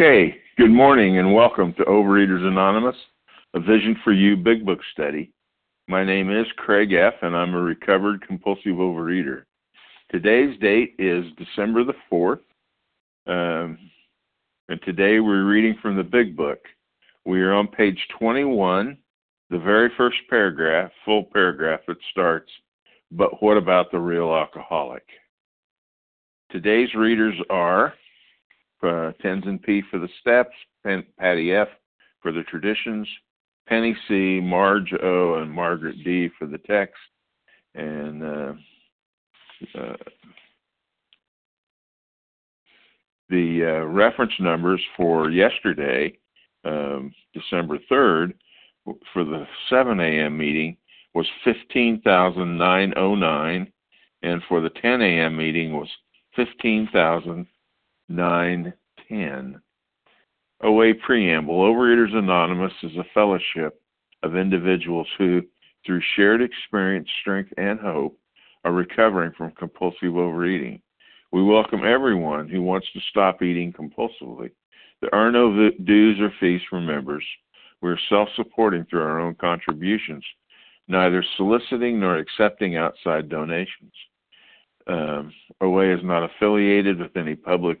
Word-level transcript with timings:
Okay, 0.00 0.36
good 0.56 0.70
morning 0.70 1.18
and 1.18 1.34
welcome 1.34 1.74
to 1.74 1.82
Overeaters 1.82 2.46
Anonymous, 2.46 2.94
a 3.54 3.58
Vision 3.58 3.96
for 4.04 4.12
You 4.12 4.36
Big 4.36 4.64
Book 4.64 4.78
study. 4.92 5.32
My 5.88 6.04
name 6.04 6.30
is 6.30 6.46
Craig 6.56 6.92
F., 6.92 7.14
and 7.22 7.34
I'm 7.34 7.52
a 7.52 7.60
recovered 7.60 8.24
compulsive 8.24 8.76
overeater. 8.76 9.42
Today's 10.08 10.56
date 10.60 10.94
is 11.00 11.24
December 11.36 11.82
the 11.82 11.94
4th, 12.12 12.38
um, 13.26 13.76
and 14.68 14.80
today 14.84 15.18
we're 15.18 15.46
reading 15.46 15.74
from 15.82 15.96
the 15.96 16.04
Big 16.04 16.36
Book. 16.36 16.60
We 17.24 17.40
are 17.40 17.54
on 17.54 17.66
page 17.66 17.98
21, 18.20 18.96
the 19.50 19.58
very 19.58 19.90
first 19.96 20.18
paragraph, 20.30 20.92
full 21.04 21.24
paragraph 21.24 21.80
that 21.88 21.98
starts, 22.12 22.52
But 23.10 23.42
what 23.42 23.56
about 23.56 23.90
the 23.90 23.98
real 23.98 24.32
alcoholic? 24.32 25.02
Today's 26.52 26.94
readers 26.94 27.34
are 27.50 27.94
uh, 28.82 29.12
Tenzin 29.22 29.62
P 29.62 29.82
for 29.90 29.98
the 29.98 30.08
steps, 30.20 30.54
Patty 31.18 31.52
F 31.52 31.68
for 32.22 32.32
the 32.32 32.42
traditions, 32.44 33.06
Penny 33.68 33.94
C, 34.08 34.40
Marge 34.42 34.94
O, 35.02 35.34
and 35.34 35.50
Margaret 35.50 36.02
D 36.04 36.30
for 36.38 36.46
the 36.46 36.58
text. 36.58 36.96
And 37.74 38.22
uh, 38.22 38.52
uh, 39.78 39.96
the 43.28 43.64
uh, 43.64 43.84
reference 43.86 44.32
numbers 44.40 44.80
for 44.96 45.30
yesterday, 45.30 46.16
um, 46.64 47.12
December 47.34 47.78
3rd, 47.90 48.32
for 49.12 49.24
the 49.24 49.46
7 49.68 50.00
a.m. 50.00 50.38
meeting 50.38 50.76
was 51.14 51.26
15,909, 51.44 53.72
and 54.22 54.42
for 54.48 54.60
the 54.60 54.70
10 54.70 55.02
a.m. 55.02 55.36
meeting 55.36 55.74
was 55.74 55.88
15,000. 56.36 57.46
910. 58.08 59.60
OA 60.62 60.94
Preamble 60.94 61.60
Overeaters 61.60 62.14
Anonymous 62.14 62.72
is 62.82 62.96
a 62.96 63.04
fellowship 63.14 63.80
of 64.22 64.36
individuals 64.36 65.06
who, 65.18 65.42
through 65.84 66.00
shared 66.16 66.42
experience, 66.42 67.08
strength, 67.20 67.52
and 67.56 67.78
hope, 67.78 68.18
are 68.64 68.72
recovering 68.72 69.32
from 69.36 69.52
compulsive 69.52 70.16
overeating. 70.16 70.80
We 71.30 71.42
welcome 71.42 71.84
everyone 71.84 72.48
who 72.48 72.62
wants 72.62 72.88
to 72.92 73.00
stop 73.10 73.42
eating 73.42 73.72
compulsively. 73.72 74.50
There 75.00 75.14
are 75.14 75.30
no 75.30 75.70
dues 75.84 76.18
or 76.18 76.32
fees 76.40 76.62
for 76.68 76.80
members. 76.80 77.24
We 77.82 77.90
are 77.90 77.98
self 78.08 78.28
supporting 78.34 78.84
through 78.86 79.02
our 79.02 79.20
own 79.20 79.34
contributions, 79.34 80.24
neither 80.88 81.22
soliciting 81.36 82.00
nor 82.00 82.16
accepting 82.16 82.76
outside 82.76 83.28
donations. 83.28 83.92
Um, 84.88 85.32
OA 85.60 85.94
is 85.94 86.02
not 86.02 86.24
affiliated 86.24 86.98
with 86.98 87.16
any 87.16 87.36
public 87.36 87.78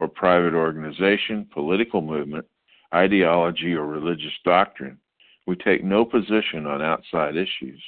or 0.00 0.08
private 0.08 0.54
organization, 0.54 1.46
political 1.52 2.00
movement, 2.00 2.46
ideology, 2.94 3.74
or 3.74 3.86
religious 3.86 4.32
doctrine. 4.44 4.98
We 5.46 5.56
take 5.56 5.82
no 5.82 6.04
position 6.04 6.66
on 6.66 6.82
outside 6.82 7.36
issues. 7.36 7.82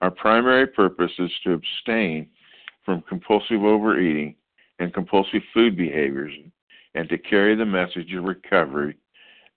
Our 0.00 0.10
primary 0.10 0.66
purpose 0.66 1.12
is 1.18 1.30
to 1.44 1.52
abstain 1.52 2.28
from 2.84 3.02
compulsive 3.08 3.62
overeating 3.62 4.36
and 4.78 4.92
compulsive 4.92 5.42
food 5.54 5.76
behaviors 5.76 6.32
and 6.94 7.08
to 7.08 7.18
carry 7.18 7.54
the 7.54 7.64
message 7.64 8.12
of 8.14 8.24
recovery 8.24 8.96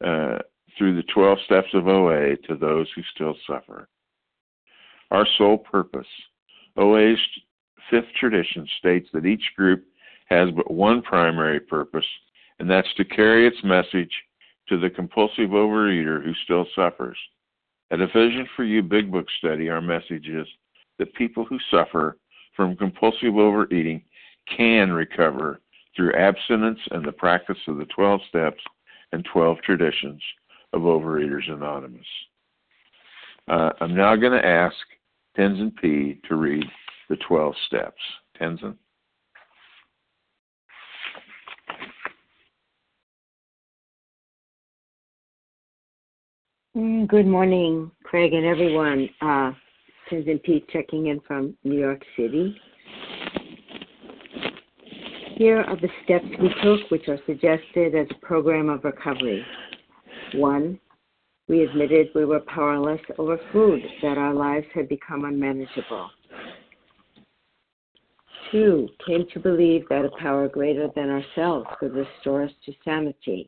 uh, 0.06 0.40
through 0.78 0.96
the 0.96 1.04
12 1.14 1.38
steps 1.46 1.68
of 1.74 1.88
OA 1.88 2.36
to 2.48 2.56
those 2.56 2.88
who 2.96 3.02
still 3.14 3.36
suffer. 3.48 3.88
Our 5.12 5.28
sole 5.38 5.58
purpose. 5.58 6.08
OA's 6.78 7.18
fifth 7.90 8.14
tradition 8.20 8.68
states 8.78 9.10
that 9.14 9.26
each 9.26 9.44
group 9.58 9.84
has 10.30 10.50
but 10.56 10.72
one 10.72 11.02
primary 11.02 11.60
purpose, 11.60 12.06
and 12.60 12.70
that's 12.70 12.94
to 12.98 13.06
carry 13.06 13.48
its 13.48 13.58
message 13.64 14.12
to 14.68 14.80
the 14.80 14.90
compulsive 14.90 15.50
overeater 15.50 16.24
who 16.24 16.34
still 16.44 16.66
suffers. 16.76 17.18
At 17.92 18.02
a 18.02 18.08
Vision 18.08 18.48
for 18.56 18.64
You 18.64 18.84
Big 18.84 19.12
Book 19.12 19.26
study, 19.40 19.70
our 19.70 19.82
message 19.82 20.28
is 20.28 20.48
that 21.00 21.14
people 21.16 21.44
who 21.46 21.58
suffer 21.72 22.18
from 22.56 22.76
compulsive 22.76 23.36
overeating 23.36 24.04
can 24.56 24.92
recover 24.92 25.62
through 25.96 26.14
abstinence 26.14 26.80
and 26.92 27.04
the 27.04 27.12
practice 27.12 27.58
of 27.68 27.78
the 27.78 27.86
12 27.86 28.22
steps 28.30 28.62
and 29.12 29.26
12 29.34 29.58
traditions 29.64 30.22
of 30.74 30.82
Overeaters 30.82 31.52
Anonymous. 31.52 32.06
Uh, 33.48 33.72
I'm 33.82 33.96
now 33.96 34.16
going 34.16 34.40
to 34.40 34.46
ask 34.46 34.76
Tenzin 35.38 35.76
P. 35.82 36.22
to 36.28 36.36
read 36.36 36.66
the 37.10 37.18
12 37.28 37.56
steps. 37.66 38.02
Tenzin? 38.40 38.76
Good 46.76 47.26
morning, 47.26 47.90
Craig 48.04 48.32
and 48.32 48.46
everyone. 48.46 49.10
Uh, 49.22 49.54
Tenzin 50.08 50.42
P 50.44 50.64
checking 50.72 51.08
in 51.08 51.20
from 51.22 51.58
New 51.64 51.80
York 51.80 52.00
City. 52.16 52.56
Here 55.36 55.62
are 55.62 55.76
the 55.78 55.90
steps 56.04 56.28
we 56.40 56.54
took, 56.62 56.92
which 56.92 57.08
are 57.08 57.18
suggested 57.26 57.96
as 57.96 58.06
a 58.12 58.24
program 58.24 58.70
of 58.70 58.84
recovery. 58.84 59.44
One, 60.36 60.80
we 61.48 61.64
admitted 61.64 62.10
we 62.14 62.26
were 62.26 62.42
powerless 62.42 63.02
over 63.18 63.40
food, 63.52 63.82
that 64.04 64.20
our 64.20 64.36
lives 64.36 64.68
had 64.76 64.88
become 64.88 65.26
unmanageable. 65.26 66.12
Two, 68.52 68.90
came 69.08 69.26
to 69.34 69.40
believe 69.40 69.86
that 69.90 70.06
a 70.06 70.12
power 70.22 70.48
greater 70.48 70.88
than 70.96 71.10
ourselves 71.10 71.66
could 71.80 71.96
restore 71.96 72.44
us 72.44 72.52
to 72.68 72.74
sanity. 72.86 73.48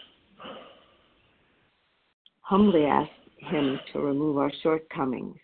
humbly 2.51 2.83
asked 2.83 3.09
him 3.37 3.79
to 3.93 4.01
remove 4.01 4.37
our 4.37 4.51
shortcomings. 4.61 5.37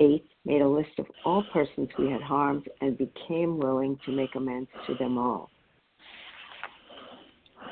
Eight, 0.00 0.24
made 0.46 0.62
a 0.62 0.68
list 0.68 0.98
of 0.98 1.04
all 1.22 1.44
persons 1.52 1.90
we 1.98 2.10
had 2.10 2.22
harmed 2.22 2.66
and 2.80 2.96
became 2.96 3.58
willing 3.58 3.98
to 4.06 4.10
make 4.10 4.34
amends 4.36 4.70
to 4.86 4.94
them 4.94 5.18
all. 5.18 5.50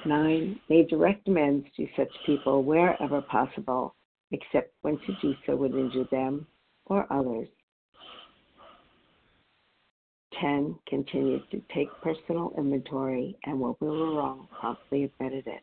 Nine, 0.05 0.61
made 0.69 0.89
direct 0.89 1.27
amends 1.29 1.67
to 1.79 1.87
such 1.97 2.11
people 2.27 2.63
wherever 2.63 3.23
possible, 3.23 3.95
except 4.33 4.75
when 4.83 4.99
to 4.99 5.17
do 5.23 5.33
so 5.47 5.57
would 5.57 5.75
injure 5.75 6.07
them 6.11 6.47
or 6.85 7.11
others. 7.11 7.49
10. 10.43 10.79
Continued 10.87 11.43
to 11.51 11.63
take 11.75 11.89
personal 12.03 12.53
inventory 12.59 13.35
and 13.45 13.59
what 13.59 13.81
we 13.81 13.89
were 13.89 14.15
wrong 14.15 14.47
promptly 14.61 15.05
admitted 15.05 15.47
it. 15.47 15.63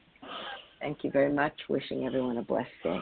Thank 0.81 1.03
you 1.03 1.11
very 1.11 1.31
much. 1.31 1.53
Wishing 1.69 2.05
everyone 2.05 2.37
a 2.37 2.41
blessed 2.41 2.69
day. 2.83 2.99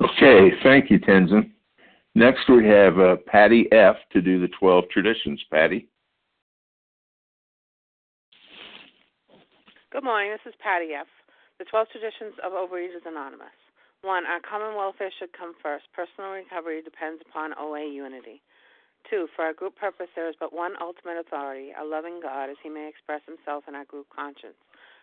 Okay, 0.00 0.50
thank 0.62 0.90
you, 0.90 1.00
Tenzin. 1.00 1.50
Next, 2.14 2.48
we 2.48 2.66
have 2.68 2.98
uh, 2.98 3.16
Patty 3.26 3.66
F. 3.72 3.96
to 4.12 4.20
do 4.20 4.40
the 4.40 4.48
12 4.60 4.84
traditions. 4.90 5.42
Patty? 5.50 5.88
Good 9.90 10.04
morning. 10.04 10.30
This 10.30 10.52
is 10.52 10.54
Patty 10.62 10.94
F. 10.98 11.06
The 11.58 11.64
12 11.64 11.88
traditions 11.90 12.34
of 12.44 12.52
Overeaters 12.52 13.04
Anonymous. 13.06 13.54
One, 14.02 14.24
our 14.26 14.40
common 14.40 14.76
welfare 14.76 15.10
should 15.18 15.32
come 15.32 15.54
first. 15.62 15.84
Personal 15.94 16.30
recovery 16.30 16.82
depends 16.82 17.22
upon 17.28 17.54
OA 17.58 17.86
unity. 17.86 18.42
Two, 19.10 19.26
for 19.34 19.44
our 19.44 19.52
group 19.52 19.76
purpose, 19.76 20.08
there 20.14 20.28
is 20.28 20.34
but 20.38 20.52
one 20.52 20.74
ultimate 20.80 21.18
authority, 21.18 21.70
a 21.78 21.84
loving 21.84 22.20
God, 22.22 22.50
as 22.50 22.56
he 22.62 22.68
may 22.68 22.88
express 22.88 23.20
himself 23.26 23.64
in 23.68 23.74
our 23.74 23.84
group 23.84 24.06
conscience. 24.14 24.58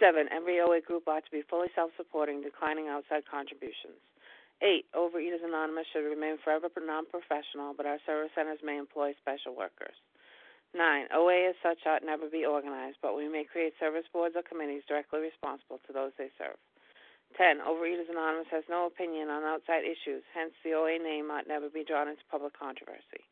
Seven, 0.00 0.28
every 0.32 0.60
OA 0.60 0.80
group 0.80 1.08
ought 1.08 1.24
to 1.24 1.30
be 1.30 1.42
fully 1.48 1.68
self 1.74 1.90
supporting, 1.96 2.42
declining 2.42 2.88
outside 2.88 3.24
contributions. 3.28 3.98
Eight, 4.62 4.86
Overeaters 4.94 5.42
Anonymous 5.42 5.86
should 5.92 6.06
remain 6.06 6.38
forever 6.38 6.70
non 6.78 7.06
professional, 7.06 7.74
but 7.74 7.86
our 7.86 7.98
service 8.06 8.30
centers 8.34 8.62
may 8.62 8.78
employ 8.78 9.12
special 9.18 9.56
workers. 9.56 9.98
Nine, 10.72 11.10
OA 11.12 11.50
as 11.50 11.58
such 11.62 11.84
ought 11.84 12.06
never 12.06 12.30
be 12.30 12.46
organized, 12.46 12.96
but 13.02 13.16
we 13.16 13.28
may 13.28 13.44
create 13.44 13.74
service 13.78 14.06
boards 14.12 14.36
or 14.38 14.42
committees 14.46 14.86
directly 14.88 15.20
responsible 15.20 15.80
to 15.86 15.92
those 15.92 16.12
they 16.16 16.30
serve. 16.38 16.56
10. 17.36 17.60
Overeaters 17.60 18.08
Anonymous 18.08 18.48
has 18.50 18.64
no 18.68 18.86
opinion 18.86 19.28
on 19.28 19.42
outside 19.42 19.84
issues, 19.84 20.22
hence 20.32 20.52
the 20.64 20.72
OA 20.72 20.96
name 20.98 21.30
ought 21.30 21.48
never 21.48 21.68
be 21.68 21.84
drawn 21.84 22.08
into 22.08 22.22
public 22.30 22.56
controversy. 22.56 23.24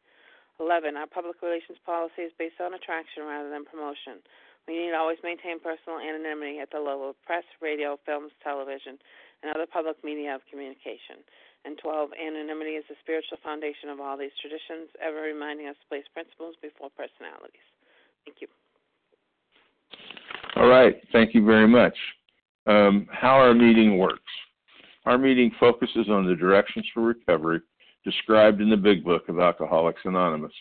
11. 0.58 0.96
Our 0.96 1.06
public 1.06 1.40
relations 1.40 1.78
policy 1.86 2.28
is 2.28 2.32
based 2.36 2.60
on 2.60 2.74
attraction 2.74 3.24
rather 3.24 3.48
than 3.48 3.64
promotion. 3.64 4.20
We 4.70 4.78
need 4.78 4.94
to 4.94 5.02
always 5.02 5.18
maintain 5.26 5.58
personal 5.58 5.98
anonymity 5.98 6.62
at 6.62 6.70
the 6.70 6.78
level 6.78 7.10
of 7.10 7.18
press, 7.26 7.42
radio, 7.60 7.98
films, 8.06 8.30
television, 8.38 9.02
and 9.42 9.50
other 9.50 9.66
public 9.66 9.98
media 10.04 10.38
of 10.38 10.46
communication. 10.46 11.26
And 11.64 11.76
12. 11.82 12.10
Anonymity 12.14 12.78
is 12.78 12.84
the 12.88 12.94
spiritual 13.02 13.38
foundation 13.42 13.90
of 13.90 13.98
all 13.98 14.16
these 14.16 14.30
traditions, 14.38 14.86
ever 15.02 15.26
reminding 15.26 15.66
us 15.66 15.74
to 15.82 15.88
place 15.90 16.06
principles 16.14 16.54
before 16.62 16.86
personalities. 16.94 17.66
Thank 18.22 18.38
you. 18.38 18.46
All 20.54 20.68
right. 20.68 21.02
Thank 21.10 21.34
you 21.34 21.44
very 21.44 21.66
much. 21.66 21.98
Um, 22.68 23.08
how 23.10 23.42
our 23.42 23.54
meeting 23.54 23.98
works. 23.98 24.30
Our 25.04 25.18
meeting 25.18 25.50
focuses 25.58 26.06
on 26.08 26.30
the 26.30 26.36
directions 26.36 26.86
for 26.94 27.02
recovery 27.02 27.60
described 28.04 28.60
in 28.60 28.70
the 28.70 28.76
Big 28.76 29.02
Book 29.02 29.28
of 29.28 29.40
Alcoholics 29.40 30.02
Anonymous. 30.04 30.52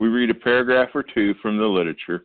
We 0.00 0.08
read 0.08 0.30
a 0.30 0.34
paragraph 0.34 0.88
or 0.92 1.04
two 1.04 1.34
from 1.40 1.56
the 1.56 1.64
literature, 1.64 2.24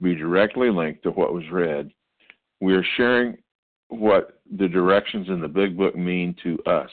be 0.00 0.14
directly 0.14 0.70
linked 0.70 1.02
to 1.04 1.10
what 1.10 1.34
was 1.34 1.44
read. 1.50 1.90
We 2.60 2.74
are 2.74 2.84
sharing 2.96 3.36
what 3.88 4.40
the 4.58 4.68
directions 4.68 5.28
in 5.28 5.40
the 5.40 5.48
Big 5.48 5.76
Book 5.76 5.96
mean 5.96 6.34
to 6.42 6.58
us. 6.64 6.90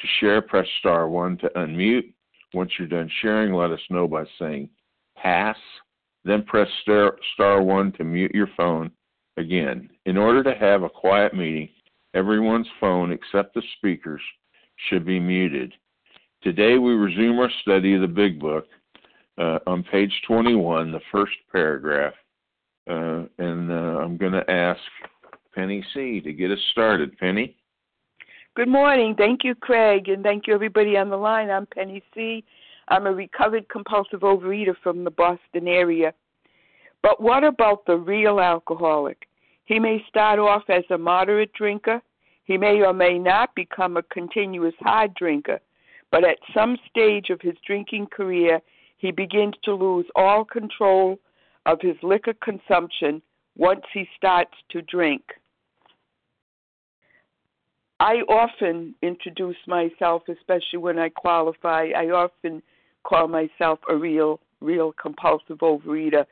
To 0.00 0.06
share, 0.20 0.42
press 0.42 0.66
star 0.80 1.08
1 1.08 1.38
to 1.38 1.48
unmute. 1.56 2.12
Once 2.52 2.70
you're 2.78 2.88
done 2.88 3.10
sharing, 3.20 3.52
let 3.52 3.70
us 3.70 3.80
know 3.90 4.06
by 4.06 4.24
saying 4.38 4.68
pass. 5.16 5.56
Then 6.24 6.42
press 6.42 6.68
star, 6.82 7.16
star 7.34 7.62
1 7.62 7.92
to 7.92 8.04
mute 8.04 8.34
your 8.34 8.48
phone 8.56 8.90
again. 9.36 9.90
In 10.06 10.16
order 10.16 10.42
to 10.42 10.54
have 10.54 10.82
a 10.82 10.88
quiet 10.88 11.34
meeting, 11.34 11.68
everyone's 12.14 12.68
phone 12.80 13.12
except 13.12 13.54
the 13.54 13.62
speaker's 13.76 14.22
should 14.88 15.04
be 15.04 15.20
muted. 15.20 15.72
Today 16.42 16.78
we 16.78 16.92
resume 16.92 17.38
our 17.38 17.50
study 17.62 17.94
of 17.94 18.02
the 18.02 18.08
Big 18.08 18.38
Book 18.38 18.66
uh, 19.38 19.58
on 19.66 19.82
page 19.84 20.12
21, 20.26 20.92
the 20.92 21.00
first 21.10 21.32
paragraph. 21.50 22.14
Uh, 22.88 23.24
and 23.38 23.70
uh, 23.70 24.00
I'm 24.00 24.16
going 24.16 24.32
to 24.32 24.48
ask 24.50 24.80
Penny 25.54 25.84
C. 25.94 26.20
to 26.20 26.32
get 26.32 26.50
us 26.50 26.58
started. 26.72 27.16
Penny? 27.18 27.56
Good 28.56 28.68
morning. 28.68 29.14
Thank 29.16 29.40
you, 29.42 29.54
Craig, 29.54 30.08
and 30.08 30.22
thank 30.22 30.46
you, 30.46 30.54
everybody 30.54 30.96
on 30.96 31.08
the 31.10 31.16
line. 31.16 31.50
I'm 31.50 31.66
Penny 31.66 32.02
C. 32.14 32.44
I'm 32.88 33.06
a 33.06 33.12
recovered 33.12 33.68
compulsive 33.68 34.20
overeater 34.20 34.76
from 34.82 35.04
the 35.04 35.10
Boston 35.10 35.66
area. 35.66 36.12
But 37.02 37.20
what 37.20 37.42
about 37.42 37.86
the 37.86 37.96
real 37.96 38.40
alcoholic? 38.40 39.26
He 39.64 39.78
may 39.78 40.04
start 40.08 40.38
off 40.38 40.62
as 40.68 40.84
a 40.90 40.98
moderate 40.98 41.52
drinker. 41.54 42.00
He 42.44 42.58
may 42.58 42.82
or 42.82 42.92
may 42.92 43.18
not 43.18 43.54
become 43.54 43.96
a 43.96 44.02
continuous 44.02 44.74
hard 44.80 45.14
drinker. 45.14 45.60
But 46.10 46.24
at 46.24 46.38
some 46.54 46.76
stage 46.88 47.30
of 47.30 47.40
his 47.40 47.54
drinking 47.66 48.08
career, 48.14 48.60
he 48.96 49.10
begins 49.10 49.54
to 49.64 49.74
lose 49.74 50.06
all 50.16 50.44
control 50.44 51.18
of 51.66 51.78
his 51.80 51.96
liquor 52.02 52.34
consumption 52.42 53.22
once 53.56 53.82
he 53.92 54.06
starts 54.16 54.54
to 54.70 54.82
drink. 54.82 55.22
I 58.00 58.16
often 58.28 58.94
introduce 59.02 59.56
myself, 59.66 60.22
especially 60.28 60.78
when 60.78 60.98
I 60.98 61.08
qualify. 61.08 61.88
I 61.96 62.10
often 62.10 62.62
call 63.04 63.28
myself 63.28 63.78
a 63.88 63.96
real, 63.96 64.40
real 64.60 64.92
compulsive 65.00 65.58
overeater. 65.58 66.24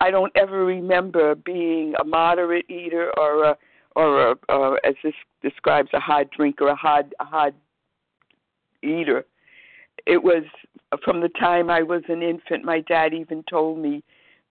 I 0.00 0.10
don't 0.10 0.32
ever 0.36 0.64
remember 0.64 1.34
being 1.34 1.94
a 2.00 2.04
moderate 2.04 2.68
eater 2.68 3.12
or 3.16 3.44
a, 3.44 3.56
or 3.96 4.30
a, 4.30 4.34
uh, 4.48 4.76
as 4.84 4.94
this 5.02 5.14
describes, 5.42 5.90
a 5.92 6.00
hard 6.00 6.30
drinker, 6.30 6.68
a 6.68 6.76
hard, 6.76 7.14
a 7.20 7.24
hard 7.24 7.54
eater. 8.82 9.24
It 10.06 10.22
was 10.22 10.44
from 11.04 11.20
the 11.20 11.28
time 11.28 11.70
I 11.70 11.82
was 11.82 12.02
an 12.08 12.22
infant. 12.22 12.64
My 12.64 12.80
dad 12.80 13.12
even 13.14 13.44
told 13.48 13.78
me 13.78 14.02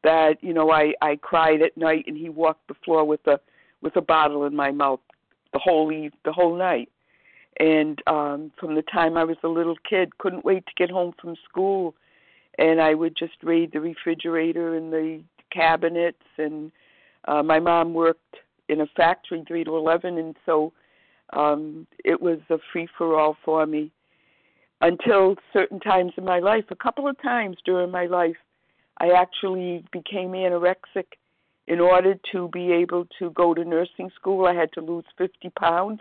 that 0.04 0.38
you 0.42 0.54
know 0.54 0.72
I 0.72 0.94
I 1.02 1.16
cried 1.16 1.62
at 1.62 1.78
night 1.78 2.06
and 2.08 2.18
he 2.18 2.30
walked 2.30 2.68
the 2.68 2.76
floor 2.86 3.04
with 3.06 3.26
a 3.28 3.40
with 3.82 3.96
a 3.96 4.02
bottle 4.02 4.46
in 4.46 4.56
my 4.56 4.72
mouth 4.72 5.00
the 5.54 5.60
whole 5.60 5.92
eve, 5.92 6.14
the 6.26 6.34
whole 6.34 6.56
night. 6.56 6.90
And 7.60 8.02
um 8.08 8.52
from 8.60 8.76
the 8.76 8.84
time 8.84 9.18
I 9.18 9.24
was 9.24 9.38
a 9.44 9.48
little 9.48 9.78
kid, 9.90 10.18
couldn't 10.18 10.46
wait 10.46 10.66
to 10.68 10.74
get 10.78 10.92
home 10.92 11.14
from 11.20 11.36
school 11.50 11.96
and 12.60 12.82
I 12.82 12.94
would 12.94 13.16
just 13.16 13.44
raid 13.44 13.72
the 13.72 13.80
refrigerator 13.80 14.76
and 14.76 14.92
the 14.92 15.22
cabinets 15.52 16.24
and 16.38 16.72
uh 17.28 17.42
my 17.42 17.60
mom 17.60 17.94
worked 17.94 18.36
in 18.70 18.82
a 18.82 18.88
factory 18.96 19.44
3 19.48 19.64
to 19.64 19.76
11 19.76 20.18
and 20.18 20.36
so 20.46 20.74
um 21.34 21.88
it 22.04 22.22
was 22.22 22.40
a 22.50 22.58
free 22.72 22.88
for 22.98 23.20
all 23.20 23.38
for 23.44 23.66
me 23.66 23.92
until 24.82 25.36
certain 25.54 25.80
times 25.80 26.14
in 26.18 26.26
my 26.26 26.40
life 26.40 26.66
a 26.70 26.76
couple 26.76 27.08
of 27.08 27.20
times 27.22 27.58
during 27.66 27.92
my 27.92 28.06
life 28.06 28.38
I 29.00 29.12
actually 29.12 29.84
became 29.92 30.32
anorexic 30.32 31.06
in 31.68 31.82
order 31.82 32.16
to 32.32 32.48
be 32.50 32.72
able 32.72 33.08
to 33.20 33.30
go 33.32 33.54
to 33.54 33.64
nursing 33.64 34.10
school, 34.16 34.46
I 34.46 34.54
had 34.54 34.72
to 34.74 34.82
lose 34.82 35.04
50 35.18 35.50
pounds. 35.60 36.00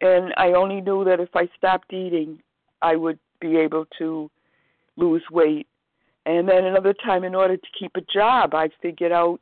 And 0.00 0.34
I 0.36 0.52
only 0.52 0.80
knew 0.80 1.04
that 1.04 1.20
if 1.20 1.34
I 1.34 1.48
stopped 1.56 1.92
eating, 1.92 2.40
I 2.82 2.96
would 2.96 3.18
be 3.40 3.56
able 3.56 3.86
to 3.98 4.30
lose 4.96 5.22
weight. 5.30 5.68
And 6.26 6.48
then 6.48 6.64
another 6.64 6.92
time, 6.92 7.24
in 7.24 7.34
order 7.34 7.56
to 7.56 7.66
keep 7.78 7.92
a 7.96 8.00
job, 8.00 8.54
I 8.54 8.70
figured 8.82 9.12
out 9.12 9.40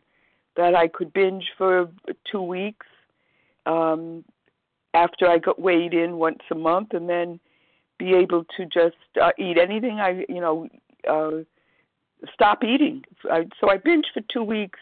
that 0.56 0.74
I 0.74 0.88
could 0.88 1.12
binge 1.12 1.44
for 1.58 1.90
two 2.30 2.42
weeks 2.42 2.86
um, 3.64 4.24
after 4.94 5.26
I 5.26 5.38
got 5.38 5.60
weighed 5.60 5.94
in 5.94 6.16
once 6.16 6.40
a 6.50 6.54
month, 6.54 6.92
and 6.92 7.08
then 7.08 7.40
be 7.98 8.14
able 8.14 8.44
to 8.56 8.64
just 8.66 8.96
uh, 9.20 9.30
eat 9.38 9.58
anything 9.58 10.00
I, 10.00 10.24
you 10.28 10.40
know, 10.40 10.68
uh, 11.08 11.42
stop 12.32 12.64
eating. 12.64 13.04
I, 13.30 13.46
So 13.60 13.70
I 13.70 13.78
binged 13.78 14.12
for 14.14 14.22
two 14.32 14.42
weeks 14.42 14.78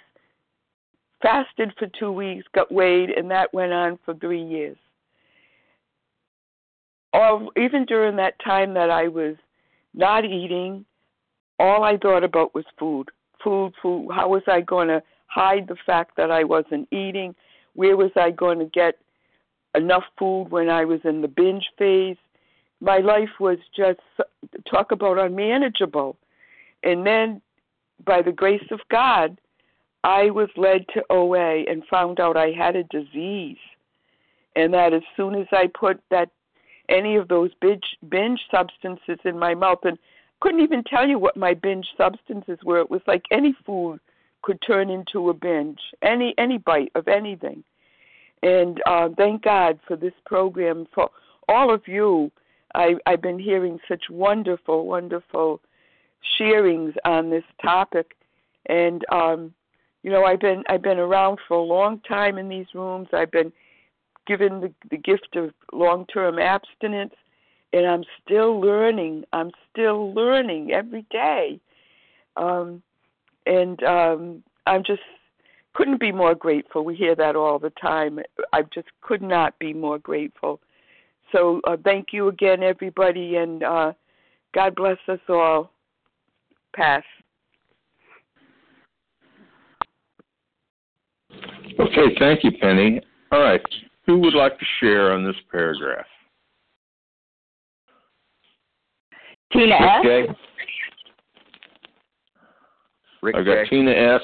fasted 1.24 1.72
for 1.78 1.88
two 1.98 2.12
weeks, 2.12 2.44
got 2.54 2.70
weighed, 2.70 3.08
and 3.08 3.30
that 3.30 3.52
went 3.54 3.72
on 3.72 3.98
for 4.04 4.14
three 4.14 4.42
years. 4.44 4.76
Or 7.14 7.48
even 7.56 7.86
during 7.86 8.16
that 8.16 8.34
time 8.44 8.74
that 8.74 8.90
I 8.90 9.08
was 9.08 9.36
not 9.94 10.24
eating, 10.24 10.84
all 11.58 11.82
I 11.82 11.96
thought 11.96 12.24
about 12.24 12.54
was 12.54 12.64
food. 12.78 13.08
Food, 13.42 13.72
food. 13.80 14.10
How 14.12 14.28
was 14.28 14.42
I 14.46 14.60
going 14.60 14.88
to 14.88 15.02
hide 15.26 15.66
the 15.68 15.76
fact 15.86 16.16
that 16.18 16.30
I 16.30 16.44
wasn't 16.44 16.88
eating? 16.92 17.34
Where 17.74 17.96
was 17.96 18.10
I 18.16 18.30
going 18.30 18.58
to 18.58 18.66
get 18.66 18.98
enough 19.74 20.04
food 20.18 20.48
when 20.50 20.68
I 20.68 20.84
was 20.84 21.00
in 21.04 21.22
the 21.22 21.28
binge 21.28 21.64
phase? 21.78 22.16
My 22.80 22.98
life 22.98 23.40
was 23.40 23.58
just 23.74 24.00
talk 24.70 24.92
about 24.92 25.18
unmanageable. 25.18 26.16
and 26.82 27.06
then 27.06 27.40
by 28.04 28.20
the 28.22 28.32
grace 28.32 28.66
of 28.70 28.80
God, 28.90 29.38
I 30.02 30.30
was 30.30 30.48
led 30.56 30.86
to 30.94 31.04
OA 31.08 31.64
and 31.64 31.82
found 31.86 32.20
out 32.20 32.36
I 32.36 32.50
had 32.50 32.76
a 32.76 32.84
disease, 32.84 33.56
and 34.54 34.74
that 34.74 34.92
as 34.92 35.02
soon 35.16 35.34
as 35.34 35.46
I 35.52 35.68
put 35.68 36.00
that 36.10 36.30
any 36.88 37.16
of 37.16 37.28
those 37.28 37.52
binge, 37.60 37.96
binge 38.08 38.40
substances 38.50 39.18
in 39.24 39.38
my 39.38 39.54
mouth, 39.54 39.78
and 39.84 39.98
couldn't 40.40 40.60
even 40.60 40.84
tell 40.84 41.08
you 41.08 41.18
what 41.18 41.36
my 41.36 41.54
binge 41.54 41.86
substances 41.96 42.58
were. 42.64 42.80
It 42.80 42.90
was 42.90 43.00
like 43.06 43.24
any 43.30 43.54
food 43.64 44.00
could 44.42 44.60
turn 44.60 44.90
into 44.90 45.30
a 45.30 45.34
binge, 45.34 45.80
any 46.02 46.34
any 46.36 46.58
bite 46.58 46.92
of 46.94 47.08
anything. 47.08 47.64
And 48.42 48.82
uh, 48.86 49.08
thank 49.16 49.42
God 49.42 49.78
for 49.86 49.96
this 49.96 50.12
program 50.26 50.86
for 50.94 51.08
all 51.48 51.72
of 51.72 51.88
you. 51.88 52.30
I, 52.74 52.96
I've 53.06 53.22
been 53.22 53.38
hearing 53.38 53.78
such 53.88 54.04
wonderful, 54.10 54.86
wonderful 54.86 55.60
sharings 56.38 56.94
on 57.04 57.30
this 57.30 57.44
topic, 57.62 58.16
and 58.66 59.04
um, 59.10 59.54
you 60.02 60.10
know 60.10 60.24
I've 60.24 60.40
been 60.40 60.64
I've 60.68 60.82
been 60.82 60.98
around 60.98 61.38
for 61.46 61.56
a 61.56 61.62
long 61.62 62.00
time 62.00 62.38
in 62.38 62.48
these 62.48 62.66
rooms. 62.74 63.08
I've 63.12 63.30
been 63.30 63.52
given 64.26 64.60
the, 64.60 64.72
the 64.90 64.96
gift 64.96 65.36
of 65.36 65.52
long-term 65.72 66.38
abstinence, 66.38 67.14
and 67.72 67.86
I'm 67.86 68.04
still 68.24 68.60
learning. 68.60 69.24
I'm 69.32 69.50
still 69.70 70.12
learning 70.14 70.72
every 70.72 71.04
day, 71.10 71.60
um, 72.36 72.82
and 73.46 73.82
um, 73.82 74.42
I'm 74.66 74.82
just 74.82 75.02
couldn't 75.74 76.00
be 76.00 76.12
more 76.12 76.34
grateful. 76.34 76.84
We 76.84 76.94
hear 76.94 77.14
that 77.16 77.36
all 77.36 77.58
the 77.58 77.70
time. 77.70 78.20
I 78.52 78.62
just 78.62 78.88
could 79.02 79.22
not 79.22 79.58
be 79.58 79.72
more 79.72 79.98
grateful. 79.98 80.60
So 81.34 81.60
uh, 81.66 81.76
thank 81.82 82.08
you 82.12 82.28
again, 82.28 82.62
everybody, 82.62 83.36
and 83.36 83.64
uh, 83.64 83.92
God 84.54 84.76
bless 84.76 84.98
us 85.08 85.18
all. 85.28 85.72
Pass. 86.76 87.02
Okay, 91.80 92.14
thank 92.20 92.44
you, 92.44 92.52
Penny. 92.60 93.00
All 93.32 93.40
right, 93.40 93.60
who 94.06 94.20
would 94.20 94.34
like 94.34 94.56
to 94.60 94.64
share 94.78 95.12
on 95.12 95.24
this 95.24 95.34
paragraph? 95.50 96.06
Tina 99.52 99.74
Rick 99.80 99.90
S. 99.90 100.02
J. 100.04 100.34
Rick 103.22 103.36
I 103.36 103.42
got 103.42 103.64
J. 103.64 103.70
Tina 103.70 103.90
S. 103.90 104.20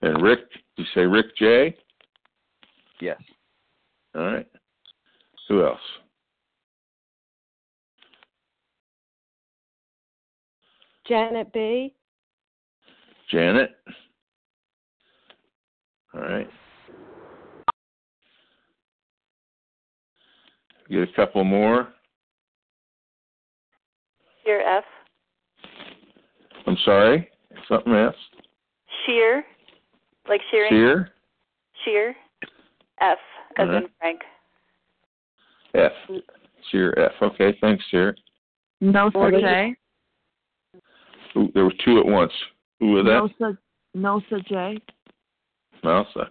and 0.00 0.22
Rick. 0.22 0.40
You 0.76 0.84
say 0.94 1.02
Rick 1.02 1.36
J. 1.36 1.76
Yes. 3.02 3.20
All 4.14 4.22
right. 4.22 4.46
Who 5.48 5.64
else? 5.66 5.78
Janet 11.06 11.52
B. 11.52 11.94
Janet. 13.30 13.70
All 16.14 16.20
right. 16.20 16.48
Get 20.90 21.00
a 21.00 21.06
couple 21.16 21.44
more. 21.44 21.88
Sheer 24.44 24.60
F. 24.60 24.84
I'm 26.66 26.76
sorry. 26.84 27.28
Something 27.68 27.94
else. 27.94 28.14
Sheer. 29.06 29.44
Like 30.28 30.40
shearing. 30.50 30.70
Sheer. 30.70 31.10
Sheer. 31.84 32.16
F. 33.00 33.18
As 33.56 33.68
Uh-huh. 33.68 33.76
in 33.78 33.88
Frank. 33.98 34.20
F. 35.74 35.92
Sheer 36.70 36.94
F. 36.96 37.12
Okay, 37.22 37.52
thanks, 37.60 37.84
Sheer. 37.90 38.16
Nosa 38.82 39.30
J. 39.40 39.74
Ooh, 41.36 41.48
there 41.54 41.64
were 41.64 41.74
two 41.84 41.98
at 41.98 42.06
once. 42.06 42.32
Who 42.80 42.92
was 42.92 43.04
that? 43.04 43.30
Nosa, 43.40 43.58
Nosa 43.96 44.46
J. 44.46 44.80
Mousa. 45.84 46.28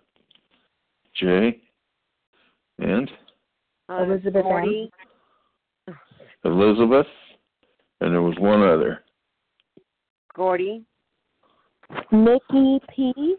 J. 1.15 1.59
And 2.79 3.09
Elizabeth 3.89 4.43
Gordy. 4.43 4.91
Elizabeth. 6.43 7.07
And 8.01 8.13
there 8.13 8.21
was 8.21 8.37
one 8.39 8.61
other. 8.61 9.03
Gordy. 10.35 10.83
Mickey 12.11 12.79
P. 12.93 13.35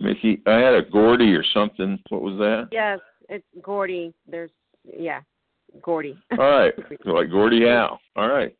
Mickey. 0.00 0.40
I 0.46 0.54
had 0.54 0.74
a 0.74 0.82
Gordy 0.82 1.34
or 1.34 1.44
something. 1.52 1.98
What 2.08 2.22
was 2.22 2.38
that? 2.38 2.68
Yes, 2.70 3.00
it's 3.28 3.44
Gordy. 3.62 4.14
There's 4.28 4.50
yeah, 4.96 5.20
Gordy. 5.82 6.16
All 6.32 6.38
right. 6.38 6.74
Like 7.04 7.30
Gordie 7.30 7.66
Howe. 7.66 7.98
All 8.16 8.28
right. 8.28 8.56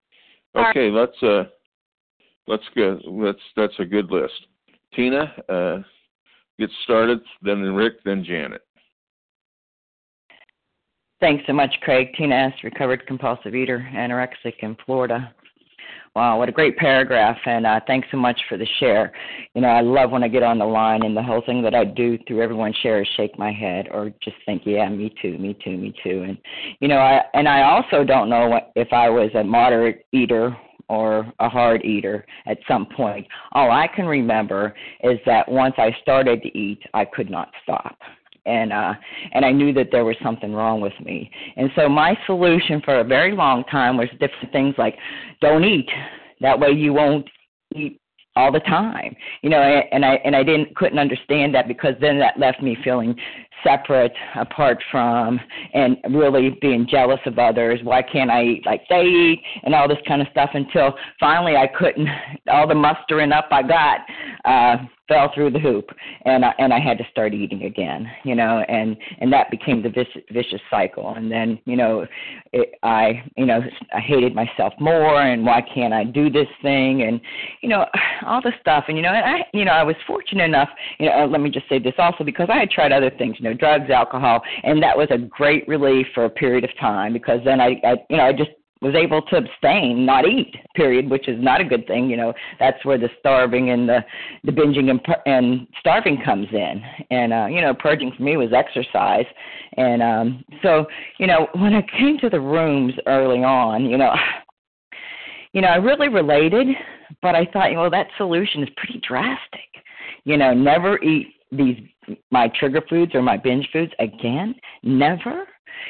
Okay, 0.57 0.91
let's 0.91 1.21
uh 1.23 1.45
let's 2.47 2.65
go 2.75 2.99
let's 3.07 3.41
that's 3.57 3.79
a 3.79 3.85
good 3.85 4.11
list. 4.11 4.47
Tina, 4.95 5.33
uh 5.49 5.79
get 6.59 6.71
started, 6.85 7.21
then 7.43 7.61
Rick, 7.61 7.95
then 8.05 8.25
Janet. 8.25 8.63
Thanks 11.21 11.45
so 11.47 11.53
much, 11.53 11.75
Craig. 11.81 12.09
Tina 12.17 12.35
S., 12.35 12.53
recovered 12.63 13.07
compulsive 13.07 13.55
eater, 13.55 13.89
anorexic 13.95 14.55
in 14.61 14.77
Florida. 14.85 15.35
Wow, 16.15 16.39
what 16.39 16.49
a 16.49 16.53
great 16.53 16.77
paragraph, 16.77 17.37
and 17.45 17.67
uh, 17.67 17.81
thanks 17.89 18.07
so 18.13 18.17
much 18.17 18.41
for 18.49 18.57
the 18.57 18.67
share. 18.79 19.13
You 19.55 19.63
know, 19.63 19.69
I 19.69 19.81
love 19.81 20.13
when 20.13 20.23
I 20.23 20.29
get 20.29 20.45
on 20.45 20.59
the 20.59 20.65
line, 20.65 21.03
and 21.05 21.17
the 21.17 21.23
whole 21.23 21.43
thing 21.45 21.61
that 21.63 21.75
I 21.75 21.85
do 21.85 22.17
through 22.29 22.41
everyone's 22.41 22.77
share 22.77 23.03
is 23.03 23.09
shake 23.17 23.37
my 23.37 23.51
head 23.51 23.89
or 23.91 24.13
just 24.23 24.37
think, 24.47 24.63
yeah, 24.65 24.89
me 24.89 25.13
too, 25.21 25.37
me 25.39 25.59
too, 25.65 25.77
me 25.77 25.93
too. 26.05 26.23
And 26.23 26.39
you 26.79 26.87
know, 26.87 26.99
I 26.99 27.23
and 27.35 27.49
I 27.49 27.63
also 27.63 28.05
don't 28.05 28.29
know 28.29 28.49
what, 28.49 28.71
if 28.77 28.93
I 28.93 29.09
was 29.09 29.31
a 29.35 29.43
moderate 29.43 30.07
eater 30.13 30.57
or 30.89 31.33
a 31.41 31.49
hard 31.49 31.85
eater 31.85 32.25
at 32.47 32.59
some 32.69 32.87
point. 32.87 33.27
All 33.53 33.73
I 33.73 33.89
can 33.89 34.07
remember 34.07 34.75
is 35.03 35.19
that 35.27 35.49
once 35.49 35.75
I 35.79 35.97
started 36.03 36.43
to 36.43 36.59
eat, 36.59 36.81
I 36.93 37.07
could 37.07 37.31
not 37.31 37.51
stop 37.63 37.99
and 38.47 38.73
uh 38.73 38.95
and 39.33 39.45
I 39.45 39.53
knew 39.53 39.73
that 39.75 39.89
there 39.91 40.05
was 40.05 40.17
something 40.23 40.53
wrong 40.53 40.81
with 40.81 40.93
me. 41.03 41.31
And 41.57 41.71
so 41.77 41.89
my 41.89 42.17
solution 42.27 42.81
for 42.85 43.01
a 43.01 43.05
very 43.05 43.35
long 43.35 43.65
time 43.65 43.97
was 43.97 44.09
different 44.21 44.53
things 44.53 44.75
like 44.79 44.97
don't 45.41 45.65
eat. 45.65 45.89
That 46.41 46.59
way 46.59 46.71
you 46.71 46.93
won't 46.93 47.29
eat 47.75 48.01
all 48.37 48.53
the 48.53 48.61
time. 48.61 49.15
You 49.43 49.51
know, 49.51 49.61
and 49.61 50.05
I 50.05 50.15
and 50.25 50.35
I 50.35 50.43
didn't 50.43 50.75
couldn't 50.77 50.99
understand 50.99 51.55
that 51.55 51.69
because 51.69 51.95
then 52.01 52.19
that 52.19 52.39
left 52.39 52.63
me 52.63 52.77
feeling 52.85 53.15
separate, 53.63 54.13
apart 54.37 54.83
from, 54.91 55.41
and 55.73 55.97
really 56.11 56.59
being 56.61 56.87
jealous 56.89 57.21
of 57.27 57.39
others. 57.39 57.81
Why 57.83 58.03
can't 58.03 58.31
I 58.31 58.45
eat 58.45 58.67
like 58.67 58.83
they 58.89 59.03
eat 59.03 59.43
and 59.63 59.75
all 59.75 59.89
this 59.89 59.99
kind 60.07 60.21
of 60.23 60.29
stuff 60.31 60.51
until 60.55 60.95
finally 61.21 61.57
I 61.57 61.67
couldn't. 61.67 62.09
All 62.51 62.69
the 62.69 62.75
mustering 62.75 63.33
up 63.33 63.49
I 63.51 63.63
got 63.63 64.01
uh, 64.45 64.85
fell 65.09 65.31
through 65.35 65.51
the 65.51 65.59
hoop, 65.59 65.91
and 66.25 66.45
I, 66.45 66.53
and 66.59 66.73
I 66.73 66.81
had 66.81 66.99
to 66.99 67.05
start 67.11 67.35
eating 67.35 67.65
again. 67.65 68.11
You 68.25 68.35
know, 68.35 68.65
and 68.69 68.97
and 69.21 69.33
that 69.33 69.51
became 69.51 69.83
the 69.83 69.89
vicious, 69.89 70.23
vicious 70.31 70.61
cycle. 70.71 71.15
And 71.15 71.31
then 71.31 71.59
you 71.65 71.77
know, 71.77 72.07
it, 72.53 72.75
I 72.83 73.23
you 73.37 73.47
know 73.47 73.61
I 73.93 74.01
hated 74.01 74.35
myself 74.35 74.73
more, 74.81 75.21
and 75.21 75.45
why 75.45 75.63
can't 75.75 75.93
I 75.93 76.05
do 76.05 76.31
this 76.31 76.49
thing? 76.63 77.03
And 77.03 77.21
you 77.61 77.69
know, 77.69 77.87
all 78.27 78.41
the 78.41 78.53
stuff. 78.61 78.85
And 78.89 78.97
you 78.97 79.03
know, 79.03 79.13
and 79.13 79.25
I 79.25 79.47
you 79.53 79.65
know 79.65 79.73
I 79.73 79.83
was 79.83 79.97
fortunate 80.07 80.45
enough. 80.45 80.69
You 80.99 81.09
know, 81.09 81.27
let 81.27 81.41
me 81.41 81.51
just 81.51 81.69
say 81.69 81.79
this 81.79 81.95
also 81.99 82.25
because 82.25 82.49
I 82.51 82.59
had 82.59 82.71
tried 82.71 82.93
other 82.93 83.11
things. 83.11 83.37
Know, 83.45 83.55
drugs, 83.55 83.91
alcohol, 83.91 84.43
and 84.63 84.83
that 84.83 84.97
was 84.97 85.09
a 85.11 85.19
great 85.19 85.67
relief 85.69 86.07
for 86.15 86.25
a 86.25 86.31
period 86.31 86.65
of 86.65 86.71
time 86.81 87.13
because 87.13 87.41
then 87.45 87.61
I, 87.61 87.81
I 87.85 87.95
you 88.11 88.17
know 88.17 88.25
I 88.25 88.33
just 88.33 88.51
was 88.85 88.95
able 88.95 89.23
to 89.23 89.37
abstain, 89.37 90.05
not 90.05 90.27
eat, 90.27 90.55
period, 90.75 91.09
which 91.09 91.27
is 91.27 91.43
not 91.43 91.61
a 91.61 91.65
good 91.65 91.87
thing. 91.87 92.11
You 92.11 92.19
know, 92.19 92.35
that's 92.61 92.85
where 92.85 92.99
the 92.99 93.09
starving 93.19 93.71
and 93.71 93.89
the 93.89 94.05
the 94.45 94.53
binging 94.53 94.91
and 94.91 95.01
and 95.27 95.67
starving 95.81 96.21
comes 96.23 96.47
in. 96.53 96.83
And 97.11 97.33
uh, 97.33 97.47
you 97.47 97.61
know, 97.61 97.75
purging 97.75 98.13
for 98.17 98.23
me 98.23 98.37
was 98.37 98.53
exercise. 98.53 99.27
And 99.77 100.03
um, 100.03 100.45
so, 100.63 100.87
you 101.19 101.27
know, 101.27 101.49
when 101.55 101.75
I 101.75 101.83
came 101.99 102.19
to 102.19 102.31
the 102.31 102.41
rooms 102.41 102.93
early 103.07 103.43
on, 103.43 103.87
you 103.87 103.97
know, 103.97 104.15
you 105.53 105.63
know, 105.63 105.69
I 105.69 105.77
really 105.77 106.09
related, 106.09 106.69
but 107.23 107.35
I 107.35 107.47
thought, 107.47 107.71
you 107.71 107.77
know, 107.77 107.91
that 107.91 108.09
solution 108.19 108.63
is 108.63 108.69
pretty 108.77 109.01
drastic. 109.07 109.61
You 110.25 110.37
know, 110.37 110.53
never 110.53 111.03
eat 111.03 111.29
these 111.57 111.79
my 112.31 112.49
trigger 112.59 112.83
foods 112.89 113.15
or 113.15 113.23
my 113.23 113.37
binge 113.37 113.69
foods 113.73 113.93
again. 113.99 114.55
Never 114.83 115.47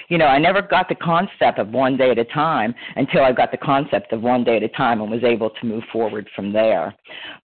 you 0.08 0.18
know, 0.18 0.26
I 0.26 0.38
never 0.38 0.62
got 0.62 0.88
the 0.88 0.94
concept 0.94 1.58
of 1.58 1.68
one 1.70 1.96
day 1.96 2.10
at 2.10 2.18
a 2.18 2.24
time 2.24 2.74
until 2.96 3.22
I 3.22 3.32
got 3.32 3.50
the 3.50 3.58
concept 3.58 4.12
of 4.12 4.22
one 4.22 4.44
day 4.44 4.56
at 4.56 4.62
a 4.62 4.68
time 4.68 5.00
and 5.00 5.10
was 5.10 5.24
able 5.24 5.50
to 5.50 5.66
move 5.66 5.82
forward 5.92 6.28
from 6.34 6.52
there. 6.52 6.94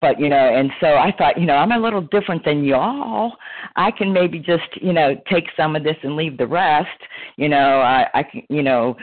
But, 0.00 0.18
you 0.18 0.28
know, 0.28 0.36
and 0.36 0.70
so 0.80 0.86
I 0.86 1.12
thought, 1.16 1.38
you 1.38 1.46
know, 1.46 1.54
I'm 1.54 1.72
a 1.72 1.78
little 1.78 2.02
different 2.02 2.44
than 2.44 2.64
y'all. 2.64 3.32
I 3.76 3.90
can 3.90 4.12
maybe 4.12 4.38
just, 4.38 4.68
you 4.80 4.92
know, 4.92 5.16
take 5.30 5.44
some 5.56 5.76
of 5.76 5.84
this 5.84 5.96
and 6.02 6.16
leave 6.16 6.38
the 6.38 6.46
rest. 6.46 6.88
You 7.36 7.48
know, 7.48 7.80
I, 7.80 8.06
I 8.14 8.22
can, 8.22 8.42
you 8.48 8.62
know, 8.62 8.96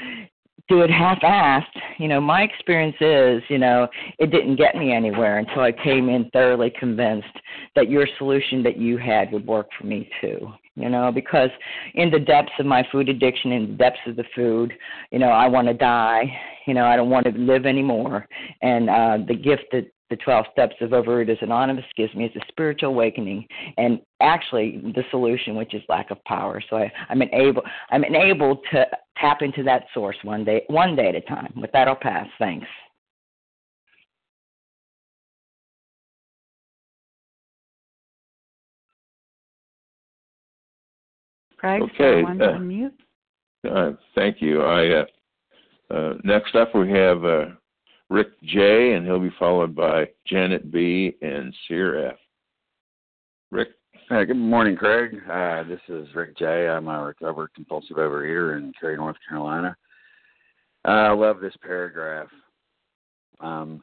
do 0.69 0.81
it 0.81 0.89
half-assed. 0.89 1.81
You 1.99 2.07
know, 2.07 2.21
my 2.21 2.43
experience 2.43 2.95
is, 3.01 3.43
you 3.49 3.57
know, 3.57 3.87
it 4.19 4.31
didn't 4.31 4.55
get 4.55 4.75
me 4.75 4.93
anywhere 4.93 5.39
until 5.39 5.61
I 5.61 5.71
came 5.71 6.09
in 6.09 6.29
thoroughly 6.31 6.71
convinced 6.79 7.27
that 7.75 7.89
your 7.89 8.07
solution 8.17 8.63
that 8.63 8.77
you 8.77 8.97
had 8.97 9.31
would 9.31 9.45
work 9.45 9.67
for 9.77 9.85
me 9.85 10.09
too. 10.21 10.53
you 10.75 10.89
know, 10.89 11.11
because 11.11 11.49
in 11.93 12.09
the 12.09 12.19
depths 12.19 12.53
of 12.59 12.65
my 12.65 12.85
food 12.91 13.07
addiction, 13.09 13.51
in 13.51 13.71
the 13.71 13.77
depths 13.77 13.99
of 14.07 14.15
the 14.15 14.23
food, 14.35 14.73
you 15.11 15.19
know, 15.19 15.29
I 15.29 15.47
want 15.47 15.67
to 15.67 15.73
die. 15.73 16.23
You 16.65 16.73
know, 16.73 16.85
I 16.85 16.95
don't 16.95 17.09
want 17.09 17.25
to 17.25 17.31
live 17.33 17.65
anymore. 17.65 18.27
And 18.61 18.89
uh, 18.89 19.17
the 19.27 19.35
gift 19.35 19.65
that 19.71 19.91
the 20.09 20.17
12 20.17 20.45
steps 20.51 20.75
of 20.81 20.91
Overeaters 20.91 21.41
Anonymous 21.41 21.85
gives 21.95 22.13
me 22.13 22.25
is 22.25 22.35
a 22.35 22.45
spiritual 22.49 22.89
awakening 22.89 23.47
and 23.77 23.99
actually 24.21 24.81
the 24.95 25.03
solution, 25.11 25.55
which 25.55 25.73
is 25.73 25.81
lack 25.89 26.11
of 26.11 26.23
power. 26.25 26.61
So 26.69 26.77
I, 26.77 26.91
I'm 27.09 27.21
enabled, 27.21 27.65
I'm 27.89 28.03
enabled 28.03 28.59
to 28.71 28.85
tap 29.17 29.41
into 29.41 29.63
that 29.63 29.85
source 29.93 30.17
one 30.23 30.43
day, 30.43 30.63
one 30.67 30.95
day 30.95 31.09
at 31.09 31.15
a 31.15 31.21
time. 31.21 31.53
With 31.55 31.71
that, 31.71 31.87
I'll 31.87 31.95
pass. 31.95 32.27
Thanks. 32.37 32.67
Craig, 41.57 41.81
Okay, 41.81 42.21
someone 42.23 42.41
uh, 42.41 42.57
unmute. 42.59 42.91
Uh, 43.65 43.95
thank 44.15 44.41
you. 44.41 44.61
I 44.63 44.99
uh, 44.99 45.05
uh, 45.95 46.13
next 46.25 46.55
up 46.55 46.75
we 46.75 46.91
have 46.91 47.23
uh, 47.23 47.45
Rick 48.09 48.27
J, 48.43 48.93
and 48.93 49.05
he'll 49.05 49.19
be 49.19 49.33
followed 49.39 49.75
by 49.75 50.09
Janet 50.27 50.71
B 50.71 51.15
and 51.21 51.53
Sheer 51.67 52.09
F. 52.09 52.17
Rick. 53.51 53.69
Hey, 54.09 54.25
good 54.25 54.37
morning, 54.37 54.75
Craig. 54.75 55.21
Uh, 55.29 55.63
this 55.63 55.79
is 55.87 56.07
Rick 56.13 56.37
J. 56.37 56.67
I'm 56.67 56.87
a 56.87 57.03
recovered 57.03 57.49
compulsive 57.55 57.97
overeater 57.97 58.57
in 58.57 58.73
Cary, 58.79 58.97
North 58.97 59.15
Carolina. 59.27 59.75
Uh, 60.85 60.91
I 60.91 61.11
love 61.13 61.39
this 61.39 61.55
paragraph. 61.61 62.27
Um, 63.39 63.81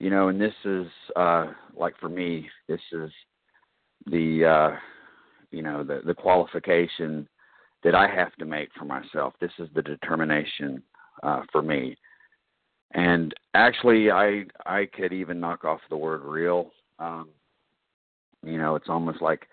you 0.00 0.10
know, 0.10 0.28
and 0.28 0.40
this 0.40 0.54
is 0.64 0.86
uh, 1.14 1.52
like 1.76 1.94
for 2.00 2.08
me, 2.08 2.48
this 2.68 2.80
is 2.92 3.10
the 4.06 4.44
uh, 4.44 4.76
you 5.52 5.62
know 5.62 5.84
the 5.84 6.00
the 6.04 6.14
qualification 6.14 7.28
that 7.84 7.94
I 7.94 8.08
have 8.08 8.34
to 8.36 8.44
make 8.44 8.70
for 8.76 8.84
myself. 8.84 9.34
This 9.40 9.52
is 9.58 9.68
the 9.74 9.82
determination 9.82 10.82
uh, 11.22 11.42
for 11.52 11.62
me. 11.62 11.96
And 12.94 13.34
actually, 13.54 14.10
I 14.10 14.44
I 14.66 14.86
could 14.86 15.12
even 15.12 15.40
knock 15.40 15.64
off 15.64 15.80
the 15.88 15.96
word 15.96 16.22
real. 16.22 16.70
Um, 16.98 17.28
you 18.44 18.58
know, 18.58 18.74
it's 18.74 18.88
almost 18.88 19.22
like, 19.22 19.46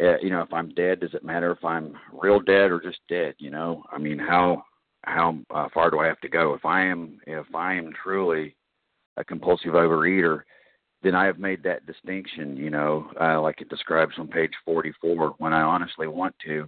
uh, 0.00 0.18
you 0.18 0.30
know, 0.30 0.40
if 0.40 0.52
I'm 0.52 0.70
dead, 0.74 1.00
does 1.00 1.14
it 1.14 1.24
matter 1.24 1.50
if 1.50 1.64
I'm 1.64 1.96
real 2.12 2.40
dead 2.40 2.70
or 2.70 2.80
just 2.80 3.00
dead? 3.08 3.34
You 3.38 3.50
know, 3.50 3.82
I 3.92 3.98
mean, 3.98 4.18
how 4.18 4.64
how 5.04 5.38
uh, 5.54 5.68
far 5.74 5.90
do 5.90 5.98
I 5.98 6.06
have 6.06 6.20
to 6.20 6.28
go? 6.28 6.54
If 6.54 6.64
I 6.64 6.86
am 6.86 7.18
if 7.26 7.54
I 7.54 7.74
am 7.74 7.92
truly 8.02 8.54
a 9.16 9.24
compulsive 9.24 9.72
overeater, 9.72 10.42
then 11.02 11.14
I 11.14 11.26
have 11.26 11.38
made 11.38 11.62
that 11.64 11.86
distinction. 11.86 12.56
You 12.56 12.70
know, 12.70 13.10
uh, 13.20 13.40
like 13.40 13.60
it 13.60 13.68
describes 13.68 14.14
on 14.18 14.28
page 14.28 14.52
44. 14.64 15.34
When 15.38 15.52
I 15.52 15.62
honestly 15.62 16.06
want 16.06 16.34
to, 16.46 16.66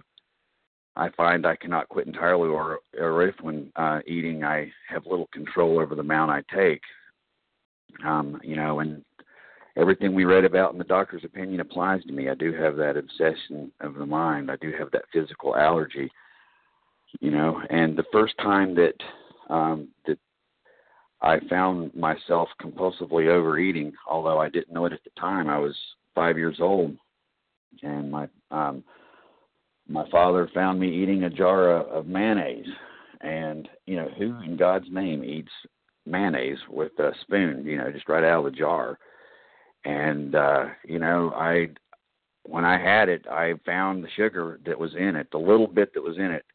I 0.97 1.09
find 1.09 1.45
I 1.45 1.55
cannot 1.55 1.89
quit 1.89 2.07
entirely, 2.07 2.49
or 2.49 2.79
or 2.97 3.27
if 3.27 3.35
when 3.41 3.71
uh, 3.75 3.99
eating 4.07 4.43
I 4.43 4.71
have 4.89 5.05
little 5.05 5.27
control 5.33 5.79
over 5.79 5.95
the 5.95 6.01
amount 6.01 6.31
I 6.31 6.43
take. 6.55 6.81
Um, 8.05 8.39
you 8.43 8.55
know, 8.55 8.79
and 8.79 9.03
everything 9.77 10.13
we 10.13 10.25
read 10.25 10.45
about 10.45 10.71
in 10.71 10.77
the 10.77 10.83
doctor's 10.83 11.23
opinion 11.23 11.59
applies 11.59 12.03
to 12.05 12.13
me. 12.13 12.29
I 12.29 12.35
do 12.35 12.53
have 12.53 12.75
that 12.77 12.97
obsession 12.97 13.71
of 13.81 13.95
the 13.95 14.05
mind. 14.05 14.49
I 14.49 14.55
do 14.57 14.71
have 14.77 14.91
that 14.91 15.05
physical 15.13 15.55
allergy. 15.55 16.09
You 17.19 17.31
know, 17.31 17.61
and 17.69 17.97
the 17.97 18.05
first 18.11 18.37
time 18.37 18.75
that 18.75 18.95
um, 19.49 19.89
that 20.07 20.17
I 21.21 21.39
found 21.49 21.93
myself 21.95 22.49
compulsively 22.61 23.27
overeating, 23.27 23.93
although 24.09 24.39
I 24.39 24.49
didn't 24.49 24.73
know 24.73 24.85
it 24.85 24.93
at 24.93 25.03
the 25.03 25.19
time. 25.19 25.49
I 25.49 25.57
was 25.57 25.75
five 26.13 26.37
years 26.37 26.57
old, 26.61 26.95
and 27.83 28.11
my 28.11 28.27
um, 28.51 28.83
my 29.87 30.09
father 30.09 30.49
found 30.53 30.79
me 30.79 30.89
eating 30.89 31.23
a 31.23 31.29
jar 31.29 31.77
of, 31.77 32.07
mayonnaise. 32.07 32.67
And 33.21 33.67
you 33.85 33.95
know, 33.95 34.09
who 34.17 34.35
in 34.43 34.57
God's 34.57 34.87
name 34.89 35.23
eats 35.23 35.51
mayonnaise 36.05 36.57
with 36.69 36.97
a 36.99 37.11
spoon? 37.21 37.63
You 37.65 37.77
know, 37.77 37.91
just 37.91 38.09
right 38.09 38.23
out 38.23 38.45
of 38.45 38.51
the 38.51 38.57
jar. 38.57 38.97
And 39.83 40.35
uh, 40.35 40.65
you 40.83 40.99
know, 40.99 41.31
I 41.35 41.69
when 42.43 42.65
I 42.65 42.77
had 42.77 43.09
it, 43.09 43.25
I 43.27 43.53
found 43.65 44.03
the 44.03 44.09
sugar 44.15 44.59
that 44.65 44.77
was 44.77 44.93
in 44.95 45.15
it, 45.15 45.27
the 45.31 45.37
little 45.37 45.67
bit 45.67 45.93
that 45.93 46.03
was 46.03 46.17
in 46.17 46.31
it. 46.31 46.45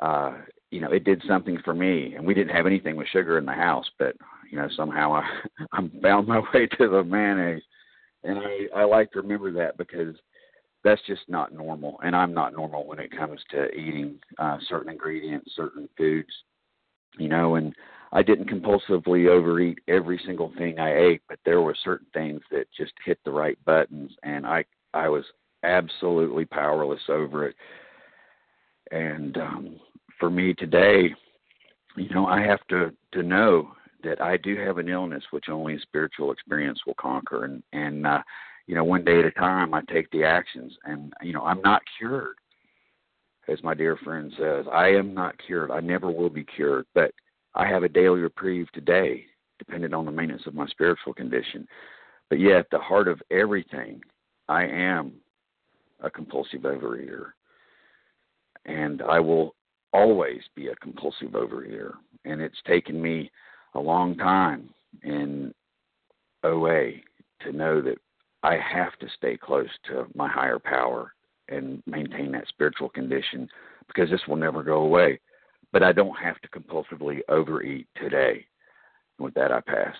Uh, 0.00 0.34
you 0.70 0.80
know, 0.80 0.92
it 0.92 1.04
did 1.04 1.22
something 1.26 1.58
for 1.64 1.74
me. 1.74 2.14
And 2.14 2.26
we 2.26 2.34
didn't 2.34 2.54
have 2.54 2.66
anything 2.66 2.96
with 2.96 3.08
sugar 3.08 3.38
in 3.38 3.46
the 3.46 3.52
house, 3.52 3.88
but 3.98 4.16
you 4.50 4.58
know, 4.58 4.68
somehow 4.76 5.14
I 5.14 5.24
I 5.72 5.88
found 6.02 6.28
my 6.28 6.40
way 6.52 6.66
to 6.66 6.88
the 6.88 7.04
mayonnaise, 7.04 7.62
and 8.24 8.38
I 8.38 8.80
I 8.80 8.84
like 8.84 9.10
to 9.12 9.20
remember 9.20 9.52
that 9.52 9.76
because 9.78 10.14
that's 10.84 11.00
just 11.06 11.22
not 11.28 11.52
normal, 11.52 11.98
and 12.04 12.14
I'm 12.14 12.34
not 12.34 12.52
normal 12.52 12.86
when 12.86 12.98
it 12.98 13.10
comes 13.16 13.40
to 13.50 13.70
eating 13.72 14.18
uh, 14.38 14.58
certain 14.68 14.92
ingredients, 14.92 15.52
certain 15.56 15.88
foods, 15.96 16.32
you 17.18 17.28
know. 17.28 17.54
And 17.54 17.74
I 18.12 18.22
didn't 18.22 18.50
compulsively 18.50 19.28
overeat 19.28 19.78
every 19.88 20.20
single 20.26 20.52
thing 20.58 20.78
I 20.78 20.96
ate, 20.96 21.22
but 21.28 21.38
there 21.44 21.62
were 21.62 21.74
certain 21.82 22.06
things 22.12 22.42
that 22.50 22.66
just 22.76 22.92
hit 23.04 23.18
the 23.24 23.30
right 23.32 23.58
buttons, 23.64 24.12
and 24.22 24.46
I 24.46 24.64
I 24.92 25.08
was 25.08 25.24
absolutely 25.62 26.44
powerless 26.44 27.02
over 27.08 27.48
it. 27.48 27.56
And 28.90 29.38
um, 29.38 29.80
for 30.20 30.30
me 30.30 30.52
today, 30.52 31.14
you 31.96 32.08
know, 32.10 32.26
I 32.26 32.42
have 32.42 32.64
to 32.68 32.92
to 33.12 33.22
know 33.22 33.72
that 34.02 34.20
I 34.20 34.36
do 34.36 34.56
have 34.58 34.76
an 34.76 34.90
illness 34.90 35.24
which 35.30 35.48
only 35.48 35.76
a 35.76 35.80
spiritual 35.80 36.30
experience 36.30 36.80
will 36.86 36.94
conquer, 37.00 37.44
and 37.44 37.62
and 37.72 38.06
uh, 38.06 38.22
you 38.66 38.74
know, 38.74 38.84
one 38.84 39.04
day 39.04 39.18
at 39.18 39.24
a 39.24 39.30
time, 39.32 39.74
I 39.74 39.82
take 39.82 40.10
the 40.10 40.24
actions, 40.24 40.72
and 40.84 41.12
you 41.22 41.32
know, 41.32 41.42
I'm 41.42 41.60
not 41.60 41.82
cured, 41.98 42.36
as 43.48 43.62
my 43.62 43.74
dear 43.74 43.96
friend 44.02 44.32
says. 44.38 44.66
I 44.72 44.88
am 44.88 45.12
not 45.12 45.34
cured. 45.46 45.70
I 45.70 45.80
never 45.80 46.10
will 46.10 46.30
be 46.30 46.44
cured, 46.44 46.86
but 46.94 47.12
I 47.54 47.66
have 47.66 47.82
a 47.82 47.88
daily 47.88 48.20
reprieve 48.20 48.70
today, 48.72 49.26
dependent 49.58 49.94
on 49.94 50.06
the 50.06 50.12
maintenance 50.12 50.46
of 50.46 50.54
my 50.54 50.66
spiritual 50.68 51.12
condition. 51.12 51.68
But 52.30 52.40
yet, 52.40 52.56
at 52.56 52.70
the 52.70 52.78
heart 52.78 53.06
of 53.06 53.20
everything, 53.30 54.00
I 54.48 54.64
am 54.64 55.12
a 56.00 56.10
compulsive 56.10 56.62
overeater, 56.62 57.32
and 58.64 59.02
I 59.02 59.20
will 59.20 59.54
always 59.92 60.40
be 60.56 60.68
a 60.68 60.76
compulsive 60.76 61.30
overeater. 61.30 61.92
And 62.24 62.40
it's 62.40 62.60
taken 62.66 63.00
me 63.00 63.30
a 63.74 63.80
long 63.80 64.16
time 64.16 64.70
in 65.02 65.52
OA 66.42 66.92
to 67.42 67.52
know 67.52 67.82
that 67.82 67.98
I 68.44 68.58
have 68.58 68.96
to 68.98 69.06
stay 69.16 69.38
close 69.38 69.70
to 69.86 70.04
my 70.14 70.28
higher 70.28 70.58
power 70.58 71.14
and 71.48 71.82
maintain 71.86 72.30
that 72.32 72.46
spiritual 72.48 72.90
condition 72.90 73.48
because 73.86 74.10
this 74.10 74.20
will 74.28 74.36
never 74.36 74.62
go 74.62 74.82
away. 74.82 75.18
But 75.72 75.82
I 75.82 75.92
don't 75.92 76.14
have 76.16 76.38
to 76.42 76.48
compulsively 76.48 77.20
overeat 77.30 77.88
today. 77.96 78.44
With 79.18 79.32
that, 79.34 79.50
I 79.50 79.60
pass. 79.60 79.96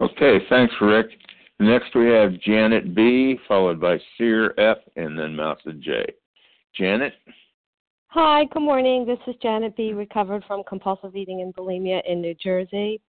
Okay, 0.00 0.38
thanks, 0.48 0.74
Rick. 0.80 1.08
Next 1.60 1.94
we 1.94 2.06
have 2.06 2.40
Janet 2.40 2.94
B, 2.94 3.38
followed 3.46 3.78
by 3.78 3.98
Sheer 4.16 4.54
F, 4.58 4.78
and 4.96 5.18
then 5.18 5.36
Mousa 5.36 5.78
J. 5.80 6.06
Janet? 6.74 7.12
Hi, 8.08 8.44
good 8.52 8.62
morning. 8.62 9.04
This 9.04 9.18
is 9.26 9.34
Janet 9.42 9.76
B., 9.76 9.92
recovered 9.92 10.44
from 10.46 10.62
compulsive 10.66 11.14
eating 11.14 11.42
and 11.42 11.54
bulimia 11.54 12.00
in 12.08 12.22
New 12.22 12.34
Jersey. 12.34 13.02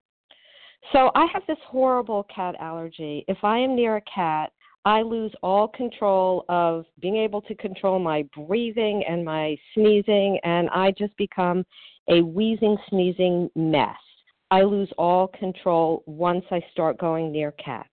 So 0.94 1.12
I 1.16 1.28
have 1.34 1.44
this 1.48 1.58
horrible 1.68 2.26
cat 2.34 2.56
allergy. 2.60 3.26
If 3.28 3.38
I 3.44 3.58
am 3.60 3.76
near 3.76 3.98
a 3.98 4.02
cat, 4.02 4.52
I 4.86 5.02
lose 5.02 5.34
all 5.44 5.68
control 5.68 6.46
of 6.48 6.86
being 7.02 7.18
able 7.18 7.42
to 7.42 7.56
control 7.56 8.00
my 8.00 8.26
breathing 8.36 9.04
and 9.08 9.26
my 9.26 9.58
sneezing, 9.74 10.40
and 10.44 10.70
I 10.70 10.92
just 10.92 11.16
become 11.18 11.66
a 12.10 12.22
wheezing, 12.22 12.78
sneezing 12.90 13.50
mess. 13.56 13.98
I 14.50 14.62
lose 14.62 14.90
all 14.98 15.28
control 15.28 16.04
once 16.06 16.46
I 16.52 16.62
start 16.72 16.98
going 17.00 17.34
near 17.34 17.52
cats. 17.54 17.90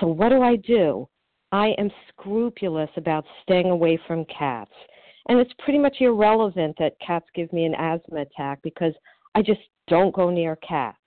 So, 0.00 0.06
what 0.06 0.30
do 0.30 0.40
I 0.40 0.56
do? 0.56 1.08
I 1.52 1.74
am 1.78 1.90
scrupulous 2.08 2.90
about 2.96 3.24
staying 3.42 3.70
away 3.70 3.98
from 4.06 4.24
cats. 4.26 4.72
And 5.28 5.38
it's 5.38 5.52
pretty 5.58 5.78
much 5.78 5.96
irrelevant 6.00 6.76
that 6.78 6.98
cats 7.06 7.26
give 7.34 7.52
me 7.52 7.64
an 7.64 7.74
asthma 7.74 8.22
attack 8.22 8.60
because 8.62 8.94
I 9.34 9.42
just 9.42 9.60
don't 9.88 10.14
go 10.14 10.30
near 10.30 10.56
cats. 10.56 10.97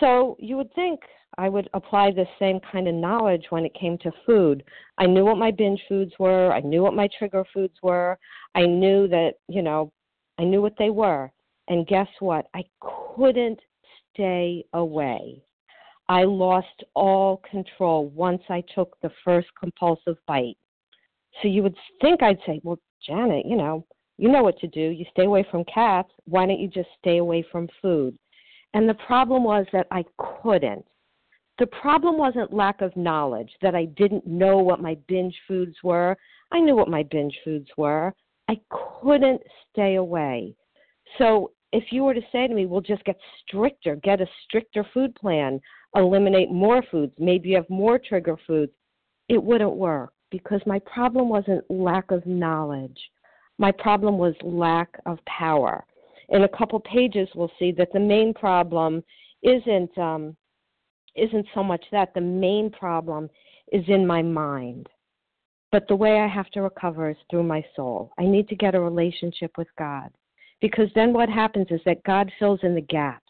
So, 0.00 0.36
you 0.38 0.56
would 0.56 0.72
think 0.74 1.00
I 1.38 1.48
would 1.48 1.68
apply 1.74 2.10
the 2.10 2.26
same 2.38 2.60
kind 2.72 2.88
of 2.88 2.94
knowledge 2.94 3.46
when 3.50 3.64
it 3.64 3.74
came 3.74 3.98
to 3.98 4.12
food. 4.24 4.64
I 4.98 5.06
knew 5.06 5.24
what 5.24 5.38
my 5.38 5.50
binge 5.50 5.80
foods 5.88 6.12
were, 6.18 6.52
I 6.52 6.60
knew 6.60 6.82
what 6.82 6.94
my 6.94 7.08
trigger 7.18 7.44
foods 7.52 7.74
were, 7.82 8.18
I 8.54 8.66
knew 8.66 9.06
that, 9.08 9.34
you 9.48 9.62
know, 9.62 9.92
I 10.38 10.44
knew 10.44 10.62
what 10.62 10.76
they 10.78 10.90
were. 10.90 11.30
And 11.68 11.86
guess 11.86 12.08
what? 12.20 12.46
I 12.54 12.64
couldn't 12.80 13.58
stay 14.12 14.64
away. 14.72 15.42
I 16.08 16.22
lost 16.22 16.84
all 16.94 17.42
control 17.50 18.08
once 18.10 18.42
I 18.48 18.62
took 18.74 18.96
the 19.02 19.10
first 19.24 19.48
compulsive 19.58 20.16
bite. 20.26 20.56
So 21.42 21.48
you 21.48 21.62
would 21.62 21.76
think 22.00 22.22
I'd 22.22 22.38
say, 22.46 22.60
well, 22.62 22.78
Janet, 23.04 23.44
you 23.44 23.56
know, 23.56 23.84
you 24.16 24.30
know 24.30 24.42
what 24.42 24.58
to 24.60 24.68
do. 24.68 24.80
You 24.80 25.04
stay 25.10 25.24
away 25.24 25.44
from 25.50 25.64
cats. 25.64 26.10
Why 26.24 26.46
don't 26.46 26.60
you 26.60 26.68
just 26.68 26.88
stay 26.98 27.18
away 27.18 27.44
from 27.50 27.68
food? 27.82 28.16
And 28.74 28.88
the 28.88 28.94
problem 28.94 29.44
was 29.44 29.66
that 29.72 29.86
I 29.90 30.04
couldn't. 30.42 30.84
The 31.58 31.66
problem 31.66 32.18
wasn't 32.18 32.52
lack 32.52 32.82
of 32.82 32.94
knowledge, 32.96 33.50
that 33.62 33.74
I 33.74 33.86
didn't 33.86 34.26
know 34.26 34.58
what 34.58 34.80
my 34.82 34.96
binge 35.08 35.34
foods 35.48 35.76
were. 35.82 36.16
I 36.52 36.60
knew 36.60 36.76
what 36.76 36.88
my 36.88 37.02
binge 37.04 37.34
foods 37.44 37.68
were. 37.78 38.12
I 38.48 38.60
couldn't 38.70 39.40
stay 39.70 39.94
away. 39.94 40.54
So 41.18 41.52
if 41.72 41.84
you 41.90 42.04
were 42.04 42.14
to 42.14 42.20
say 42.30 42.46
to 42.46 42.54
me, 42.54 42.66
well, 42.66 42.80
just 42.80 43.04
get 43.04 43.16
stricter, 43.46 43.96
get 43.96 44.20
a 44.20 44.26
stricter 44.44 44.84
food 44.92 45.14
plan, 45.14 45.60
eliminate 45.94 46.50
more 46.50 46.82
foods, 46.90 47.12
maybe 47.18 47.50
you 47.50 47.56
have 47.56 47.70
more 47.70 47.98
trigger 47.98 48.36
foods, 48.46 48.72
it 49.28 49.42
wouldn't 49.42 49.74
work 49.74 50.12
because 50.30 50.60
my 50.66 50.78
problem 50.80 51.28
wasn't 51.28 51.68
lack 51.70 52.10
of 52.10 52.24
knowledge. 52.26 52.98
My 53.58 53.72
problem 53.72 54.18
was 54.18 54.34
lack 54.42 54.88
of 55.06 55.18
power. 55.24 55.84
In 56.30 56.42
a 56.42 56.48
couple 56.48 56.80
pages, 56.80 57.28
we'll 57.34 57.52
see 57.58 57.72
that 57.72 57.92
the 57.92 58.00
main 58.00 58.34
problem 58.34 59.02
isn't 59.42 59.96
um, 59.98 60.36
isn't 61.14 61.46
so 61.54 61.62
much 61.62 61.84
that 61.92 62.12
the 62.14 62.20
main 62.20 62.70
problem 62.70 63.30
is 63.72 63.84
in 63.88 64.06
my 64.06 64.22
mind. 64.22 64.86
But 65.72 65.88
the 65.88 65.96
way 65.96 66.20
I 66.20 66.26
have 66.26 66.50
to 66.50 66.62
recover 66.62 67.10
is 67.10 67.16
through 67.30 67.42
my 67.42 67.64
soul. 67.74 68.12
I 68.18 68.24
need 68.24 68.48
to 68.48 68.56
get 68.56 68.74
a 68.74 68.80
relationship 68.80 69.52
with 69.56 69.68
God. 69.78 70.10
Because 70.60 70.88
then 70.94 71.12
what 71.12 71.28
happens 71.28 71.66
is 71.70 71.80
that 71.84 72.04
God 72.04 72.30
fills 72.38 72.60
in 72.62 72.74
the 72.74 72.80
gaps. 72.80 73.22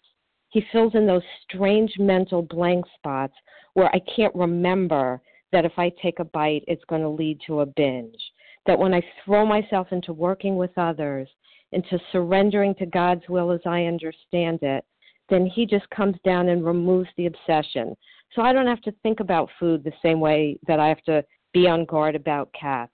He 0.51 0.63
fills 0.73 0.95
in 0.95 1.07
those 1.07 1.23
strange 1.45 1.93
mental 1.99 2.43
blank 2.43 2.85
spots 2.95 3.35
where 3.75 3.89
I 3.95 4.01
can't 4.15 4.35
remember 4.35 5.21
that 5.53 5.65
if 5.65 5.73
I 5.77 5.91
take 6.03 6.19
a 6.19 6.25
bite, 6.25 6.65
it's 6.67 6.85
going 6.85 7.03
to 7.03 7.09
lead 7.09 7.41
to 7.47 7.61
a 7.61 7.67
binge. 7.67 8.21
That 8.67 8.79
when 8.79 8.95
I 8.95 9.03
throw 9.25 9.45
myself 9.47 9.89
into 9.91 10.13
working 10.13 10.57
with 10.57 10.77
others, 10.77 11.29
into 11.73 11.99
surrendering 12.13 12.75
to 12.77 12.87
God's 12.87 13.29
will 13.29 13.51
as 13.51 13.61
I 13.67 13.85
understand 13.85 14.61
it, 14.63 14.85
then 15.29 15.47
He 15.47 15.67
just 15.67 15.89
comes 15.91 16.17
down 16.25 16.49
and 16.49 16.65
removes 16.65 17.09
the 17.17 17.27
obsession. 17.27 17.97
So 18.35 18.43
I 18.43 18.53
don't 18.53 18.67
have 18.67 18.83
to 18.83 18.95
think 19.03 19.21
about 19.21 19.51
food 19.59 19.83
the 19.83 19.93
same 20.03 20.21
way 20.21 20.59
that 20.67 20.81
I 20.81 20.89
have 20.89 21.03
to 21.03 21.25
be 21.53 21.67
on 21.67 21.85
guard 21.85 22.15
about 22.15 22.53
cats. 22.59 22.93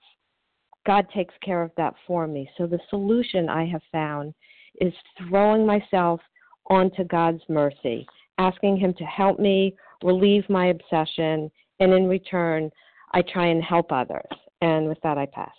God 0.85 1.05
takes 1.13 1.33
care 1.43 1.61
of 1.61 1.71
that 1.77 1.93
for 2.05 2.27
me. 2.27 2.49
So 2.57 2.67
the 2.67 2.79
solution 2.89 3.49
I 3.49 3.65
have 3.65 3.81
found 3.91 4.33
is 4.81 4.93
throwing 5.17 5.65
myself 5.65 6.19
onto 6.69 7.03
God's 7.05 7.41
mercy, 7.49 8.05
asking 8.37 8.77
Him 8.77 8.93
to 8.95 9.03
help 9.03 9.39
me 9.39 9.75
relieve 10.03 10.49
my 10.49 10.67
obsession, 10.67 11.49
and 11.79 11.93
in 11.93 12.07
return, 12.07 12.69
I 13.13 13.21
try 13.21 13.47
and 13.47 13.63
help 13.63 13.91
others. 13.91 14.25
And 14.61 14.87
with 14.87 14.99
that, 15.03 15.17
I 15.17 15.25
pass. 15.25 15.53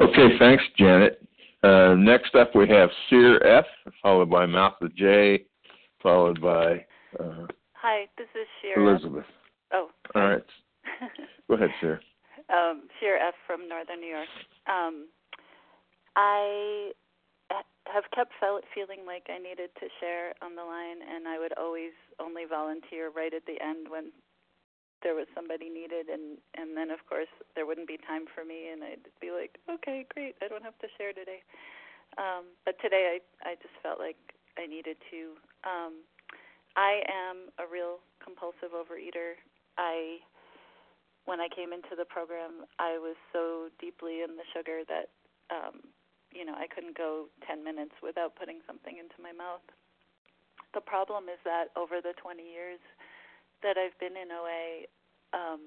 Okay, 0.00 0.38
thanks, 0.38 0.62
Janet. 0.76 1.20
Uh, 1.62 1.94
next 1.94 2.34
up, 2.34 2.54
we 2.54 2.68
have 2.68 2.88
Sheer 3.08 3.42
F, 3.44 3.64
followed 4.00 4.30
by 4.30 4.46
Mousa 4.46 4.88
J, 4.94 5.44
followed 6.02 6.40
by 6.40 6.84
uh, 7.18 7.46
Hi, 7.74 8.06
this 8.16 8.28
is 8.34 8.46
Sheer. 8.62 8.78
Elizabeth. 8.78 9.24
Oh. 9.72 9.88
All 10.14 10.22
right. 10.22 10.44
Go 11.48 11.54
ahead, 11.54 11.70
Sarah. 11.80 12.00
um, 12.48 12.82
F 13.00 13.34
from 13.46 13.68
Northern 13.68 14.00
New 14.00 14.06
York. 14.08 14.28
Um, 14.68 15.08
I 16.16 16.92
have 17.92 18.04
kept 18.14 18.32
feeling 18.74 19.06
like 19.06 19.26
I 19.28 19.38
needed 19.38 19.70
to 19.80 19.86
share 20.00 20.34
on 20.42 20.54
the 20.54 20.62
line, 20.62 20.98
and 21.02 21.26
I 21.26 21.38
would 21.38 21.56
always 21.56 21.92
only 22.20 22.42
volunteer 22.48 23.10
right 23.14 23.32
at 23.32 23.46
the 23.46 23.56
end 23.64 23.88
when 23.88 24.12
there 25.02 25.14
was 25.14 25.26
somebody 25.34 25.68
needed, 25.68 26.08
and 26.08 26.38
and 26.56 26.76
then 26.76 26.90
of 26.90 27.04
course 27.08 27.30
there 27.54 27.66
wouldn't 27.66 27.88
be 27.88 27.98
time 28.06 28.26
for 28.30 28.44
me, 28.44 28.68
and 28.72 28.82
I'd 28.82 29.06
be 29.20 29.30
like, 29.30 29.58
okay, 29.68 30.06
great, 30.12 30.36
I 30.42 30.48
don't 30.48 30.64
have 30.64 30.78
to 30.80 30.88
share 30.98 31.12
today. 31.12 31.42
Um, 32.16 32.50
but 32.64 32.76
today 32.80 33.18
I 33.18 33.50
I 33.50 33.54
just 33.56 33.74
felt 33.82 33.98
like 33.98 34.18
I 34.58 34.66
needed 34.66 34.96
to. 35.10 35.20
Um, 35.62 36.02
I 36.76 37.02
am 37.06 37.50
a 37.58 37.66
real 37.66 37.98
compulsive 38.22 38.74
overeater. 38.74 39.38
I 39.78 40.18
when 41.26 41.40
I 41.40 41.48
came 41.52 41.72
into 41.72 41.92
the 41.92 42.08
program, 42.08 42.64
I 42.78 42.96
was 42.96 43.16
so 43.32 43.68
deeply 43.78 44.22
in 44.22 44.36
the 44.36 44.46
sugar 44.54 44.82
that 44.88 45.10
um 45.50 45.82
you 46.32 46.44
know, 46.44 46.52
I 46.52 46.68
couldn't 46.68 46.96
go 46.96 47.32
10 47.48 47.64
minutes 47.64 47.96
without 48.04 48.36
putting 48.36 48.60
something 48.68 49.00
into 49.00 49.16
my 49.16 49.32
mouth. 49.32 49.64
The 50.76 50.84
problem 50.84 51.24
is 51.32 51.40
that 51.48 51.72
over 51.72 52.04
the 52.04 52.12
20 52.20 52.44
years 52.44 52.80
that 53.62 53.76
I've 53.76 53.98
been 53.98 54.16
in 54.16 54.30
OA, 54.30 54.86
um 55.32 55.60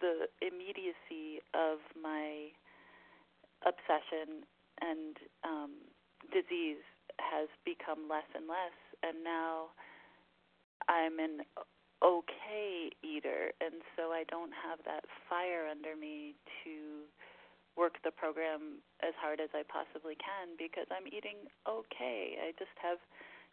the 0.00 0.26
immediacy 0.40 1.44
of 1.52 1.78
my 2.00 2.48
obsession 3.66 4.44
and 4.80 5.16
um 5.44 5.72
disease 6.32 6.80
has 7.20 7.48
become 7.64 8.08
less 8.08 8.28
and 8.34 8.48
less 8.48 8.76
and 9.02 9.24
now 9.24 9.68
I'm 10.88 11.18
an 11.18 11.44
okay 12.02 12.90
eater, 13.04 13.52
and 13.60 13.84
so 13.96 14.10
I 14.10 14.24
don't 14.28 14.52
have 14.56 14.80
that 14.88 15.04
fire 15.28 15.68
under 15.68 15.96
me 15.96 16.34
to 16.64 17.04
work 17.76 18.00
the 18.02 18.10
program 18.10 18.80
as 19.04 19.14
hard 19.20 19.40
as 19.40 19.52
I 19.54 19.62
possibly 19.68 20.16
can 20.16 20.56
because 20.58 20.88
I'm 20.90 21.06
eating 21.06 21.46
okay. 21.68 22.40
I 22.40 22.52
just 22.58 22.74
have, 22.82 22.98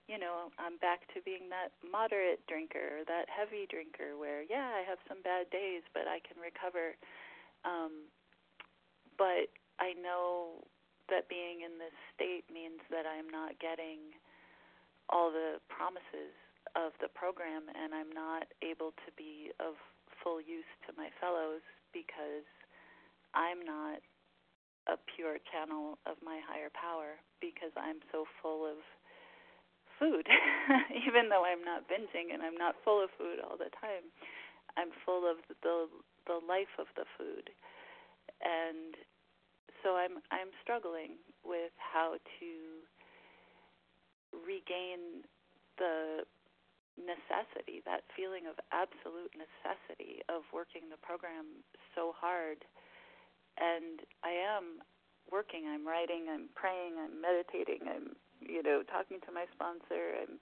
you 0.08 0.16
know, 0.16 0.56
I'm 0.56 0.80
back 0.80 1.04
to 1.14 1.22
being 1.22 1.52
that 1.52 1.76
moderate 1.84 2.40
drinker, 2.48 3.04
that 3.12 3.28
heavy 3.28 3.68
drinker 3.68 4.16
where, 4.16 4.42
yeah, 4.48 4.72
I 4.72 4.88
have 4.88 5.04
some 5.04 5.20
bad 5.20 5.52
days, 5.52 5.84
but 5.92 6.08
I 6.08 6.24
can 6.24 6.40
recover. 6.40 6.96
Um, 7.68 8.08
but 9.20 9.52
I 9.84 9.92
know 10.00 10.64
that 11.12 11.28
being 11.28 11.68
in 11.68 11.76
this 11.76 11.96
state 12.16 12.48
means 12.48 12.80
that 12.88 13.04
I'm 13.04 13.28
not 13.28 13.60
getting 13.60 14.16
all 15.12 15.32
the 15.32 15.60
promises 15.68 16.36
of 16.76 16.96
the 17.00 17.12
program, 17.12 17.68
and 17.72 17.92
I'm 17.92 18.12
not 18.12 18.48
able 18.64 18.96
to 19.04 19.10
be 19.16 19.52
of 19.60 19.76
full 20.24 20.40
use 20.40 20.68
to 20.88 20.96
my 20.96 21.12
fellows 21.20 21.64
because 21.92 22.48
I'm 23.36 23.64
not 23.64 24.00
a 24.88 24.96
pure 25.16 25.40
channel 25.52 26.00
of 26.08 26.16
my 26.24 26.40
higher 26.48 26.72
power 26.72 27.20
because 27.44 27.72
I'm 27.76 28.00
so 28.12 28.24
full 28.40 28.64
of 28.64 28.80
food. 30.00 30.28
Even 31.08 31.30
though 31.30 31.46
I'm 31.46 31.64
not 31.66 31.90
binging 31.90 32.34
and 32.34 32.42
I'm 32.42 32.58
not 32.58 32.76
full 32.86 33.04
of 33.04 33.10
food 33.18 33.42
all 33.44 33.58
the 33.58 33.74
time, 33.78 34.10
I'm 34.78 34.90
full 35.06 35.30
of 35.30 35.38
the 35.50 35.90
the 36.26 36.40
life 36.44 36.76
of 36.78 36.88
the 36.96 37.06
food. 37.18 37.50
And 38.42 38.96
so 39.84 39.98
I'm 39.98 40.22
I'm 40.32 40.54
struggling 40.62 41.18
with 41.44 41.74
how 41.78 42.18
to 42.40 42.52
regain 44.46 45.26
the 45.78 46.26
necessity, 46.98 47.86
that 47.86 48.02
feeling 48.18 48.50
of 48.50 48.58
absolute 48.74 49.32
necessity 49.38 50.26
of 50.28 50.42
working 50.50 50.90
the 50.90 51.00
program 51.00 51.62
so 51.94 52.12
hard. 52.18 52.66
And 53.58 54.02
I 54.26 54.34
am 54.34 54.82
working, 55.30 55.70
I'm 55.70 55.86
writing, 55.86 56.30
I'm 56.30 56.50
praying, 56.58 56.98
I'm 56.98 57.22
meditating, 57.22 57.86
I'm, 57.86 58.18
you 58.48 58.64
know, 58.64 58.84
talking 58.88 59.20
to 59.28 59.32
my 59.32 59.46
sponsor, 59.54 60.24
I'm, 60.24 60.40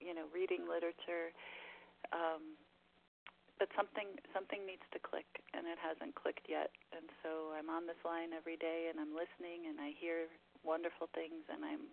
you 0.00 0.14
know, 0.14 0.30
reading 0.32 0.64
literature. 0.66 1.34
Um, 2.14 2.54
but 3.58 3.72
something 3.72 4.20
something 4.36 4.68
needs 4.68 4.84
to 4.92 5.00
click 5.00 5.26
and 5.56 5.64
it 5.64 5.80
hasn't 5.80 6.12
clicked 6.12 6.44
yet 6.44 6.68
and 6.92 7.08
so 7.24 7.56
i'm 7.56 7.72
on 7.72 7.88
this 7.88 7.96
line 8.04 8.36
every 8.36 8.60
day 8.60 8.92
and 8.92 9.00
i'm 9.00 9.16
listening 9.16 9.64
and 9.64 9.80
i 9.80 9.96
hear 9.96 10.28
wonderful 10.60 11.08
things 11.16 11.40
and 11.48 11.64
i'm 11.64 11.88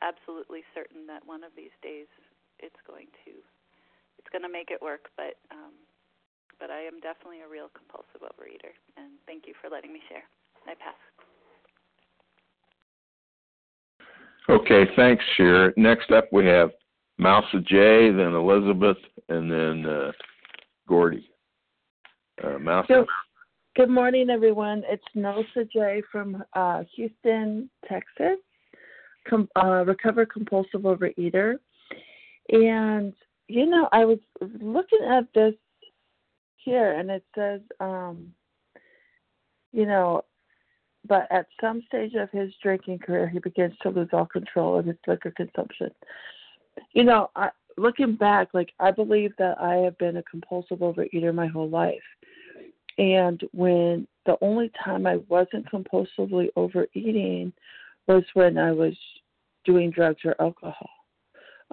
absolutely 0.00 0.64
certain 0.72 1.04
that 1.04 1.20
one 1.28 1.44
of 1.44 1.52
these 1.52 1.72
days 1.84 2.08
it's 2.58 2.80
going 2.88 3.08
to 3.24 3.44
it's 4.20 4.28
going 4.28 4.44
to 4.44 4.52
make 4.52 4.68
it 4.68 4.80
work. 4.84 5.08
But 5.16 5.40
um, 5.48 5.72
but 6.60 6.68
I 6.68 6.84
am 6.84 7.00
definitely 7.00 7.40
a 7.40 7.48
real 7.48 7.72
compulsive 7.72 8.20
overeater, 8.20 8.76
and 9.00 9.16
thank 9.24 9.48
you 9.48 9.54
for 9.56 9.72
letting 9.72 9.92
me 9.92 10.04
share. 10.08 10.24
I 10.68 10.76
pass. 10.76 11.00
Okay, 14.48 14.84
thanks, 14.96 15.24
Sheer. 15.36 15.72
Next 15.76 16.10
up, 16.10 16.28
we 16.32 16.46
have 16.46 16.70
Mousa 17.20 17.60
J, 17.64 18.10
then 18.10 18.34
Elizabeth, 18.34 18.96
and 19.28 19.50
then 19.50 19.86
uh, 19.86 20.12
Gordy. 20.88 21.30
Uh, 22.42 22.58
Mousa. 22.58 22.86
So, 22.88 23.06
good 23.76 23.90
morning, 23.90 24.30
everyone. 24.30 24.82
It's 24.88 25.04
Nelsa 25.14 25.64
J 25.72 26.02
from 26.10 26.42
uh, 26.54 26.82
Houston, 26.96 27.70
Texas, 27.88 28.38
com- 29.28 29.48
uh, 29.56 29.84
recovered 29.84 30.32
compulsive 30.32 30.82
overeater. 30.82 31.56
And 32.48 33.12
you 33.50 33.66
know, 33.66 33.88
I 33.92 34.04
was 34.04 34.18
looking 34.60 35.00
at 35.10 35.24
this 35.34 35.54
here, 36.56 36.98
and 36.98 37.10
it 37.10 37.24
says, 37.34 37.60
um, 37.80 38.32
you 39.72 39.86
know, 39.86 40.24
but 41.06 41.26
at 41.30 41.46
some 41.60 41.82
stage 41.88 42.14
of 42.14 42.30
his 42.30 42.52
drinking 42.62 42.98
career, 42.98 43.28
he 43.28 43.38
begins 43.38 43.74
to 43.82 43.90
lose 43.90 44.08
all 44.12 44.26
control 44.26 44.78
of 44.78 44.86
his 44.86 44.96
liquor 45.06 45.30
consumption. 45.30 45.90
You 46.92 47.04
know, 47.04 47.30
I, 47.36 47.50
looking 47.76 48.14
back, 48.14 48.48
like 48.52 48.72
I 48.78 48.90
believe 48.90 49.32
that 49.38 49.60
I 49.60 49.76
have 49.76 49.96
been 49.98 50.18
a 50.18 50.22
compulsive 50.24 50.78
overeater 50.78 51.34
my 51.34 51.46
whole 51.46 51.68
life. 51.68 51.98
And 52.98 53.42
when 53.52 54.06
the 54.26 54.36
only 54.42 54.70
time 54.84 55.06
I 55.06 55.16
wasn't 55.28 55.70
compulsively 55.70 56.48
overeating 56.56 57.52
was 58.06 58.24
when 58.34 58.58
I 58.58 58.72
was 58.72 58.94
doing 59.64 59.90
drugs 59.90 60.20
or 60.24 60.34
alcohol. 60.40 60.90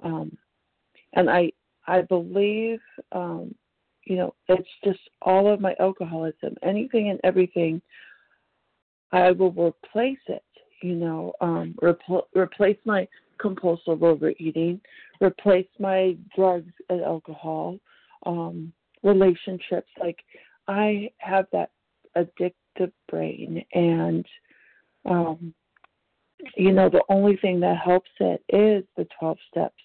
Um, 0.02 0.36
and 1.14 1.28
I 1.28 1.52
I 1.86 2.02
believe 2.02 2.80
um, 3.12 3.54
you 4.04 4.16
know 4.16 4.34
it's 4.48 4.68
just 4.84 5.00
all 5.22 5.52
of 5.52 5.60
my 5.60 5.74
alcoholism, 5.80 6.56
anything 6.62 7.10
and 7.10 7.20
everything. 7.24 7.82
I 9.12 9.32
will 9.32 9.52
replace 9.52 10.18
it. 10.28 10.44
You 10.82 10.94
know, 10.94 11.32
um, 11.40 11.74
repl- 11.82 12.26
replace 12.34 12.78
my 12.84 13.08
compulsive 13.40 14.02
overeating, 14.02 14.80
replace 15.20 15.66
my 15.78 16.16
drugs 16.36 16.72
and 16.88 17.02
alcohol, 17.02 17.78
um, 18.26 18.72
relationships. 19.02 19.90
Like 19.98 20.18
I 20.68 21.10
have 21.18 21.46
that 21.52 21.70
addictive 22.16 22.92
brain, 23.08 23.64
and 23.72 24.24
um, 25.04 25.54
you 26.56 26.72
know, 26.72 26.88
the 26.88 27.02
only 27.08 27.36
thing 27.36 27.60
that 27.60 27.78
helps 27.78 28.10
it 28.20 28.42
is 28.48 28.84
the 28.96 29.06
12 29.18 29.38
steps 29.50 29.82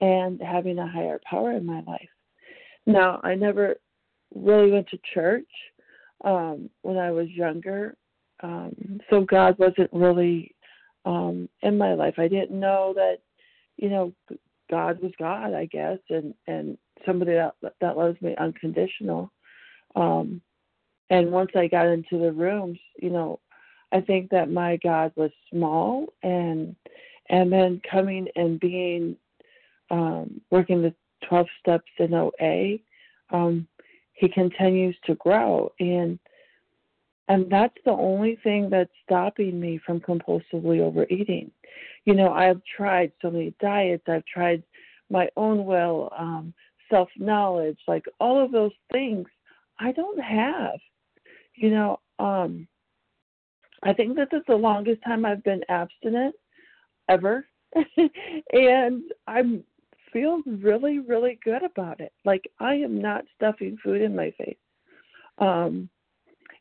and 0.00 0.40
having 0.40 0.78
a 0.78 0.86
higher 0.86 1.20
power 1.28 1.52
in 1.52 1.66
my 1.66 1.82
life. 1.86 2.08
Now, 2.86 3.20
I 3.22 3.34
never 3.34 3.76
really 4.34 4.70
went 4.70 4.88
to 4.88 4.98
church 5.14 5.48
um, 6.24 6.70
when 6.82 6.96
I 6.96 7.10
was 7.10 7.28
younger, 7.30 7.96
um, 8.42 9.00
so 9.10 9.22
God 9.22 9.58
wasn't 9.58 9.92
really 9.92 10.54
um, 11.04 11.48
in 11.62 11.78
my 11.78 11.94
life. 11.94 12.14
I 12.18 12.28
didn't 12.28 12.58
know 12.58 12.92
that, 12.96 13.18
you 13.76 13.88
know, 13.90 14.12
God 14.70 15.00
was 15.02 15.12
God, 15.18 15.52
I 15.52 15.66
guess, 15.66 15.98
and 16.10 16.34
and 16.46 16.78
somebody 17.06 17.32
that 17.32 17.54
that 17.80 17.96
loves 17.96 18.20
me 18.22 18.34
unconditional. 18.38 19.32
Um, 19.96 20.40
and 21.10 21.32
once 21.32 21.50
I 21.56 21.66
got 21.66 21.88
into 21.88 22.18
the 22.18 22.32
rooms, 22.32 22.78
you 23.02 23.10
know, 23.10 23.40
I 23.92 24.00
think 24.00 24.30
that 24.30 24.50
my 24.50 24.76
God 24.82 25.12
was 25.16 25.30
small 25.50 26.12
and 26.22 26.76
and 27.28 27.52
then 27.52 27.80
coming 27.90 28.28
and 28.36 28.60
being 28.60 29.16
um, 29.90 30.40
working 30.50 30.82
the 30.82 30.94
12 31.28 31.46
steps 31.60 31.90
in 31.98 32.14
OA, 32.14 32.78
um, 33.30 33.66
he 34.12 34.28
continues 34.28 34.96
to 35.04 35.14
grow 35.16 35.72
and 35.80 36.18
and 37.28 37.50
that's 37.50 37.76
the 37.84 37.92
only 37.92 38.38
thing 38.42 38.68
that's 38.70 38.90
stopping 39.04 39.60
me 39.60 39.80
from 39.84 40.00
compulsively 40.00 40.80
overeating. 40.80 41.50
You 42.04 42.14
know, 42.14 42.32
I've 42.32 42.60
tried 42.76 43.12
so 43.22 43.30
many 43.30 43.54
diets. 43.60 44.04
I've 44.08 44.24
tried 44.26 44.62
my 45.10 45.28
own 45.36 45.64
will, 45.64 46.12
um, 46.16 46.54
self 46.90 47.08
knowledge, 47.16 47.78
like 47.86 48.04
all 48.18 48.42
of 48.42 48.52
those 48.52 48.72
things. 48.92 49.26
I 49.78 49.92
don't 49.92 50.20
have. 50.20 50.78
You 51.54 51.70
know, 51.70 52.00
um, 52.18 52.66
I 53.82 53.92
think 53.92 54.16
this 54.16 54.28
is 54.32 54.42
the 54.46 54.56
longest 54.56 55.02
time 55.04 55.24
I've 55.24 55.44
been 55.44 55.62
abstinent 55.68 56.34
ever. 57.08 57.46
and 58.52 59.02
I 59.26 59.42
feel 60.12 60.42
really, 60.46 60.98
really 60.98 61.38
good 61.44 61.62
about 61.62 62.00
it. 62.00 62.12
Like 62.24 62.50
I 62.58 62.74
am 62.74 63.00
not 63.00 63.24
stuffing 63.36 63.78
food 63.82 64.02
in 64.02 64.14
my 64.14 64.32
face. 64.36 64.56
Um 65.38 65.88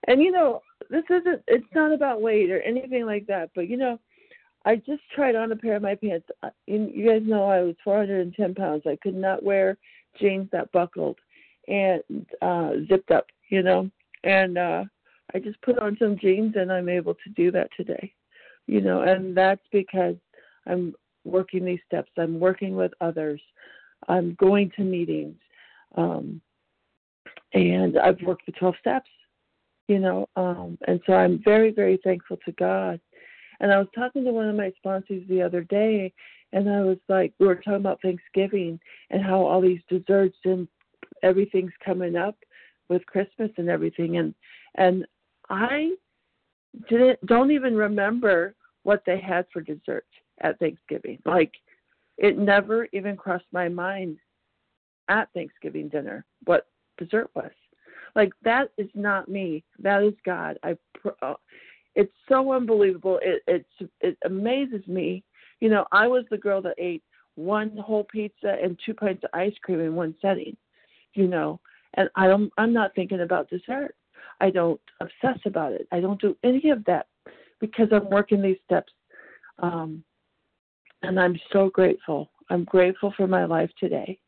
and 0.08 0.22
you 0.22 0.32
know, 0.32 0.62
this 0.90 1.04
isn't 1.10 1.44
it's 1.48 1.68
not 1.76 1.92
about 1.92 2.22
weight 2.22 2.52
or 2.52 2.62
anything 2.62 3.06
like 3.06 3.28
that, 3.28 3.50
but 3.56 3.68
you 3.68 3.78
know, 3.78 4.00
I 4.66 4.78
just 4.78 5.02
tried 5.16 5.36
on 5.36 5.52
a 5.52 5.56
pair 5.56 5.76
of 5.76 5.82
my 5.82 5.96
pants. 5.96 6.28
You 6.68 7.08
guys 7.08 7.22
know 7.26 7.46
I 7.46 7.62
was 7.62 7.76
410 7.84 8.56
pounds. 8.56 8.84
I 8.86 8.98
could 9.02 9.16
not 9.16 9.44
wear 9.44 9.78
jeans 10.20 10.50
that 10.52 10.72
buckled 10.72 11.18
and 11.68 12.02
uh 12.42 12.72
zipped 12.88 13.12
up, 13.12 13.28
you 13.50 13.64
know. 13.64 13.90
And 14.24 14.58
uh 14.58 14.86
I 15.34 15.40
just 15.40 15.62
put 15.62 15.80
on 15.80 15.98
some 16.00 16.18
jeans 16.18 16.56
and 16.56 16.72
I'm 16.72 16.90
able 16.90 17.14
to 17.14 17.30
do 17.36 17.52
that 17.52 17.70
today. 17.78 18.14
You 18.68 18.82
know, 18.82 19.02
and 19.02 19.36
that's 19.36 19.66
because 19.72 20.16
I'm 20.68 20.94
working 21.24 21.66
these 21.66 21.80
steps. 21.88 22.12
I'm 22.18 22.40
working 22.40 22.76
with 22.76 22.92
others. 23.02 23.42
I'm 24.08 24.36
going 24.40 24.72
to 24.76 24.84
meetings. 24.84 25.38
Um, 25.96 26.42
and 27.54 27.98
I've 27.98 28.22
worked 28.22 28.46
the 28.46 28.52
12 28.54 28.76
steps, 28.80 29.10
you 29.89 29.97
know, 29.97 30.30
um, 30.36 30.78
and 30.88 31.02
so 31.06 31.13
I'm 31.13 31.41
very, 31.43 31.71
very 31.71 31.99
thankful 32.04 32.38
to 32.45 32.52
God. 32.54 33.02
And 33.60 33.73
I 33.73 33.80
was 33.80 33.88
talking 33.95 34.23
to 34.23 34.32
one 34.32 34.47
of 34.47 34.56
my 34.56 34.71
sponsors 34.78 35.23
the 35.28 35.41
other 35.41 35.63
day, 35.63 36.13
and 36.54 36.69
I 36.69 36.82
was 36.82 36.99
like, 37.10 37.34
we 37.39 37.47
were 37.47 37.56
talking 37.56 37.73
about 37.75 38.02
Thanksgiving 38.02 38.80
and 39.10 39.23
how 39.23 39.41
all 39.41 39.60
these 39.60 39.82
desserts 39.89 40.38
and 40.45 40.67
everything's 41.23 41.73
coming 41.84 42.15
up 42.15 42.36
with 42.88 43.06
Christmas 43.08 43.49
and 43.58 43.67
everything. 43.67 44.17
And 44.17 44.34
and 44.75 45.06
I 45.49 45.95
didn't 46.88 47.25
don't 47.25 47.52
even 47.52 47.75
remember 47.75 48.56
what 48.84 49.02
they 49.06 49.19
had 49.19 49.47
for 49.52 49.62
dessert 49.62 50.06
at 50.41 50.60
Thanksgiving. 50.60 51.19
Like 51.25 51.52
it 52.19 52.38
never 52.38 52.88
even 52.93 53.17
crossed 53.17 53.45
my 53.52 53.67
mind 53.67 54.17
at 55.10 55.30
Thanksgiving 55.34 55.89
dinner 55.89 56.25
what 56.45 56.67
dessert 56.99 57.32
was. 57.36 57.52
Like 58.15 58.32
that 58.43 58.72
is 58.78 58.89
not 58.93 59.30
me. 59.30 59.63
That 59.80 60.04
is 60.04 60.13
God. 60.26 60.58
I 60.63 60.76
uh, 61.22 61.36
it's 61.95 62.13
so 62.28 62.54
unbelievable. 62.54 63.19
It 63.22 63.41
it's 63.48 63.91
it 64.02 64.17
amazes 64.26 64.86
me. 64.88 65.24
You 65.60 65.69
know, 65.69 65.86
I 65.91 66.08
was 66.08 66.26
the 66.30 66.38
girl 66.38 66.62
that 66.62 66.76
ate 66.78 67.04
one 67.36 67.76
whole 67.78 68.06
pizza 68.06 68.56
and 68.62 68.80
two 68.86 68.93
pints 68.93 69.24
of 69.24 69.30
ice 69.34 69.54
cream 69.63 69.80
in 69.80 69.95
one 69.95 70.15
setting. 70.22 70.56
You 71.13 71.28
know, 71.28 71.60
and 71.95 72.10
I 72.15 72.28
don't 72.28 72.52
I'm 72.58 72.74
not 72.74 72.95
thinking 72.95 73.22
about 73.22 73.50
dessert. 73.50 73.95
I 74.41 74.50
don't 74.50 74.80
obsess 75.02 75.39
about 75.45 75.74
it. 75.74 75.88
I 75.91 76.00
don't 76.00 76.22
do 76.22 76.38
any 76.43 76.69
of 76.69 76.84
that 76.86 77.08
because 77.60 77.88
I'm 77.91 78.10
working 78.10 78.41
these 78.41 78.58
steps. 78.65 78.93
Um, 79.60 80.04
and 81.04 81.19
I'm 81.19 81.39
so 81.52 81.69
grateful. 81.69 82.32
I'm 82.50 82.63
grateful 82.63 83.13
for 83.15 83.28
my 83.28 83.45
life 83.45 83.69
today. 83.80 84.19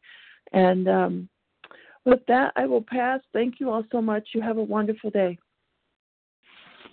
And 0.54 0.88
um, 0.88 1.30
with 2.06 2.20
that, 2.28 2.52
I 2.56 2.66
will 2.66 2.82
pass. 2.82 3.20
Thank 3.34 3.60
you 3.60 3.70
all 3.70 3.84
so 3.92 4.02
much. 4.02 4.30
You 4.34 4.42
have 4.42 4.58
a 4.58 4.64
wonderful 4.64 5.10
day. 5.10 5.38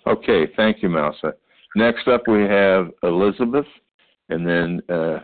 Okay, 0.07 0.47
thank 0.55 0.81
you, 0.81 0.89
Mousa. 0.89 1.33
Next 1.75 2.07
up, 2.07 2.23
we 2.27 2.43
have 2.43 2.89
Elizabeth, 3.03 3.65
and 4.29 4.47
then 4.47 4.81
uh, 4.89 5.19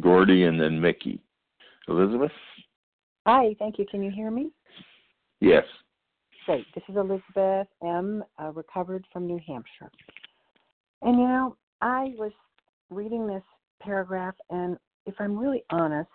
Gordy, 0.00 0.44
and 0.44 0.60
then 0.60 0.80
Mickey. 0.80 1.20
Elizabeth? 1.88 2.32
Hi, 3.26 3.54
thank 3.58 3.78
you. 3.78 3.86
Can 3.86 4.02
you 4.02 4.10
hear 4.10 4.30
me? 4.30 4.50
Yes. 5.40 5.64
Great. 6.46 6.66
This 6.74 6.84
is 6.88 6.96
Elizabeth 6.96 7.68
M., 7.82 8.24
uh, 8.42 8.52
recovered 8.52 9.04
from 9.12 9.26
New 9.26 9.40
Hampshire. 9.46 9.90
And 11.02 11.18
you 11.18 11.26
know, 11.26 11.56
I 11.80 12.14
was 12.18 12.32
reading 12.90 13.26
this 13.26 13.42
paragraph, 13.80 14.34
and 14.50 14.76
if 15.06 15.14
I'm 15.18 15.38
really 15.38 15.64
honest, 15.70 16.08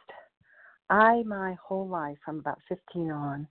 I, 0.89 1.23
my 1.23 1.55
whole 1.63 1.87
life, 1.87 2.17
from 2.23 2.39
about 2.39 2.59
15 2.67 3.11
on, 3.11 3.47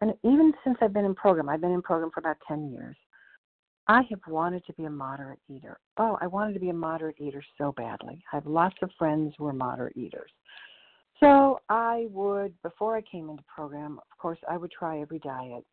and 0.00 0.14
even 0.24 0.52
since 0.64 0.78
I've 0.80 0.92
been 0.92 1.04
in 1.04 1.14
program, 1.14 1.48
I've 1.48 1.60
been 1.60 1.72
in 1.72 1.82
program 1.82 2.10
for 2.12 2.20
about 2.20 2.38
10 2.48 2.72
years, 2.72 2.96
I 3.86 4.02
have 4.08 4.20
wanted 4.28 4.64
to 4.66 4.72
be 4.74 4.84
a 4.84 4.90
moderate 4.90 5.40
eater. 5.48 5.78
Oh, 5.98 6.16
I 6.20 6.26
wanted 6.26 6.54
to 6.54 6.60
be 6.60 6.70
a 6.70 6.74
moderate 6.74 7.16
eater 7.18 7.42
so 7.58 7.72
badly. 7.72 8.22
I 8.32 8.36
have 8.36 8.46
lots 8.46 8.76
of 8.82 8.90
friends 8.98 9.34
who 9.36 9.46
are 9.46 9.52
moderate 9.52 9.96
eaters. 9.96 10.30
So 11.18 11.60
I 11.68 12.06
would, 12.10 12.54
before 12.62 12.96
I 12.96 13.02
came 13.02 13.28
into 13.28 13.42
program, 13.54 13.98
of 13.98 14.18
course, 14.18 14.38
I 14.48 14.56
would 14.56 14.70
try 14.70 15.00
every 15.00 15.18
diet 15.18 15.64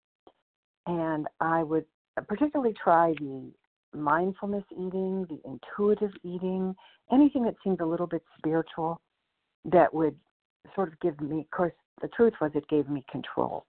and 0.87 1.27
I 1.39 1.63
would 1.63 1.85
particularly 2.27 2.73
try 2.81 3.13
the 3.19 3.51
mindfulness 3.93 4.63
eating, 4.71 5.25
the 5.29 5.39
intuitive 5.45 6.11
eating, 6.23 6.75
anything 7.11 7.43
that 7.43 7.55
seemed 7.63 7.81
a 7.81 7.85
little 7.85 8.07
bit 8.07 8.23
spiritual 8.37 8.99
that 9.65 9.93
would 9.93 10.15
sort 10.75 10.89
of 10.89 10.99
give 10.99 11.19
me, 11.21 11.41
of 11.41 11.51
course, 11.51 11.73
the 12.01 12.07
truth 12.09 12.33
was 12.39 12.51
it 12.53 12.67
gave 12.67 12.89
me 12.89 13.03
control. 13.11 13.65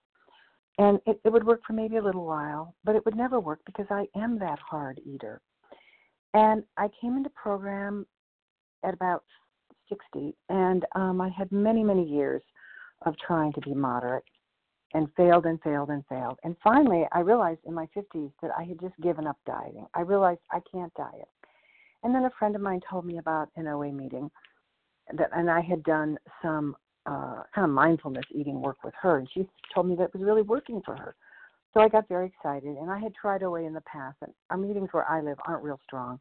And 0.79 1.01
it, 1.07 1.21
it 1.25 1.33
would 1.33 1.45
work 1.45 1.61
for 1.67 1.73
maybe 1.73 1.97
a 1.97 2.03
little 2.03 2.25
while, 2.25 2.75
but 2.85 2.95
it 2.95 3.05
would 3.05 3.17
never 3.17 3.41
work 3.41 3.61
because 3.67 3.87
I 3.91 4.07
am 4.17 4.39
that 4.39 4.59
hard 4.59 5.01
eater. 5.05 5.41
And 6.35 6.63
I 6.77 6.89
came 7.01 7.17
into 7.17 7.31
program 7.31 8.07
at 8.85 8.95
about 8.95 9.25
60, 9.89 10.37
and 10.49 10.85
um, 10.95 11.21
I 11.21 11.31
had 11.31 11.51
many, 11.51 11.83
many 11.83 12.05
years 12.05 12.43
of 13.03 13.15
trying 13.19 13.53
to 13.55 13.61
be 13.61 13.75
moderate 13.75 14.25
and 14.95 15.09
failed 15.17 15.47
and 15.47 15.61
failed 15.63 15.91
and 15.91 16.05
failed. 16.09 16.39
And 16.45 16.57
finally, 16.63 17.05
I 17.13 17.21
realized 17.21 17.61
in 17.67 17.75
my 17.75 17.89
50s 17.97 18.33
that 18.41 18.51
I 18.57 18.65
had 18.65 18.81
just 18.81 18.99
given 19.01 19.27
up 19.27 19.37
dieting. 19.47 19.87
I 19.95 20.01
realized 20.01 20.41
I 20.51 20.61
can't 20.71 20.93
diet. 20.95 21.29
And 22.03 22.15
then 22.15 22.25
a 22.25 22.31
friend 22.39 22.55
of 22.55 22.63
mine 22.63 22.81
told 22.89 23.05
me 23.05 23.19
about 23.19 23.51
an 23.57 23.67
OA 23.67 23.93
meeting, 23.93 24.31
that, 25.17 25.31
and 25.35 25.51
I 25.51 25.61
had 25.61 25.83
done 25.83 26.19
some 26.43 26.77
uh, 27.09 27.43
kind 27.55 27.65
of 27.65 27.71
mindfulness 27.71 28.25
eating 28.35 28.61
work 28.61 28.77
with 28.85 28.95
her, 29.01 29.19
and 29.19 29.29
she 29.33 29.47
told 29.75 29.89
me 29.89 29.97
that 29.97 30.05
it 30.05 30.15
was 30.15 30.23
really 30.23 30.43
working 30.43 30.83
for 30.85 30.95
her. 30.95 31.15
So 31.73 31.81
I 31.81 31.89
got 31.89 32.09
very 32.09 32.27
excited, 32.27 32.77
and 32.77 32.91
I 32.91 32.99
had 32.99 33.15
tried 33.15 33.43
OA 33.43 33.63
in 33.63 33.73
the 33.73 33.83
past, 33.83 34.17
and 34.23 34.33
our 34.51 34.57
meetings 34.57 34.89
where 34.93 35.09
I 35.11 35.21
live 35.21 35.39
aren't 35.47 35.63
real 35.63 35.81
strong. 35.85 36.21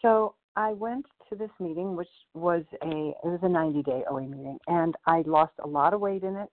So 0.00 0.34
I 0.56 0.72
went 0.72 1.04
to 1.28 1.36
this 1.36 1.50
meeting, 1.60 1.94
which 1.96 2.08
was 2.32 2.62
a 2.82 3.12
it 3.24 3.28
was 3.28 3.40
a 3.42 3.48
90 3.48 3.82
day 3.82 4.02
OA 4.10 4.22
meeting, 4.22 4.58
and 4.66 4.94
I 5.06 5.22
lost 5.26 5.52
a 5.62 5.66
lot 5.66 5.92
of 5.92 6.00
weight 6.00 6.22
in 6.22 6.36
it. 6.36 6.48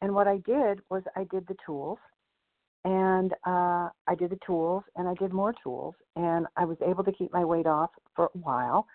And 0.00 0.14
what 0.14 0.28
I 0.28 0.38
did 0.38 0.80
was 0.90 1.02
I 1.16 1.24
did 1.24 1.46
the 1.46 1.56
tools, 1.64 1.98
and 2.84 3.32
uh, 3.46 3.90
I 4.06 4.14
did 4.18 4.30
the 4.30 4.38
tools, 4.44 4.82
and 4.96 5.08
I 5.08 5.14
did 5.14 5.32
more 5.32 5.54
tools, 5.62 5.94
and 6.16 6.46
I 6.56 6.64
was 6.64 6.78
able 6.84 7.04
to 7.04 7.12
keep 7.12 7.32
my 7.32 7.44
weight 7.44 7.66
off 7.66 7.90
for 8.16 8.26
a 8.26 8.38
while. 8.38 8.86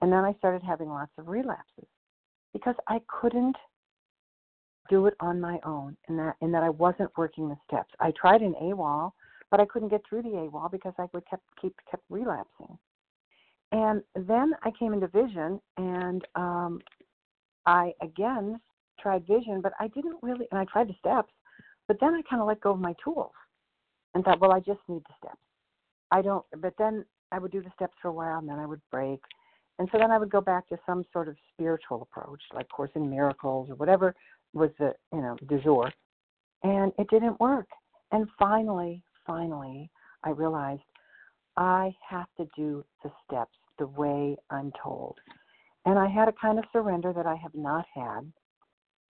And 0.00 0.12
then 0.12 0.24
I 0.24 0.34
started 0.34 0.62
having 0.62 0.88
lots 0.88 1.12
of 1.16 1.28
relapses 1.28 1.86
because 2.52 2.74
I 2.88 3.00
couldn't 3.08 3.56
do 4.88 5.06
it 5.06 5.14
on 5.20 5.40
my 5.40 5.58
own 5.64 5.96
and 6.08 6.18
that 6.18 6.36
in 6.40 6.52
that 6.52 6.62
I 6.62 6.70
wasn't 6.70 7.10
working 7.16 7.48
the 7.48 7.56
steps. 7.66 7.92
I 8.00 8.12
tried 8.12 8.42
an 8.42 8.54
AWOL, 8.60 9.12
but 9.50 9.60
I 9.60 9.66
couldn't 9.66 9.88
get 9.88 10.02
through 10.08 10.22
the 10.22 10.28
AWOL 10.28 10.70
because 10.70 10.92
I 10.98 11.06
would 11.12 11.28
kept 11.28 11.44
keep 11.60 11.74
kept 11.90 12.02
relapsing. 12.10 12.78
And 13.70 14.02
then 14.14 14.52
I 14.62 14.70
came 14.78 14.92
into 14.92 15.08
vision 15.08 15.60
and 15.76 16.26
um 16.34 16.80
I 17.64 17.92
again 18.02 18.60
tried 19.00 19.26
vision, 19.26 19.60
but 19.62 19.72
I 19.80 19.88
didn't 19.88 20.18
really 20.22 20.46
and 20.50 20.60
I 20.60 20.64
tried 20.64 20.88
the 20.88 20.94
steps, 20.98 21.32
but 21.88 21.98
then 22.00 22.14
I 22.14 22.22
kind 22.28 22.42
of 22.42 22.48
let 22.48 22.60
go 22.60 22.72
of 22.72 22.80
my 22.80 22.94
tools 23.02 23.32
and 24.14 24.24
thought, 24.24 24.40
well, 24.40 24.52
I 24.52 24.60
just 24.60 24.80
need 24.88 25.02
the 25.08 25.14
steps. 25.18 25.40
I 26.10 26.22
don't 26.22 26.44
but 26.58 26.74
then 26.76 27.04
I 27.30 27.38
would 27.38 27.52
do 27.52 27.62
the 27.62 27.72
steps 27.74 27.94
for 28.02 28.08
a 28.08 28.12
while 28.12 28.38
and 28.38 28.48
then 28.48 28.58
I 28.58 28.66
would 28.66 28.82
break. 28.90 29.20
And 29.78 29.88
so 29.90 29.98
then 29.98 30.10
I 30.10 30.18
would 30.18 30.30
go 30.30 30.40
back 30.40 30.68
to 30.68 30.78
some 30.86 31.04
sort 31.12 31.28
of 31.28 31.36
spiritual 31.52 32.02
approach, 32.02 32.40
like 32.52 32.68
Course 32.68 32.90
in 32.94 33.08
Miracles 33.08 33.70
or 33.70 33.74
whatever 33.76 34.14
was 34.52 34.70
the 34.78 34.92
you 35.12 35.20
know 35.20 35.36
du 35.48 35.60
jour, 35.60 35.90
and 36.62 36.92
it 36.98 37.08
didn't 37.10 37.40
work. 37.40 37.66
And 38.12 38.28
finally, 38.38 39.02
finally, 39.26 39.90
I 40.24 40.30
realized 40.30 40.82
I 41.56 41.92
have 42.08 42.26
to 42.36 42.46
do 42.56 42.84
the 43.02 43.10
steps 43.24 43.56
the 43.78 43.86
way 43.86 44.36
I'm 44.50 44.72
told. 44.82 45.18
And 45.84 45.98
I 45.98 46.06
had 46.06 46.28
a 46.28 46.32
kind 46.32 46.58
of 46.58 46.64
surrender 46.72 47.12
that 47.12 47.26
I 47.26 47.34
have 47.36 47.54
not 47.54 47.84
had. 47.94 48.32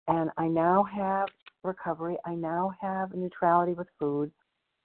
And 0.07 0.29
I 0.37 0.47
now 0.47 0.83
have 0.83 1.27
recovery. 1.63 2.17
I 2.25 2.35
now 2.35 2.73
have 2.81 3.13
neutrality 3.13 3.73
with 3.73 3.87
food 3.99 4.31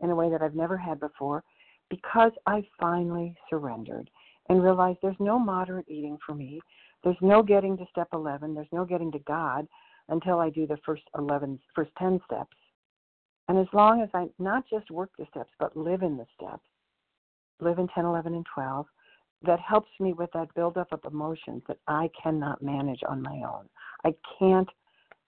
in 0.01 0.11
a 0.11 0.15
way 0.15 0.31
that 0.31 0.43
I've 0.43 0.55
never 0.55 0.77
had 0.77 1.01
before 1.01 1.43
because 1.89 2.33
I 2.47 2.63
finally 2.81 3.35
surrendered 3.49 4.11
and 4.49 4.63
realize 4.63 4.97
there's 5.03 5.17
no 5.19 5.39
moderate 5.39 5.89
eating 5.89 6.19
for 6.25 6.35
me. 6.35 6.61
There's 7.05 7.17
no 7.21 7.43
getting 7.43 7.77
to 7.79 7.87
step 7.91 8.09
11. 8.13 8.55
There's 8.55 8.67
no 8.73 8.85
getting 8.85 9.13
to 9.13 9.19
God 9.21 9.67
until 10.09 10.39
I 10.39 10.51
do 10.51 10.67
the 10.67 10.79
first 10.85 11.03
11, 11.19 11.59
first 11.75 11.91
10 11.99 12.21
steps. 12.25 12.57
And 13.49 13.59
as 13.59 13.67
long 13.73 14.03
as 14.03 14.09
I 14.15 14.27
not 14.39 14.65
just 14.69 14.91
work 14.91 15.11
the 15.19 15.27
steps, 15.31 15.51
but 15.59 15.77
live 15.77 16.03
in 16.03 16.17
the 16.17 16.27
steps, 16.37 16.65
live 17.61 17.79
in 17.79 17.89
10, 17.89 18.05
11, 18.05 18.35
and 18.35 18.47
12, 18.53 18.87
that 19.43 19.61
helps 19.61 19.91
me 20.01 20.13
with 20.13 20.31
that 20.33 20.53
buildup 20.55 20.93
of 20.93 21.01
emotions 21.11 21.63
that 21.69 21.79
I 21.87 22.11
cannot 22.21 22.63
manage 22.63 23.01
on 23.09 23.23
my 23.23 23.43
own. 23.47 23.69
I 24.05 24.15
can't 24.39 24.69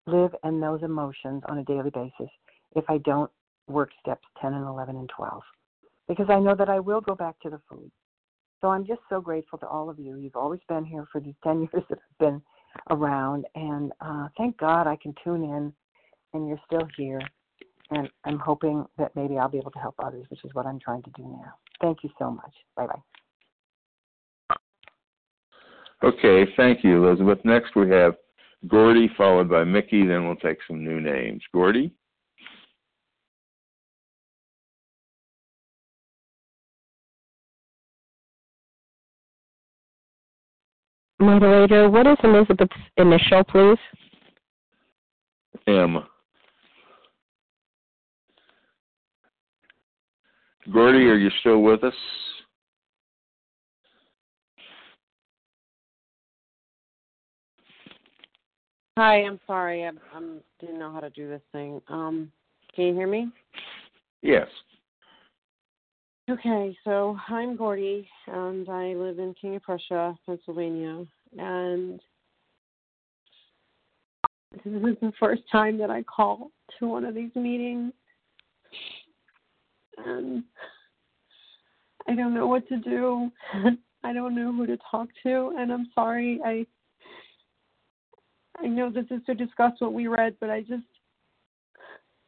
live 0.07 0.35
in 0.45 0.61
those 0.61 0.83
emotions 0.83 1.43
on 1.49 1.59
a 1.59 1.65
daily 1.65 1.91
basis 1.91 2.31
if 2.77 2.85
I 2.89 2.99
don't 2.99 3.31
work 3.67 3.91
steps 4.01 4.27
10 4.41 4.53
and 4.53 4.67
11 4.67 4.97
and 4.97 5.11
12 5.17 5.43
because 6.09 6.27
I 6.29 6.39
know 6.39 6.55
that 6.55 6.69
I 6.69 6.81
will 6.81 7.01
go 7.01 7.15
back 7.15 7.41
to 7.41 7.51
the 7.51 7.61
food. 7.69 7.91
So 8.65 8.71
I'm 8.71 8.87
just 8.87 9.03
so 9.11 9.21
grateful 9.21 9.59
to 9.59 9.69
all 9.69 9.91
of 9.91 9.99
you. 9.99 10.17
You've 10.17 10.37
always 10.37 10.61
been 10.71 10.87
here 10.87 11.07
for 11.13 11.21
these 11.21 11.35
10 11.45 11.61
years 11.73 11.85
that 11.91 11.99
I've 11.99 12.19
been 12.19 12.41
around. 12.89 13.45
And 13.55 13.93
uh, 14.01 14.29
thank 14.39 14.57
God 14.57 14.87
I 14.87 14.97
can 14.97 15.15
tune 15.23 15.43
in 15.43 15.71
and 16.33 16.49
you're 16.49 16.61
still 16.65 16.89
here. 16.97 17.21
And 17.91 18.09
I'm 18.25 18.39
hoping 18.39 18.87
that 18.97 19.15
maybe 19.15 19.37
I'll 19.37 19.51
be 19.51 19.59
able 19.59 19.73
to 19.73 19.79
help 19.79 19.97
others, 20.03 20.25
which 20.31 20.43
is 20.47 20.51
what 20.55 20.65
I'm 20.65 20.81
trying 20.81 21.03
to 21.03 21.11
do 21.11 21.25
now. 21.25 21.53
Thank 21.83 21.99
you 22.05 22.11
so 22.19 22.31
much. 22.31 22.55
Bye 22.75 22.87
bye. 22.87 24.57
Okay, 26.03 26.51
thank 26.57 26.83
you, 26.83 27.07
Elizabeth. 27.07 27.45
Next 27.45 27.77
we 27.77 27.91
have 27.91 28.15
Gordy, 28.67 29.11
followed 29.15 29.51
by 29.51 29.65
Mickey. 29.65 30.07
Then 30.07 30.25
we'll 30.25 30.37
take 30.37 30.59
some 30.67 30.83
new 30.83 31.03
names. 31.03 31.43
Gordy? 31.53 31.93
Moderator, 41.25 41.89
what 41.89 42.07
is 42.07 42.19
Elizabeth's 42.23 42.77
initial, 42.99 43.43
please? 43.45 43.79
M. 45.67 46.05
Gordy, 50.71 51.07
are 51.07 51.17
you 51.17 51.31
still 51.41 51.63
with 51.63 51.83
us? 51.83 51.95
Hi, 58.99 59.25
I'm 59.25 59.41
sorry. 59.47 59.85
I 59.85 59.91
I'm, 60.15 60.41
didn't 60.61 60.79
know 60.79 60.93
how 60.93 61.01
to 61.01 61.11
do 61.11 61.29
this 61.29 61.43
thing. 61.53 61.81
Um, 61.89 62.31
can 62.75 62.85
you 62.85 62.95
hear 62.95 63.09
me? 63.09 63.29
Yes. 64.23 64.47
Okay, 66.31 66.75
so 66.85 67.19
I'm 67.29 67.55
Gordy, 67.55 68.09
and 68.29 68.67
I 68.71 68.95
live 68.95 69.19
in 69.19 69.35
King 69.39 69.57
of 69.57 69.63
Prussia, 69.63 70.17
Pennsylvania, 70.25 71.05
and 71.37 72.01
this 74.53 74.65
is 74.65 74.83
the 75.03 75.13
first 75.21 75.43
time 75.53 75.77
that 75.77 75.91
I 75.91 76.03
call 76.03 76.51
to 76.79 76.87
one 76.87 77.05
of 77.05 77.15
these 77.15 77.35
meetings, 77.35 77.93
and 79.99 80.45
I 82.09 82.15
don't 82.15 82.33
know 82.33 82.47
what 82.47 82.67
to 82.69 82.79
do. 82.79 83.31
I 84.03 84.15
don't 84.15 84.35
know 84.35 84.51
who 84.51 84.67
to 84.67 84.79
talk 84.91 85.09
to, 85.25 85.53
and 85.59 85.71
I'm 85.71 85.91
sorry. 85.95 86.41
I 86.43 86.65
I 88.63 88.67
know 88.67 88.89
this 88.89 89.07
is 89.11 89.21
to 89.27 89.35
discuss 89.35 89.73
what 89.79 89.93
we 89.93 90.07
read, 90.07 90.37
but 90.41 90.49
I 90.49 90.63
just 90.63 90.87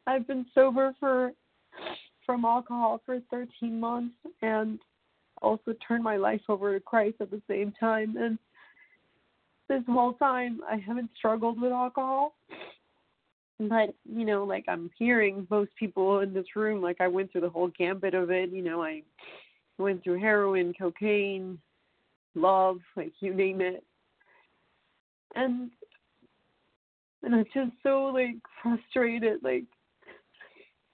I've 0.07 0.27
been 0.27 0.45
sober 0.55 0.95
for 1.01 1.33
from 2.27 2.45
alcohol 2.45 3.01
for 3.07 3.21
13 3.31 3.81
months 3.81 4.15
and 4.43 4.79
also 5.41 5.75
turned 5.87 6.05
my 6.05 6.17
life 6.17 6.41
over 6.49 6.75
to 6.75 6.81
Christ 6.81 7.17
at 7.21 7.31
the 7.31 7.41
same 7.49 7.73
time. 7.79 8.17
And 8.17 8.39
this 9.69 9.83
whole 9.89 10.15
time, 10.15 10.61
I 10.69 10.77
haven't 10.77 11.11
struggled 11.17 11.61
with 11.61 11.73
alcohol. 11.73 12.35
But, 13.59 13.95
you 14.05 14.27
know, 14.27 14.45
like 14.45 14.65
I'm 14.69 14.91
hearing 14.99 15.47
most 15.51 15.71
people 15.79 16.21
in 16.21 16.35
this 16.35 16.57
room, 16.57 16.83
like 16.83 17.01
I 17.01 17.09
went 17.09 17.33
through 17.33 17.41
the 17.43 17.49
whole 17.49 17.71
gambit 17.79 18.15
of 18.15 18.31
it. 18.31 18.51
You 18.51 18.63
know, 18.63 18.83
I 18.83 19.03
went 19.79 20.05
through 20.05 20.21
heroin, 20.21 20.75
cocaine, 20.79 21.59
love, 22.35 22.79
like 22.97 23.13
you 23.21 23.33
name 23.33 23.61
it. 23.61 23.83
And 25.35 25.71
and 27.23 27.35
I'm 27.35 27.45
just 27.53 27.73
so 27.83 28.05
like 28.05 28.37
frustrated. 28.63 29.43
Like 29.43 29.65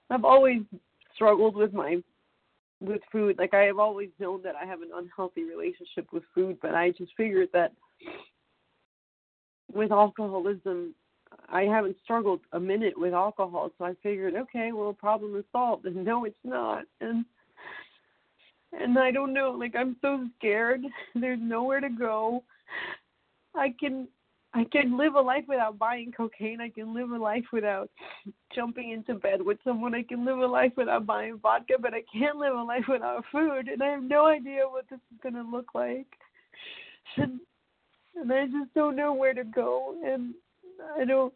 I've 0.09 0.25
always 0.25 0.61
struggled 1.15 1.55
with 1.55 1.73
my 1.73 2.01
with 2.79 3.01
food. 3.11 3.37
Like 3.37 3.53
I 3.53 3.63
have 3.63 3.79
always 3.79 4.09
known 4.19 4.41
that 4.43 4.55
I 4.55 4.65
have 4.65 4.81
an 4.81 4.91
unhealthy 4.93 5.43
relationship 5.43 6.11
with 6.11 6.23
food, 6.35 6.57
but 6.61 6.75
I 6.75 6.91
just 6.91 7.11
figured 7.15 7.49
that 7.53 7.71
with 9.73 9.91
alcoholism, 9.91 10.93
I 11.49 11.63
haven't 11.63 11.97
struggled 12.03 12.41
a 12.51 12.59
minute 12.59 12.97
with 12.97 13.13
alcohol, 13.13 13.71
so 13.77 13.85
I 13.85 13.93
figured, 14.03 14.35
okay, 14.35 14.71
well, 14.71 14.93
problem 14.93 15.35
is 15.35 15.45
solved. 15.51 15.85
And 15.87 16.05
no, 16.05 16.25
it's 16.25 16.35
not. 16.43 16.83
And 17.01 17.25
and 18.73 18.97
I 18.97 19.11
don't 19.11 19.33
know, 19.33 19.51
like 19.51 19.75
I'm 19.75 19.95
so 20.01 20.27
scared. 20.37 20.81
There's 21.15 21.39
nowhere 21.41 21.79
to 21.79 21.89
go. 21.89 22.43
I 23.55 23.73
can 23.79 24.07
I 24.55 24.65
can 24.65 24.97
live 24.97 25.15
a 25.15 25.21
life 25.21 25.45
without 25.47 25.79
buying 25.79 26.11
cocaine. 26.11 26.61
I 26.61 26.69
can 26.69 26.93
live 26.93 27.09
a 27.09 27.17
life 27.17 27.45
without 27.51 27.89
jumping 28.53 28.91
into 28.91 29.15
bed 29.15 29.41
with 29.41 29.57
someone. 29.63 29.95
I 29.95 30.03
can 30.03 30.23
live 30.25 30.37
a 30.37 30.45
life 30.45 30.73
without 30.77 31.07
buying 31.07 31.39
vodka, 31.41 31.73
but 31.81 31.95
I 31.95 32.03
can't 32.11 32.37
live 32.37 32.53
a 32.55 32.61
life 32.61 32.85
without 32.87 33.23
food. 33.31 33.67
And 33.67 33.81
I 33.81 33.87
have 33.87 34.03
no 34.03 34.27
idea 34.27 34.61
what 34.69 34.85
this 34.91 34.99
is 35.11 35.17
going 35.23 35.33
to 35.33 35.41
look 35.41 35.73
like. 35.73 36.05
And, 37.17 37.39
and 38.15 38.31
I 38.31 38.45
just 38.45 38.71
don't 38.75 38.95
know 38.95 39.13
where 39.13 39.33
to 39.33 39.43
go. 39.43 39.95
And 40.05 40.35
I 40.99 41.05
don't, 41.05 41.33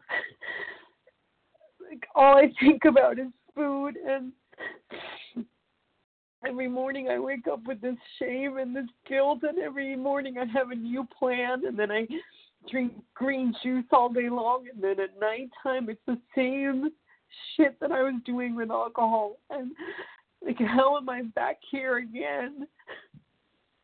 like, 1.90 2.06
all 2.14 2.36
I 2.36 2.52
think 2.60 2.84
about 2.84 3.18
is 3.18 3.32
food. 3.52 3.96
And 3.96 4.32
every 6.46 6.68
morning 6.68 7.08
I 7.08 7.18
wake 7.18 7.48
up 7.50 7.66
with 7.66 7.80
this 7.80 7.96
shame 8.20 8.58
and 8.58 8.76
this 8.76 8.86
guilt. 9.08 9.40
And 9.42 9.58
every 9.58 9.96
morning 9.96 10.36
I 10.38 10.44
have 10.56 10.70
a 10.70 10.76
new 10.76 11.04
plan. 11.18 11.62
And 11.66 11.76
then 11.76 11.90
I, 11.90 12.06
drink 12.70 12.92
green 13.14 13.54
juice 13.62 13.84
all 13.92 14.08
day 14.08 14.28
long, 14.28 14.66
and 14.72 14.82
then 14.82 15.00
at 15.00 15.18
nighttime 15.20 15.88
it's 15.88 16.00
the 16.06 16.18
same 16.34 16.90
shit 17.56 17.78
that 17.80 17.92
I 17.92 18.02
was 18.02 18.14
doing 18.24 18.54
with 18.54 18.70
alcohol. 18.70 19.36
And 19.50 19.72
like, 20.44 20.58
how 20.58 20.96
am 20.96 21.08
I 21.08 21.22
back 21.34 21.58
here 21.70 21.98
again? 21.98 22.66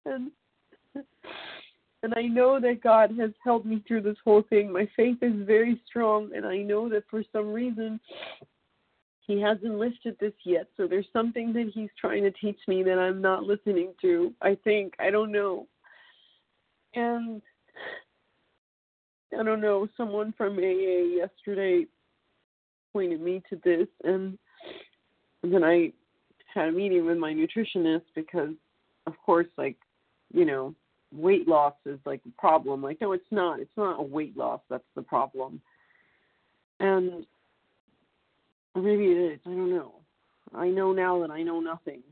And 0.07 0.31
and 2.05 2.13
I 2.15 2.23
know 2.23 2.61
that 2.61 2.83
God 2.83 3.13
has 3.19 3.31
helped 3.43 3.65
me 3.65 3.83
through 3.89 4.03
this 4.03 4.19
whole 4.23 4.43
thing. 4.51 4.71
My 4.71 4.87
faith 4.95 5.17
is 5.23 5.47
very 5.47 5.81
strong, 5.87 6.31
and 6.37 6.45
I 6.45 6.59
know 6.59 6.87
that 6.91 7.05
for 7.11 7.23
some 7.33 7.51
reason 7.51 7.99
He 9.27 9.41
hasn't 9.41 9.79
lifted 9.79 10.19
this 10.21 10.35
yet. 10.45 10.69
So 10.77 10.87
there's 10.87 11.09
something 11.15 11.55
that 11.55 11.71
He's 11.75 11.89
trying 11.99 12.23
to 12.25 12.31
teach 12.33 12.61
me 12.69 12.83
that 12.83 12.99
I'm 12.99 13.23
not 13.23 13.45
listening 13.45 13.95
to. 14.03 14.35
I 14.43 14.57
think 14.65 14.93
I 15.01 15.11
don't 15.11 15.33
know. 15.33 15.67
And 16.95 17.41
I 19.39 19.43
don't 19.43 19.61
know, 19.61 19.89
someone 19.97 20.35
from 20.37 20.59
AA 20.59 21.17
yesterday 21.17 21.87
pointed 22.93 23.21
me 23.21 23.43
to 23.51 23.61
this 23.65 23.89
and 24.05 24.39
then 25.43 25.65
I 25.65 25.93
had 26.55 26.69
a 26.69 26.73
meeting 26.73 27.05
with 27.07 27.19
my 27.19 27.33
nutritionist 27.33 28.05
because 28.15 28.55
of 29.07 29.15
course 29.25 29.49
like, 29.59 29.77
you 30.33 30.45
know, 30.45 30.75
weight 31.13 31.47
loss 31.47 31.75
is 31.87 31.99
like 32.05 32.21
a 32.27 32.41
problem. 32.41 32.83
Like, 32.83 33.01
no, 33.01 33.13
it's 33.13 33.25
not. 33.31 33.61
It's 33.61 33.77
not 33.77 34.01
a 34.01 34.03
weight 34.03 34.37
loss 34.37 34.61
that's 34.69 34.85
the 34.95 35.03
problem. 35.03 35.61
And 36.81 37.25
maybe 38.75 39.07
it 39.07 39.33
is. 39.33 39.41
I 39.47 39.51
don't 39.51 39.71
know. 39.71 39.95
I 40.55 40.69
know 40.69 40.93
now 40.93 41.21
that 41.21 41.31
I 41.31 41.43
know 41.43 41.61
nothing. 41.61 42.03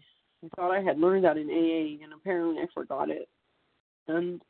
I 0.44 0.48
thought 0.56 0.72
I 0.72 0.82
had 0.82 0.98
learned 0.98 1.24
that 1.24 1.36
in 1.36 1.48
AA, 1.48 2.02
and 2.02 2.12
apparently 2.12 2.60
I 2.60 2.66
forgot 2.74 3.10
it. 3.10 3.28
And 4.08 4.40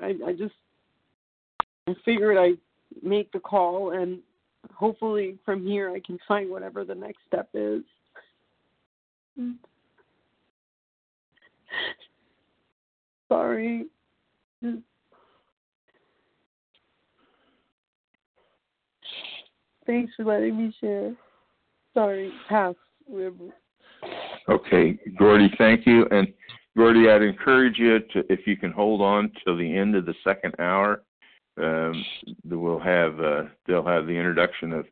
I, 0.00 0.14
I 0.26 0.32
just, 0.32 0.54
I 1.86 1.94
figured 2.04 2.36
I'd 2.36 2.58
make 3.02 3.30
the 3.32 3.40
call, 3.40 3.92
and 3.92 4.18
hopefully 4.74 5.38
from 5.44 5.66
here 5.66 5.90
I 5.90 6.00
can 6.00 6.18
find 6.26 6.50
whatever 6.50 6.84
the 6.84 6.94
next 6.94 7.18
step 7.26 7.48
is. 7.54 7.82
Mm. 9.38 9.56
Sorry. 13.28 13.86
Thanks 19.86 20.12
for 20.16 20.24
letting 20.24 20.56
me 20.56 20.74
share. 20.80 21.14
Sorry, 21.94 22.32
pass. 22.48 22.74
Okay, 24.48 24.98
Gordy, 25.18 25.52
thank 25.58 25.86
you. 25.86 26.06
And 26.10 26.28
Gordy, 26.80 27.10
I'd 27.10 27.20
encourage 27.20 27.78
you 27.78 27.98
to, 27.98 28.24
if 28.32 28.46
you 28.46 28.56
can 28.56 28.72
hold 28.72 29.02
on 29.02 29.30
till 29.44 29.54
the 29.54 29.76
end 29.76 29.94
of 29.94 30.06
the 30.06 30.14
second 30.24 30.54
hour, 30.58 31.02
um, 31.58 32.02
we'll 32.42 32.78
have 32.78 33.20
uh, 33.20 33.42
they'll 33.66 33.84
have 33.84 34.06
the 34.06 34.12
introduction 34.14 34.72
of 34.72 34.86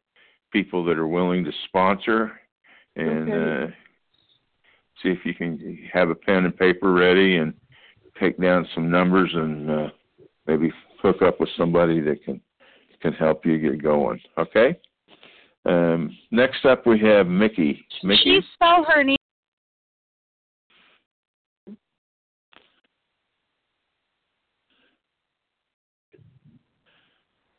people 0.53 0.85
that 0.85 0.99
are 0.99 1.07
willing 1.07 1.45
to 1.45 1.53
sponsor, 1.65 2.39
and 2.97 3.33
Okay. 3.33 3.65
uh, 3.65 3.67
see 5.03 5.09
if 5.09 5.25
you 5.25 5.33
can 5.33 5.79
have 5.91 6.11
a 6.11 6.15
pen 6.15 6.45
and 6.45 6.55
paper 6.59 6.93
ready 6.93 7.37
and 7.39 7.55
take 8.21 8.39
down 8.39 8.69
some 8.75 8.91
numbers 8.91 9.31
and 9.33 9.71
uh, 9.71 9.89
maybe 10.47 10.71
hook 11.01 11.23
up 11.23 11.41
with 11.41 11.49
somebody 11.57 12.01
that 12.01 12.23
can 12.23 12.39
can 13.01 13.15
help 13.15 13.47
you 13.47 13.59
get 13.59 13.83
going. 13.83 14.21
Okay. 14.37 14.79
Um, 15.65 16.15
next 16.31 16.67
up, 16.67 16.87
we 16.87 16.99
have 16.99 17.29
Mickey. 17.29 17.83
Mickey. 18.03 18.23
She 18.25 18.41
spelled 18.53 18.85
her 18.89 19.03
name. 19.03 19.18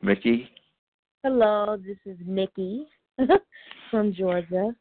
Mickey. 0.09 0.49
Hello, 1.23 1.77
this 1.85 1.97
is 2.03 2.17
Mickey 2.25 2.87
from 3.91 4.11
Georgia. 4.11 4.71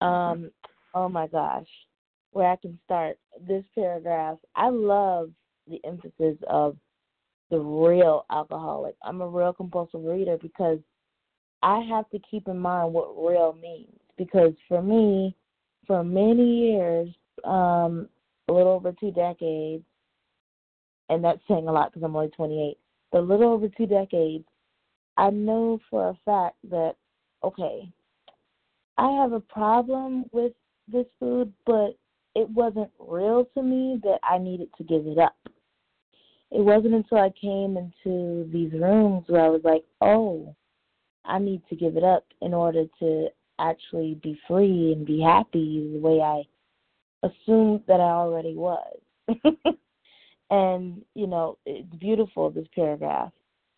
Um, 0.00 0.50
oh 0.94 1.06
my 1.06 1.26
gosh, 1.26 1.66
where 2.30 2.50
I 2.50 2.56
can 2.56 2.78
start 2.86 3.18
this 3.46 3.62
paragraph. 3.74 4.38
I 4.56 4.70
love 4.70 5.32
the 5.66 5.78
emphasis 5.84 6.38
of 6.48 6.78
the 7.50 7.58
real 7.58 8.24
alcoholic. 8.30 8.94
I'm 9.02 9.20
a 9.20 9.28
real 9.28 9.52
compulsive 9.52 10.02
reader 10.02 10.38
because 10.40 10.78
I 11.62 11.80
have 11.90 12.08
to 12.08 12.18
keep 12.30 12.48
in 12.48 12.58
mind 12.58 12.94
what 12.94 13.22
real 13.22 13.54
means. 13.60 14.00
Because 14.16 14.54
for 14.66 14.80
me, 14.80 15.36
for 15.86 16.02
many 16.02 16.70
years, 16.70 17.10
um, 17.44 18.08
a 18.48 18.54
little 18.54 18.72
over 18.72 18.94
two 18.98 19.10
decades, 19.10 19.84
and 21.10 21.22
that's 21.22 21.42
saying 21.48 21.68
a 21.68 21.72
lot 21.72 21.92
because 21.92 22.02
I'm 22.02 22.16
only 22.16 22.30
28, 22.30 22.78
a 23.12 23.18
little 23.18 23.52
over 23.52 23.68
two 23.68 23.86
decades, 23.86 24.44
I 25.16 25.30
know 25.30 25.80
for 25.90 26.10
a 26.10 26.18
fact 26.24 26.56
that, 26.70 26.94
okay, 27.42 27.90
I 28.96 29.10
have 29.22 29.32
a 29.32 29.40
problem 29.40 30.24
with 30.32 30.52
this 30.86 31.06
food, 31.18 31.52
but 31.66 31.96
it 32.34 32.48
wasn't 32.50 32.90
real 32.98 33.46
to 33.54 33.62
me 33.62 34.00
that 34.02 34.18
I 34.22 34.38
needed 34.38 34.68
to 34.78 34.84
give 34.84 35.06
it 35.06 35.18
up. 35.18 35.36
It 36.50 36.60
wasn't 36.60 36.94
until 36.94 37.18
I 37.18 37.30
came 37.40 37.76
into 37.76 38.48
these 38.52 38.72
rooms 38.72 39.24
where 39.28 39.44
I 39.44 39.48
was 39.48 39.60
like, 39.64 39.84
oh, 40.00 40.54
I 41.24 41.38
need 41.38 41.62
to 41.68 41.76
give 41.76 41.96
it 41.96 42.04
up 42.04 42.24
in 42.40 42.54
order 42.54 42.84
to 43.00 43.28
actually 43.58 44.18
be 44.22 44.38
free 44.46 44.92
and 44.92 45.04
be 45.04 45.20
happy 45.20 45.90
the 45.92 45.98
way 45.98 46.20
I 46.20 46.42
assumed 47.26 47.82
that 47.86 48.00
I 48.00 48.10
already 48.10 48.54
was. 48.54 48.98
and, 50.50 51.04
you 51.14 51.26
know, 51.26 51.58
it's 51.66 51.94
beautiful, 51.96 52.50
this 52.50 52.66
paragraph. 52.74 53.32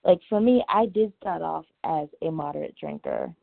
Like 0.05 0.21
for 0.29 0.41
me, 0.41 0.64
I 0.68 0.87
did 0.87 1.12
start 1.21 1.43
off 1.43 1.66
as 1.85 2.09
a 2.23 2.31
moderate 2.31 2.75
drinker 2.79 3.35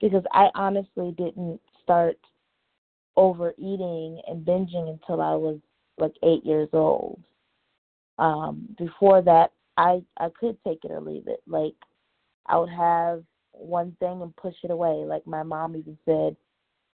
because 0.00 0.24
I 0.32 0.48
honestly 0.54 1.14
didn't 1.16 1.60
start 1.82 2.18
overeating 3.16 4.20
and 4.26 4.44
binging 4.44 4.88
until 4.90 5.20
I 5.20 5.34
was 5.34 5.58
like 5.98 6.14
eight 6.22 6.44
years 6.44 6.68
old. 6.72 7.22
Um, 8.18 8.68
before 8.78 9.22
that, 9.22 9.52
I 9.76 10.02
I 10.18 10.28
could 10.38 10.56
take 10.64 10.84
it 10.84 10.90
or 10.90 11.00
leave 11.00 11.26
it. 11.26 11.42
Like 11.46 11.74
I 12.46 12.58
would 12.58 12.70
have 12.70 13.22
one 13.52 13.96
thing 14.00 14.22
and 14.22 14.34
push 14.36 14.54
it 14.62 14.70
away. 14.70 15.04
Like 15.06 15.26
my 15.26 15.42
mom 15.42 15.76
even 15.76 15.96
said, 16.04 16.36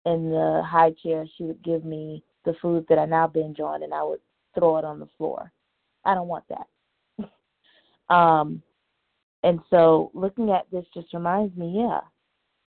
in 0.05 0.29
the 0.29 0.63
high 0.65 0.91
chair, 1.01 1.25
she 1.37 1.43
would 1.43 1.63
give 1.63 1.85
me 1.85 2.23
the 2.45 2.53
food 2.61 2.85
that 2.89 2.99
I 2.99 3.05
now 3.05 3.27
binge 3.27 3.59
on, 3.59 3.83
and 3.83 3.93
I 3.93 4.03
would 4.03 4.19
throw 4.55 4.77
it 4.77 4.85
on 4.85 4.99
the 4.99 5.07
floor. 5.17 5.51
I 6.05 6.13
don't 6.13 6.27
want 6.27 6.45
that. 6.49 7.29
um, 8.13 8.61
and 9.43 9.59
so 9.69 10.11
looking 10.13 10.51
at 10.51 10.69
this 10.71 10.85
just 10.93 11.13
reminds 11.13 11.55
me, 11.57 11.73
yeah, 11.77 11.99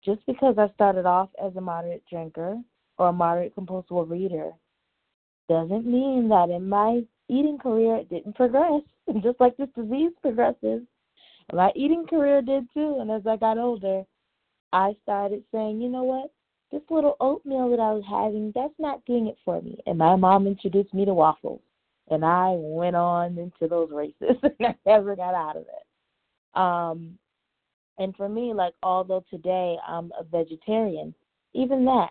just 0.04 0.24
because 0.26 0.56
I 0.58 0.72
started 0.74 1.06
off 1.06 1.30
as 1.42 1.54
a 1.56 1.60
moderate 1.60 2.04
drinker 2.08 2.58
or 2.98 3.08
a 3.08 3.12
moderate 3.12 3.54
compulsive 3.54 4.10
reader 4.10 4.52
doesn't 5.48 5.86
mean 5.86 6.28
that 6.28 6.50
in 6.50 6.68
my 6.68 7.02
eating 7.28 7.58
career 7.58 7.96
it 7.96 8.08
didn't 8.08 8.34
progress. 8.34 8.82
Just 9.22 9.40
like 9.40 9.56
this 9.56 9.68
disease 9.76 10.12
progresses, 10.20 10.82
my 11.52 11.70
eating 11.76 12.06
career 12.08 12.42
did 12.42 12.66
too. 12.74 12.98
And 13.00 13.10
as 13.10 13.26
I 13.26 13.36
got 13.36 13.58
older, 13.58 14.02
I 14.72 14.96
started 15.02 15.44
saying, 15.52 15.80
you 15.80 15.88
know 15.88 16.02
what? 16.02 16.32
This 16.72 16.82
little 16.90 17.16
oatmeal 17.20 17.70
that 17.70 17.80
I 17.80 17.92
was 17.92 18.02
having, 18.08 18.52
that's 18.54 18.74
not 18.78 19.04
doing 19.04 19.28
it 19.28 19.36
for 19.44 19.62
me. 19.62 19.78
And 19.86 19.98
my 19.98 20.16
mom 20.16 20.46
introduced 20.46 20.92
me 20.92 21.04
to 21.04 21.14
waffles. 21.14 21.60
And 22.08 22.24
I 22.24 22.52
went 22.56 22.96
on 22.96 23.38
into 23.38 23.68
those 23.68 23.90
races 23.90 24.36
and 24.42 24.68
I 24.68 24.74
never 24.86 25.16
got 25.16 25.34
out 25.34 25.56
of 25.56 25.62
it. 25.62 26.58
Um, 26.58 27.18
and 27.98 28.14
for 28.16 28.28
me, 28.28 28.52
like, 28.54 28.74
although 28.82 29.24
today 29.30 29.76
I'm 29.86 30.12
a 30.18 30.24
vegetarian, 30.24 31.14
even 31.54 31.84
that, 31.86 32.10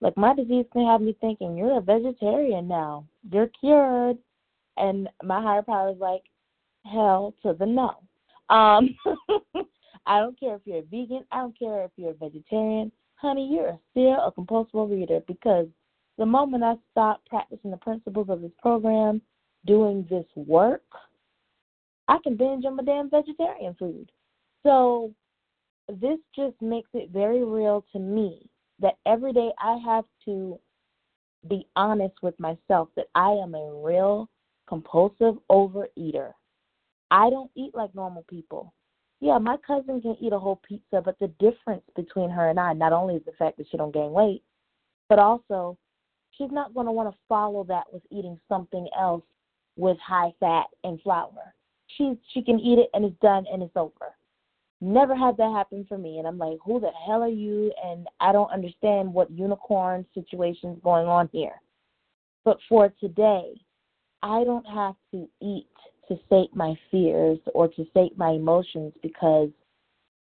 like, 0.00 0.16
my 0.16 0.34
disease 0.34 0.66
can 0.72 0.86
have 0.86 1.00
me 1.00 1.16
thinking, 1.20 1.56
you're 1.56 1.78
a 1.78 1.80
vegetarian 1.80 2.66
now. 2.66 3.06
You're 3.30 3.50
cured. 3.60 4.18
And 4.76 5.08
my 5.22 5.40
higher 5.40 5.62
power 5.62 5.90
is 5.90 5.98
like, 5.98 6.22
hell 6.84 7.34
to 7.42 7.52
the 7.52 7.66
no. 7.66 7.94
Um, 8.48 8.96
I 10.06 10.18
don't 10.18 10.38
care 10.38 10.56
if 10.56 10.62
you're 10.64 10.78
a 10.78 10.82
vegan. 10.82 11.24
I 11.30 11.38
don't 11.38 11.58
care 11.58 11.84
if 11.84 11.92
you're 11.96 12.10
a 12.10 12.14
vegetarian. 12.14 12.90
Honey, 13.16 13.48
you're 13.52 13.78
still 13.92 14.26
a 14.26 14.32
compulsive 14.34 14.90
reader 14.90 15.20
because 15.28 15.68
the 16.18 16.26
moment 16.26 16.62
I 16.62 16.74
stop 16.90 17.22
practicing 17.26 17.70
the 17.70 17.76
principles 17.78 18.28
of 18.28 18.42
this 18.42 18.52
program, 18.60 19.22
doing 19.66 20.06
this 20.10 20.26
work, 20.34 20.84
I 22.08 22.18
can 22.22 22.36
binge 22.36 22.64
on 22.64 22.76
my 22.76 22.82
damn 22.82 23.10
vegetarian 23.10 23.74
food. 23.78 24.10
So 24.62 25.12
this 25.88 26.18
just 26.36 26.60
makes 26.60 26.90
it 26.94 27.10
very 27.10 27.44
real 27.44 27.84
to 27.92 27.98
me 27.98 28.48
that 28.80 28.98
every 29.06 29.32
day 29.32 29.50
I 29.58 29.78
have 29.84 30.04
to 30.26 30.58
be 31.48 31.66
honest 31.76 32.14
with 32.22 32.38
myself 32.38 32.88
that 32.96 33.06
I 33.14 33.30
am 33.30 33.54
a 33.54 33.82
real 33.82 34.28
compulsive 34.68 35.34
overeater. 35.50 36.32
I 37.10 37.30
don't 37.30 37.50
eat 37.56 37.74
like 37.74 37.94
normal 37.94 38.24
people. 38.28 38.72
Yeah, 39.20 39.38
my 39.38 39.56
cousin 39.64 40.00
can 40.00 40.16
eat 40.20 40.32
a 40.32 40.38
whole 40.38 40.60
pizza, 40.66 41.00
but 41.04 41.18
the 41.20 41.28
difference 41.38 41.84
between 41.94 42.30
her 42.30 42.50
and 42.50 42.58
I 42.58 42.72
not 42.72 42.92
only 42.92 43.16
is 43.16 43.24
the 43.24 43.32
fact 43.32 43.58
that 43.58 43.66
she 43.70 43.76
don't 43.76 43.94
gain 43.94 44.12
weight, 44.12 44.42
but 45.08 45.18
also 45.18 45.76
she's 46.36 46.50
not 46.50 46.74
going 46.74 46.86
to 46.86 46.92
want 46.92 47.10
to 47.12 47.18
follow 47.28 47.64
that 47.64 47.84
with 47.92 48.02
eating 48.10 48.38
something 48.48 48.88
else 48.98 49.24
with 49.76 49.96
high 49.98 50.32
fat 50.40 50.66
and 50.84 51.00
flour. 51.02 51.54
She 51.96 52.18
she 52.32 52.42
can 52.42 52.58
eat 52.58 52.78
it 52.78 52.88
and 52.94 53.04
it's 53.04 53.20
done 53.20 53.44
and 53.52 53.62
it's 53.62 53.76
over. 53.76 54.14
Never 54.80 55.14
had 55.14 55.36
that 55.36 55.52
happen 55.52 55.86
for 55.88 55.96
me, 55.96 56.18
and 56.18 56.26
I'm 56.26 56.38
like, 56.38 56.58
who 56.64 56.80
the 56.80 56.90
hell 57.06 57.22
are 57.22 57.28
you? 57.28 57.72
And 57.84 58.08
I 58.18 58.32
don't 58.32 58.50
understand 58.50 59.14
what 59.14 59.30
unicorn 59.30 60.04
situation's 60.12 60.80
going 60.82 61.06
on 61.06 61.28
here. 61.32 61.60
But 62.44 62.58
for 62.68 62.92
today, 62.98 63.52
I 64.24 64.42
don't 64.42 64.66
have 64.66 64.96
to 65.12 65.28
eat 65.40 65.68
to 66.08 66.18
sate 66.28 66.54
my 66.54 66.74
fears 66.90 67.38
or 67.54 67.68
to 67.68 67.86
sate 67.94 68.18
my 68.18 68.30
emotions 68.30 68.92
because 69.04 69.50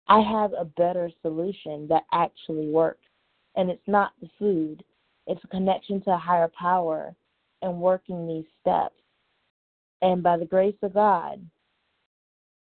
I 0.09 0.21
have 0.21 0.53
a 0.53 0.65
better 0.65 1.13
solution 1.23 1.87
that 1.89 2.03
actually 2.13 2.69
works. 2.69 3.07
And 3.55 3.71
it's 3.71 3.87
not 3.87 4.13
the 4.21 4.29
food, 4.37 4.83
it's 5.31 5.45
a 5.45 5.49
connection 5.49 6.03
to 6.03 6.11
a 6.11 6.19
higher 6.19 6.51
power 6.59 7.15
and 7.63 7.81
working 7.81 8.27
these 8.27 8.45
steps. 8.61 8.97
And 10.03 10.25
by 10.25 10.37
the 10.37 10.45
grace 10.45 10.75
of 10.83 10.95
God, 10.95 11.41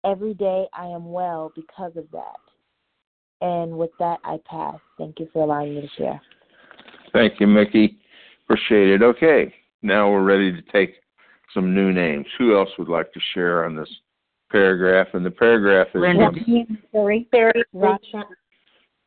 every 0.07 0.33
day 0.33 0.67
I 0.73 0.87
am 0.87 1.13
well 1.13 1.53
because 1.55 1.93
of 1.97 2.07
that. 2.13 2.41
And 3.43 3.77
with 3.77 3.91
that, 3.99 4.21
I 4.25 4.39
pass. 4.47 4.79
Thank 4.97 5.21
you 5.21 5.29
for 5.35 5.43
allowing 5.43 5.75
me 5.75 5.83
to 5.83 5.89
share. 5.99 6.21
Thank 7.13 7.41
you, 7.41 7.47
Mickey. 7.47 7.99
Appreciate 8.45 8.89
it. 8.89 9.03
Okay. 9.03 9.55
now 9.83 10.11
we're 10.11 10.23
ready 10.25 10.51
to 10.51 10.63
take 10.73 10.95
some 11.53 11.75
new 11.75 11.93
names. 11.93 12.25
Who 12.39 12.57
else 12.57 12.71
would 12.79 12.89
like 12.89 13.13
to 13.13 13.21
share 13.35 13.67
on 13.67 13.77
this 13.77 13.91
paragraph? 14.51 15.09
And 15.13 15.27
the 15.27 15.31
paragraph 15.31 15.89
is 15.95 16.01
Linda. 16.01 16.31
from, 16.33 16.79
Sorry, 16.91 17.29
Barry, 17.31 17.65
Ron, 17.75 17.99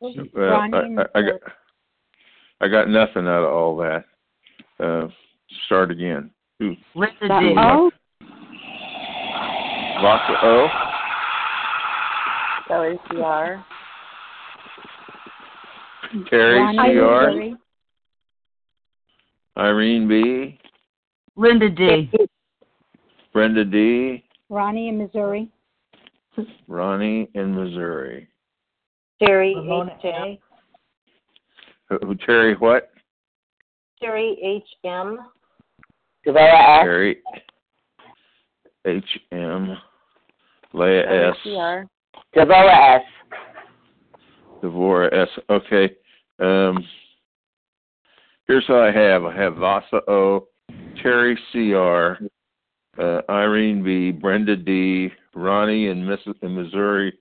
uh, 0.01 0.39
I, 0.39 0.67
I, 0.75 1.05
I 1.15 1.21
got 1.21 1.41
I 2.61 2.67
got 2.67 2.89
nothing 2.89 3.27
out 3.27 3.43
of 3.43 3.53
all 3.53 3.77
that. 3.77 4.05
Uh, 4.79 5.07
start 5.65 5.91
again. 5.91 6.31
Who? 6.59 6.75
Linda 6.95 7.15
who 7.21 7.27
D. 7.27 7.47
would 7.47 7.55
like- 7.55 7.93
Vasa 10.01 10.45
O. 10.45 10.67
Kelly 12.67 12.99
CR. 13.09 13.65
Terry 16.29 16.59
Ronnie 16.59 17.55
CR. 19.55 19.61
Irene 19.61 20.07
B. 20.07 20.59
Linda 21.35 21.69
D. 21.69 22.11
Brenda 23.33 23.65
D. 23.65 24.23
Ronnie 24.49 24.89
in 24.89 24.97
Missouri. 24.97 25.49
Ronnie 26.67 27.29
in 27.33 27.53
Missouri. 27.53 28.27
Terry 29.21 29.53
Ramona 29.55 29.95
H.J. 29.97 30.39
Who, 30.41 30.48
who- 31.89 32.15
Terry 32.15 32.55
what? 32.55 32.91
Terry 33.99 34.37
H.M. 34.41 35.19
Devora 36.25 36.79
S. 36.79 36.83
Terry 36.83 37.17
H 38.85 39.19
M. 39.31 39.77
Leah 40.73 41.29
S. 41.31 41.35
CR. 41.43 41.85
Devora 42.35 42.97
S. 42.97 43.01
Devora 44.61 45.13
S. 45.13 45.29
Okay. 45.49 45.95
Um, 46.39 46.85
here's 48.47 48.65
how 48.67 48.81
I 48.81 48.91
have. 48.91 49.25
I 49.25 49.35
have 49.35 49.55
Vasa 49.55 50.01
O, 50.09 50.47
Terry 51.01 51.37
C 51.51 51.73
R, 51.73 52.17
uh, 52.97 53.21
Irene 53.29 53.83
B, 53.83 54.11
Brenda 54.11 54.55
D, 54.55 55.11
Ronnie 55.35 55.87
in, 55.87 56.05
Miss- 56.05 56.35
in 56.41 56.55
Missouri, 56.55 57.17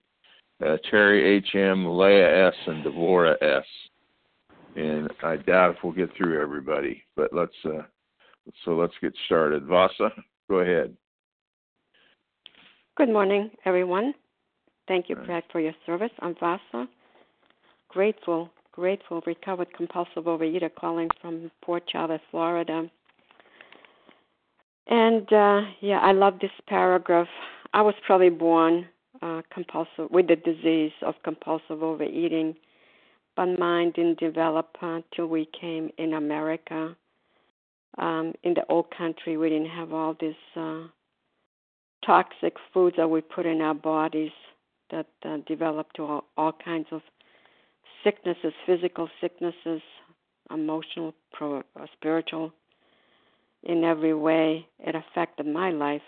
uh, 0.65 0.77
Terry 0.91 1.25
H 1.37 1.55
M, 1.55 1.87
Leah 1.87 2.49
S, 2.49 2.55
and 2.67 2.85
Devora 2.85 3.35
S. 3.43 3.65
And 4.77 5.09
I 5.23 5.37
doubt 5.37 5.77
if 5.77 5.77
we'll 5.83 5.93
get 5.93 6.11
through 6.17 6.41
everybody, 6.41 7.03
but 7.17 7.33
let's. 7.33 7.55
Uh, 7.65 7.83
so 8.65 8.77
let's 8.77 8.95
get 9.03 9.13
started. 9.27 9.65
Vasa, 9.65 10.11
go 10.49 10.61
ahead. 10.61 10.97
Good 12.97 13.11
morning, 13.11 13.51
everyone. 13.65 14.15
Thank 14.87 15.09
you, 15.09 15.17
Right. 15.17 15.27
Brad, 15.27 15.45
for 15.53 15.61
your 15.61 15.75
service. 15.85 16.11
I'm 16.21 16.35
Vasa. 16.41 16.89
Grateful, 17.89 18.51
grateful, 18.73 19.23
recovered 19.27 19.73
compulsive 19.75 20.25
overeater 20.25 20.75
calling 20.75 21.09
from 21.21 21.51
Port 21.63 21.85
Chavez, 21.91 22.21
Florida. 22.31 22.91
And 24.89 25.31
uh, 25.33 25.63
yeah, 25.81 25.99
I 26.01 26.13
love 26.13 26.39
this 26.41 26.51
paragraph. 26.67 27.29
I 27.75 27.83
was 27.83 27.95
probably 28.07 28.31
born 28.31 28.87
uh, 29.21 29.43
compulsive 29.53 30.11
with 30.11 30.29
the 30.29 30.37
disease 30.37 30.93
of 31.03 31.15
compulsive 31.23 31.83
overeating, 31.83 32.57
but 33.39 33.57
mine 33.57 33.93
didn't 33.95 34.19
develop 34.19 34.77
until 34.83 35.29
we 35.29 35.49
came 35.61 35.91
in 35.97 36.15
America. 36.15 36.97
Um, 37.97 38.33
in 38.43 38.55
the 38.55 38.65
old 38.69 38.87
country, 38.91 39.37
we 39.37 39.49
didn't 39.49 39.71
have 39.71 39.93
all 39.93 40.17
this. 40.21 40.35
Uh, 40.57 40.89
toxic 42.05 42.55
foods 42.75 42.97
that 42.97 43.09
we 43.09 43.21
put 43.21 43.47
in 43.47 43.61
our 43.61 43.75
bodies 43.75 44.33
that 44.91 45.07
uh, 45.25 45.37
develop 45.47 45.93
to 45.93 46.03
all, 46.03 46.25
all 46.37 46.53
kinds 46.53 46.89
of 46.91 47.01
sicknesses, 48.03 48.53
physical 48.67 49.09
sicknesses, 49.21 49.83
emotional, 50.53 51.15
pro, 51.33 51.59
uh, 51.59 51.87
spiritual. 51.97 52.53
In 53.63 53.85
every 53.85 54.15
way, 54.15 54.67
it 54.81 54.97
affected 54.97 55.47
my 55.47 55.71
life. 55.71 56.03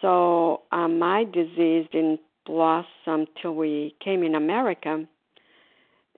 So 0.00 0.62
uh, 0.72 0.88
my 0.88 1.22
disease 1.22 1.86
didn't 1.92 2.20
blossom 2.46 3.26
till 3.40 3.54
we 3.54 3.94
came 4.02 4.24
in 4.24 4.34
America. 4.34 5.06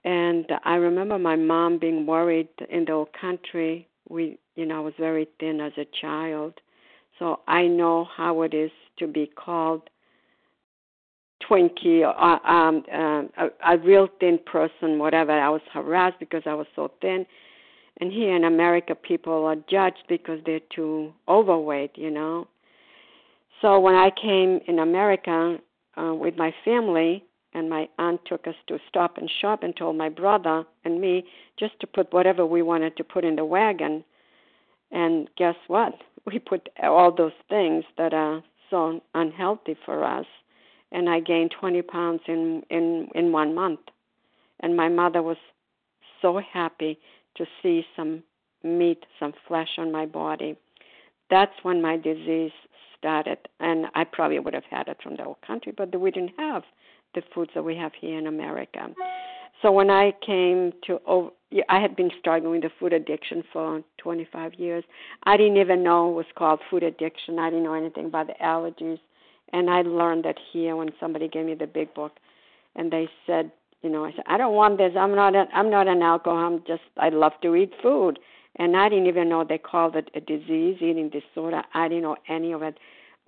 And 0.04 0.46
I 0.64 0.74
remember 0.74 1.18
my 1.18 1.36
mom 1.36 1.78
being 1.78 2.06
worried 2.06 2.48
in 2.68 2.84
the 2.84 2.92
old 2.92 3.12
country. 3.18 3.88
We, 4.08 4.38
you 4.54 4.66
know, 4.66 4.76
I 4.76 4.80
was 4.80 4.94
very 4.98 5.28
thin 5.40 5.60
as 5.60 5.72
a 5.78 5.86
child 6.00 6.60
so 7.18 7.40
I 7.46 7.66
know 7.66 8.06
how 8.16 8.42
it 8.42 8.54
is 8.54 8.70
to 8.98 9.06
be 9.06 9.26
called 9.26 9.88
Twinkie 11.48 12.00
or 12.00 12.18
uh, 12.18 12.38
um, 12.40 12.82
uh, 12.92 13.46
a, 13.66 13.74
a 13.74 13.78
real 13.78 14.08
thin 14.18 14.38
person, 14.44 14.98
whatever. 14.98 15.32
I 15.32 15.48
was 15.48 15.60
harassed 15.72 16.18
because 16.18 16.42
I 16.46 16.54
was 16.54 16.66
so 16.74 16.90
thin. 17.00 17.26
And 18.00 18.10
here 18.10 18.34
in 18.34 18.44
America, 18.44 18.94
people 18.94 19.44
are 19.44 19.56
judged 19.70 20.04
because 20.08 20.40
they're 20.44 20.60
too 20.74 21.12
overweight, 21.28 21.92
you 21.96 22.10
know. 22.10 22.48
So 23.62 23.78
when 23.78 23.94
I 23.94 24.10
came 24.10 24.60
in 24.66 24.80
America 24.80 25.58
uh, 25.96 26.14
with 26.14 26.36
my 26.36 26.52
family, 26.64 27.24
and 27.54 27.70
my 27.70 27.88
aunt 27.98 28.20
took 28.26 28.46
us 28.46 28.54
to 28.66 28.78
stop 28.88 29.16
and 29.16 29.30
shop 29.40 29.62
and 29.62 29.76
told 29.76 29.96
my 29.96 30.08
brother 30.08 30.64
and 30.84 31.00
me 31.00 31.24
just 31.58 31.78
to 31.80 31.86
put 31.86 32.12
whatever 32.12 32.44
we 32.44 32.62
wanted 32.62 32.96
to 32.96 33.04
put 33.04 33.24
in 33.24 33.36
the 33.36 33.44
wagon. 33.44 34.04
And 34.90 35.28
guess 35.36 35.56
what? 35.68 35.94
We 36.26 36.38
put 36.38 36.70
all 36.82 37.14
those 37.14 37.38
things 37.50 37.84
that 37.98 38.14
are 38.14 38.42
so 38.70 39.02
unhealthy 39.12 39.76
for 39.84 40.02
us. 40.02 40.24
And 40.90 41.10
I 41.10 41.20
gained 41.20 41.54
20 41.60 41.82
pounds 41.82 42.22
in 42.26 42.62
in 42.70 43.08
in 43.14 43.30
one 43.30 43.54
month. 43.54 43.80
And 44.60 44.74
my 44.74 44.88
mother 44.88 45.20
was 45.20 45.36
so 46.22 46.40
happy 46.52 46.98
to 47.36 47.44
see 47.62 47.84
some 47.94 48.22
meat, 48.62 49.04
some 49.20 49.34
flesh 49.46 49.72
on 49.76 49.92
my 49.92 50.06
body. 50.06 50.56
That's 51.28 51.52
when 51.62 51.82
my 51.82 51.98
disease 51.98 52.52
started. 52.96 53.38
And 53.60 53.86
I 53.94 54.04
probably 54.04 54.38
would 54.38 54.54
have 54.54 54.70
had 54.70 54.88
it 54.88 54.96
from 55.02 55.16
the 55.16 55.24
old 55.24 55.42
country, 55.46 55.74
but 55.76 55.94
we 56.00 56.10
didn't 56.10 56.38
have 56.38 56.62
the 57.14 57.22
foods 57.34 57.50
that 57.54 57.62
we 57.62 57.76
have 57.76 57.92
here 58.00 58.18
in 58.18 58.26
America. 58.26 58.88
So 59.62 59.72
when 59.72 59.90
I 59.90 60.12
came 60.24 60.72
to, 60.86 61.30
I 61.68 61.80
had 61.80 61.96
been 61.96 62.10
struggling 62.18 62.60
with 62.60 62.72
food 62.78 62.92
addiction 62.92 63.42
for 63.52 63.82
25 63.98 64.54
years. 64.54 64.84
I 65.24 65.36
didn't 65.36 65.56
even 65.56 65.82
know 65.82 66.10
it 66.10 66.14
was 66.14 66.26
called 66.36 66.60
food 66.70 66.82
addiction. 66.82 67.38
I 67.38 67.48
didn't 67.48 67.64
know 67.64 67.74
anything 67.74 68.06
about 68.06 68.26
the 68.26 68.34
allergies, 68.42 68.98
and 69.52 69.70
I 69.70 69.82
learned 69.82 70.24
that 70.24 70.36
here 70.52 70.76
when 70.76 70.90
somebody 71.00 71.28
gave 71.28 71.46
me 71.46 71.54
the 71.54 71.66
big 71.66 71.94
book, 71.94 72.12
and 72.76 72.92
they 72.92 73.08
said, 73.26 73.50
you 73.82 73.90
know, 73.90 74.04
I 74.04 74.12
said, 74.12 74.24
I 74.26 74.36
don't 74.36 74.54
want 74.54 74.78
this. 74.78 74.92
I'm 74.98 75.14
not. 75.14 75.34
A, 75.34 75.46
I'm 75.54 75.70
not 75.70 75.88
an 75.88 76.02
alcohol. 76.02 76.38
I'm 76.38 76.64
just. 76.66 76.82
I 76.96 77.10
love 77.10 77.32
to 77.42 77.54
eat 77.54 77.72
food, 77.82 78.18
and 78.56 78.76
I 78.76 78.88
didn't 78.88 79.06
even 79.06 79.28
know 79.28 79.44
they 79.44 79.58
called 79.58 79.94
it 79.94 80.10
a 80.14 80.20
disease, 80.20 80.78
eating 80.80 81.10
disorder. 81.10 81.62
I 81.74 81.88
didn't 81.88 82.02
know 82.02 82.16
any 82.28 82.52
of 82.52 82.62
it 82.62 82.78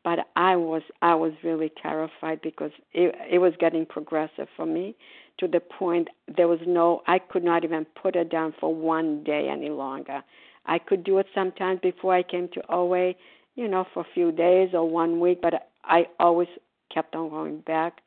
but 0.07 0.21
I 0.37 0.55
was 0.55 0.83
I 1.03 1.17
was 1.17 1.33
really 1.43 1.73
terrified 1.83 2.41
because 2.41 2.71
it 2.93 3.13
it 3.29 3.39
was 3.41 3.53
getting 3.59 3.85
progressive 3.85 4.47
for 4.57 4.65
me 4.65 4.95
to 5.39 5.49
the 5.49 5.59
point 5.59 6.07
there 6.37 6.47
was 6.47 6.61
no 6.65 7.03
I 7.09 7.19
could 7.19 7.43
not 7.43 7.65
even 7.65 7.85
put 8.01 8.15
it 8.15 8.31
down 8.31 8.55
for 8.61 8.73
one 8.73 9.25
day 9.25 9.49
any 9.51 9.69
longer. 9.69 10.23
I 10.65 10.79
could 10.79 11.03
do 11.03 11.19
it 11.19 11.27
sometimes 11.35 11.81
before 11.81 12.15
I 12.15 12.23
came 12.23 12.49
to 12.55 12.63
OA, 12.73 13.15
you 13.57 13.67
know, 13.67 13.85
for 13.93 14.03
a 14.03 14.15
few 14.15 14.31
days 14.31 14.71
or 14.75 14.89
one 14.89 15.19
week, 15.19 15.41
but 15.43 15.55
I 15.83 16.07
always 16.21 16.49
kept 16.95 17.17
on 17.17 17.29
going 17.29 17.59
back. 17.63 18.01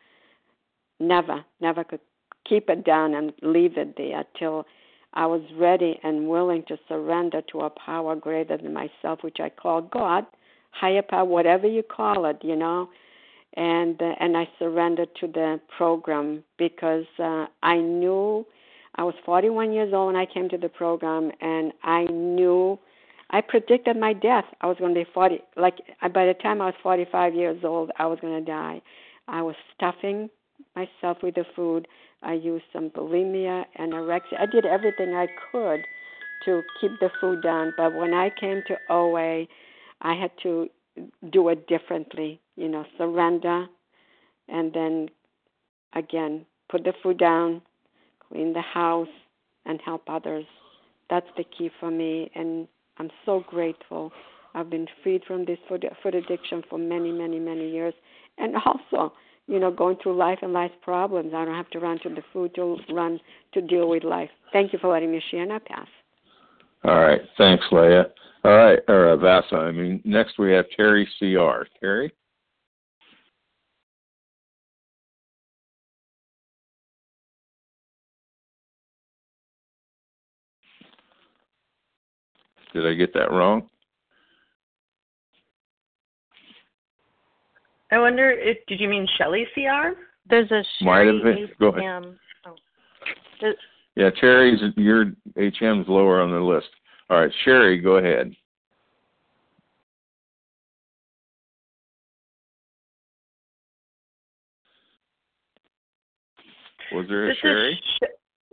Never, 1.01 1.43
never 1.59 1.83
could 1.83 2.01
keep 2.47 2.69
it 2.69 2.85
down 2.85 3.13
and 3.13 3.33
leave 3.41 3.77
it 3.77 3.97
there 3.97 4.23
till 4.37 4.65
I 5.13 5.25
was 5.25 5.41
ready 5.57 5.99
and 6.03 6.29
willing 6.29 6.63
to 6.69 6.77
surrender 6.87 7.41
to 7.51 7.61
a 7.61 7.69
power 7.69 8.15
greater 8.15 8.55
than 8.57 8.73
myself, 8.73 9.19
which 9.21 9.39
I 9.41 9.49
call 9.49 9.81
God 9.81 10.25
higher 10.71 11.01
power, 11.01 11.25
whatever 11.25 11.67
you 11.67 11.83
call 11.83 12.25
it, 12.25 12.37
you 12.41 12.55
know. 12.55 12.89
And 13.55 14.01
uh, 14.01 14.13
and 14.19 14.37
I 14.37 14.47
surrendered 14.59 15.09
to 15.21 15.27
the 15.27 15.59
program 15.75 16.43
because 16.57 17.05
uh, 17.17 17.47
I 17.63 17.77
knew 17.77 18.45
I 18.95 19.03
was 19.03 19.15
41 19.25 19.71
years 19.71 19.93
old 19.93 20.07
when 20.13 20.15
I 20.15 20.25
came 20.25 20.49
to 20.49 20.57
the 20.57 20.69
program, 20.69 21.31
and 21.41 21.73
I 21.83 22.03
knew 22.05 22.77
I 23.31 23.41
predicted 23.41 23.97
my 23.97 24.13
death. 24.13 24.45
I 24.61 24.67
was 24.67 24.77
going 24.77 24.93
to 24.93 25.03
be 25.03 25.09
40. 25.13 25.41
Like 25.57 25.79
by 26.13 26.25
the 26.25 26.35
time 26.41 26.61
I 26.61 26.67
was 26.67 26.75
45 26.81 27.33
years 27.33 27.63
old, 27.63 27.91
I 27.97 28.05
was 28.05 28.19
going 28.21 28.43
to 28.43 28.45
die. 28.45 28.81
I 29.27 29.41
was 29.41 29.55
stuffing 29.75 30.29
myself 30.75 31.17
with 31.23 31.35
the 31.35 31.45
food. 31.55 31.87
I 32.21 32.33
used 32.33 32.65
some 32.73 32.89
bulimia, 32.89 33.65
and 33.75 33.93
anorexia. 33.93 34.39
I 34.39 34.45
did 34.45 34.65
everything 34.65 35.15
I 35.15 35.27
could 35.51 35.81
to 36.45 36.61
keep 36.79 36.91
the 36.99 37.09
food 37.19 37.41
down. 37.41 37.73
But 37.77 37.95
when 37.95 38.13
I 38.13 38.29
came 38.29 38.61
to 38.67 38.77
OA, 38.89 39.45
I 40.01 40.13
had 40.15 40.31
to 40.43 40.69
do 41.31 41.49
it 41.49 41.67
differently, 41.67 42.39
you 42.55 42.67
know, 42.67 42.85
surrender 42.97 43.67
and 44.47 44.73
then 44.73 45.09
again 45.93 46.45
put 46.69 46.83
the 46.83 46.93
food 47.01 47.17
down, 47.17 47.61
clean 48.27 48.53
the 48.53 48.61
house 48.61 49.07
and 49.65 49.79
help 49.81 50.03
others. 50.07 50.45
That's 51.09 51.27
the 51.37 51.43
key 51.43 51.69
for 51.79 51.89
me 51.89 52.31
and 52.35 52.67
I'm 52.97 53.09
so 53.25 53.43
grateful. 53.47 54.11
I've 54.53 54.69
been 54.69 54.87
freed 55.03 55.23
from 55.25 55.45
this 55.45 55.59
food, 55.67 55.85
food 56.03 56.15
addiction 56.15 56.63
for 56.69 56.77
many, 56.77 57.11
many, 57.11 57.39
many 57.39 57.69
years. 57.69 57.93
And 58.37 58.55
also, 58.65 59.13
you 59.47 59.59
know, 59.59 59.71
going 59.71 59.97
through 60.01 60.15
life 60.15 60.39
and 60.41 60.53
life's 60.53 60.75
problems. 60.81 61.33
I 61.33 61.45
don't 61.45 61.55
have 61.55 61.69
to 61.71 61.79
run 61.79 61.99
to 62.03 62.09
the 62.09 62.23
food 62.33 62.55
to 62.55 62.77
run 62.91 63.19
to 63.53 63.61
deal 63.61 63.89
with 63.89 64.03
life. 64.03 64.29
Thank 64.53 64.73
you 64.73 64.79
for 64.79 64.91
letting 64.91 65.11
me 65.11 65.21
share 65.31 65.43
and 65.43 65.53
I 65.53 65.59
pass. 65.59 65.87
All 66.83 66.99
right. 66.99 67.21
Thanks, 67.37 67.65
Leah. 67.71 68.05
All 68.45 68.55
right, 68.55 68.79
or 68.87 69.09
uh, 69.09 69.17
Vasa. 69.17 69.55
I 69.55 69.71
mean, 69.71 70.01
next 70.05 70.39
we 70.39 70.53
have 70.53 70.65
Terry 70.75 71.07
CR. 71.19 71.67
Terry. 71.81 72.13
Did 82.73 82.87
I 82.87 82.93
get 82.93 83.13
that 83.13 83.31
wrong? 83.31 83.67
I 87.91 87.99
wonder 87.99 88.29
if 88.31 88.57
did 88.67 88.79
you 88.79 88.87
mean 88.87 89.07
Shelly 89.17 89.45
CR? 89.53 89.99
There's 90.29 90.49
a 90.51 90.63
Might 90.83 91.07
have 91.07 91.15
Sherry 91.21 91.35
been. 91.47 91.49
Go 91.59 91.67
ahead. 91.69 91.81
HM. 91.81 92.19
Oh. 92.45 93.51
Yeah, 93.99 94.11
Terry's 94.11 94.61
your 94.77 95.11
HM's 95.37 95.89
lower 95.89 96.21
on 96.21 96.31
the 96.31 96.39
list. 96.39 96.69
All 97.09 97.19
right, 97.19 97.31
Sherry, 97.43 97.81
go 97.81 97.97
ahead. 97.97 98.33
Was 106.93 107.07
there 107.09 107.29
a 107.29 107.35
Sherry? 107.35 107.73
is 107.73 107.79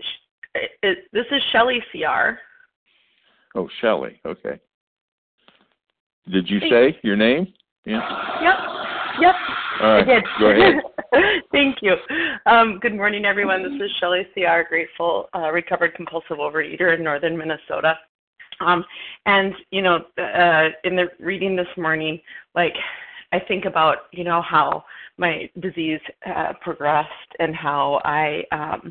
Sh- 0.00 0.58
it, 0.82 0.98
this 1.12 1.26
is 1.30 1.40
Shelly 1.52 1.80
CR. 1.92 2.40
Oh, 3.54 3.68
Shelly. 3.80 4.20
Okay. 4.26 4.58
Did 6.28 6.50
you 6.50 6.58
Hey. 6.58 6.70
say 6.70 6.98
your 7.04 7.14
name? 7.14 7.54
Yeah. 7.84 8.00
Yep. 8.42 8.58
Yep. 9.20 9.34
All 9.80 9.88
right, 9.88 10.08
I 10.08 10.40
go 10.40 10.46
ahead. 10.50 10.74
Thank 11.52 11.78
you. 11.82 11.96
Um, 12.46 12.78
good 12.80 12.94
morning, 12.94 13.26
everyone. 13.26 13.62
This 13.62 13.86
is 13.86 13.94
Shelly 13.98 14.26
CR, 14.32 14.66
grateful 14.66 15.28
uh, 15.34 15.50
recovered 15.50 15.94
compulsive 15.94 16.38
overeater 16.38 16.96
in 16.96 17.04
northern 17.04 17.36
Minnesota. 17.36 17.98
Um, 18.60 18.84
and 19.26 19.54
you 19.70 19.82
know, 19.82 19.96
uh, 20.18 20.68
in 20.84 20.96
the 20.96 21.08
reading 21.20 21.56
this 21.56 21.66
morning, 21.76 22.20
like 22.54 22.72
I 23.32 23.38
think 23.38 23.66
about 23.66 24.06
you 24.12 24.24
know 24.24 24.40
how 24.40 24.84
my 25.18 25.50
disease 25.60 26.00
uh, 26.26 26.54
progressed 26.62 27.10
and 27.38 27.54
how 27.54 28.00
I 28.04 28.44
um, 28.52 28.90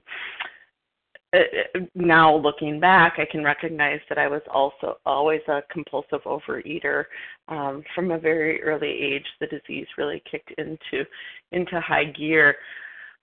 now 1.96 2.36
looking 2.36 2.80
back, 2.80 3.16
I 3.18 3.26
can 3.30 3.44
recognize 3.44 4.00
that 4.10 4.18
I 4.18 4.28
was 4.28 4.42
also 4.54 4.98
always 5.06 5.42
a 5.48 5.62
compulsive 5.72 6.22
overeater. 6.26 7.06
Um, 7.48 7.84
from 7.94 8.12
a 8.12 8.20
very 8.20 8.62
early 8.64 8.90
age, 8.90 9.26
the 9.40 9.48
disease 9.48 9.88
really 9.98 10.22
kicked 10.30 10.52
into 10.58 11.06
into 11.52 11.80
high 11.80 12.06
gear. 12.06 12.56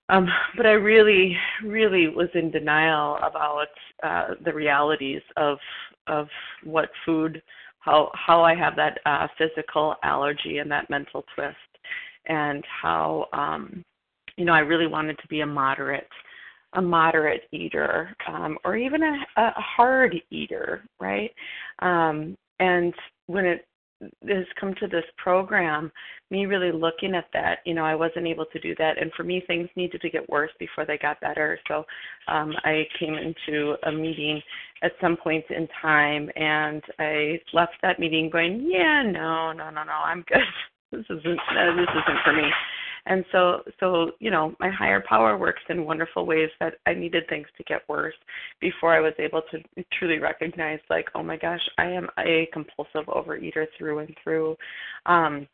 Um, 0.09 0.29
but 0.57 0.67
I 0.67 0.73
really, 0.73 1.37
really 1.65 2.09
was 2.09 2.29
in 2.35 2.51
denial 2.51 3.17
about 3.23 3.69
uh, 4.03 4.35
the 4.45 4.53
realities 4.53 5.23
of 5.37 5.59
of 6.07 6.29
what 6.65 6.91
food, 7.07 7.43
how 7.79 8.11
how 8.15 8.43
I 8.43 8.55
have 8.55 8.77
that 8.77 8.99
uh, 9.07 9.29
physical 9.39 9.95
allergy 10.03 10.59
and 10.59 10.71
that 10.71 10.91
mental 10.91 11.25
twist, 11.35 11.57
and 12.27 12.65
how 12.83 13.27
um, 13.33 13.85
you 14.37 14.45
know 14.45 14.53
I 14.53 14.61
really 14.61 14.87
wanted 14.87 15.19
to 15.19 15.29
be 15.29 15.41
a 15.41 15.47
moderate 15.47 16.09
a 16.75 16.83
moderate 16.83 17.43
eater 17.53 18.15
um, 18.29 18.59
or 18.65 18.77
even 18.77 19.03
a, 19.03 19.17
a 19.37 19.53
hard 19.57 20.15
eater, 20.31 20.83
right? 21.01 21.31
Um, 21.81 22.37
and 22.61 22.95
when 23.27 23.45
it 23.45 23.67
has 24.29 24.47
come 24.59 24.75
to 24.81 24.89
this 24.89 25.05
program, 25.17 25.93
me 26.31 26.47
really 26.47 26.73
looking 26.73 27.15
at 27.15 27.27
that, 27.33 27.59
you 27.65 27.75
know, 27.75 27.85
I 27.85 27.95
wasn't 27.95 28.27
able 28.27 28.47
to 28.47 28.59
do 28.61 28.75
that. 28.79 29.01
And 29.01 29.13
for 29.17 29.23
me, 29.23 29.43
things 29.47 29.69
needed 29.77 30.01
to 30.01 30.11
get 30.11 30.29
worse 30.29 30.51
before 30.59 30.85
they 30.85 30.99
got 30.99 31.21
better. 31.21 31.59
So 31.69 31.85
um, 32.29 32.53
I 32.65 32.85
came 32.99 33.15
into 33.15 33.75
a 33.85 33.93
meeting 33.93 34.41
at 34.83 34.93
some 35.01 35.17
point 35.17 35.45
in 35.51 35.69
time 35.81 36.31
and 36.37 36.83
I 36.99 37.41
left 37.53 37.75
that 37.83 38.01
meeting 38.01 38.31
going, 38.31 38.69
yeah, 38.69 39.03
no, 39.03 39.53
no, 39.53 39.71
no, 39.71 39.85
no, 39.85 39.93
I'm 40.05 40.25
good. 40.29 40.39
This 40.93 41.07
isn't, 41.09 41.25
this 41.25 41.89
isn't 41.89 42.19
for 42.23 42.35
me 42.35 42.43
and 43.07 43.25
so 43.33 43.63
so 43.81 44.13
you 44.21 44.31
know 44.31 44.55
my 44.61 44.71
higher 44.71 45.03
power 45.09 45.37
works 45.37 45.63
in 45.69 45.85
wonderful 45.85 46.27
ways 46.27 46.51
that 46.61 46.75
i 46.87 46.95
needed 46.95 47.25
things 47.29 47.47
to 47.57 47.65
get 47.65 47.89
worse 47.89 48.15
before 48.61 48.95
i 48.95 49.01
was 49.01 49.15
able 49.19 49.43
to 49.51 49.59
truly 49.99 50.19
recognize 50.19 50.79
like 50.91 51.09
oh 51.15 51.23
my 51.23 51.37
gosh 51.37 51.67
i 51.79 51.85
am 51.85 52.09
a 52.19 52.49
compulsive 52.53 53.07
overeater 53.09 53.67
through 53.77 53.99
and 54.01 54.15
through. 54.23 54.57
Um 55.07 55.47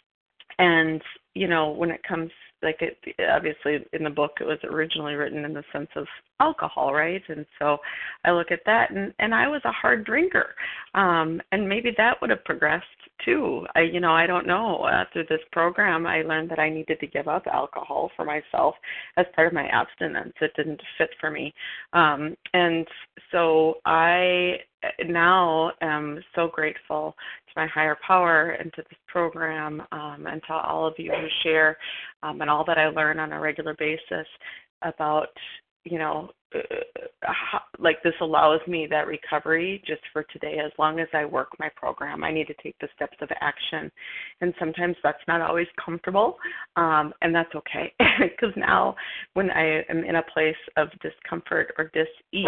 and 0.59 1.01
you 1.35 1.47
know 1.49 1.71
when 1.71 1.91
it 1.91 2.03
comes 2.03 2.31
like 2.63 2.81
it 2.81 2.99
obviously 3.31 3.79
in 3.93 4.03
the 4.03 4.11
book 4.11 4.33
it 4.41 4.45
was 4.45 4.59
originally 4.65 5.15
written 5.15 5.45
in 5.45 5.53
the 5.53 5.63
sense 5.73 5.89
of 5.95 6.07
alcohol 6.41 6.93
right? 6.93 7.23
And 7.29 7.47
so 7.59 7.79
i 8.25 8.31
look 8.31 8.51
at 8.51 8.61
that 8.67 8.91
and 8.91 9.15
and 9.19 9.35
i 9.35 9.47
was 9.47 9.63
a 9.65 9.73
hard 9.73 10.05
drinker. 10.05 10.55
Um 10.95 11.41
and 11.53 11.69
maybe 11.69 11.93
that 11.97 12.21
would 12.21 12.31
have 12.31 12.45
progressed 12.45 12.87
too. 13.25 13.67
I 13.75 13.83
you 13.83 14.01
know 14.01 14.13
i 14.13 14.27
don't 14.27 14.47
know. 14.47 14.83
Uh, 14.83 15.05
through 15.13 15.27
this 15.29 15.41
program 15.53 16.07
i 16.07 16.23
learned 16.23 16.51
that 16.51 16.59
i 16.59 16.69
needed 16.69 17.01
to 17.01 17.07
give 17.07 17.29
up 17.29 17.47
alcohol 17.53 18.11
for 18.17 18.25
myself 18.25 18.75
as 19.17 19.27
part 19.35 19.49
of 19.49 19.53
my 19.53 19.67
abstinence. 19.69 20.35
It 20.41 20.53
didn't 20.57 20.81
fit 20.97 21.11
for 21.21 21.31
me. 21.31 21.53
Um 21.93 22.35
and 22.55 22.87
so 23.33 23.75
i 23.85 24.59
now 25.07 25.73
am 25.81 26.21
so 26.35 26.49
grateful 26.49 27.15
to 27.47 27.53
my 27.61 27.67
higher 27.67 27.97
power 28.07 28.51
and 28.51 28.73
to 28.75 28.83
this 28.83 28.99
program 29.09 29.83
um, 29.93 30.27
and 30.27 30.41
to 30.47 30.53
all 30.53 30.87
of 30.87 30.95
you 30.99 31.11
who 31.11 31.27
share 31.43 31.77
um, 32.23 32.41
and 32.41 32.51
all 32.51 32.65
that 32.65 32.79
I 32.79 32.89
learn 32.89 33.19
on 33.19 33.33
a 33.33 33.41
regular 33.41 33.75
basis 33.79 34.27
about 34.83 35.29
you 35.91 35.99
know 35.99 36.31
uh, 36.55 36.59
how, 37.21 37.61
like 37.79 38.03
this 38.03 38.15
allows 38.23 38.61
me 38.67 38.87
that 38.89 39.07
recovery 39.07 39.83
just 39.87 40.01
for 40.13 40.25
today. 40.33 40.59
As 40.65 40.73
long 40.79 40.99
as 40.99 41.09
i 41.13 41.25
work 41.25 41.49
my 41.59 41.69
program 41.77 42.25
i 42.25 42.33
need 42.33 42.47
to 42.47 42.55
take 42.63 42.77
the 42.81 42.89
steps 42.95 43.17
of 43.21 43.29
action. 43.41 43.91
And 44.41 44.55
sometimes 44.59 44.97
that's 45.03 45.19
not 45.27 45.43
always 45.43 45.67
comfortable 45.85 46.37
um 46.77 47.13
and 47.23 47.35
that's 47.35 47.55
okay. 47.55 47.93
Because 48.19 48.55
now 48.57 48.97
when 49.35 49.51
i 49.51 49.83
am 49.91 50.05
in 50.05 50.17
a 50.17 50.23
place 50.23 50.57
of 50.77 50.89
discomfort 51.03 51.75
or 51.77 51.91
dis-ease 51.93 52.47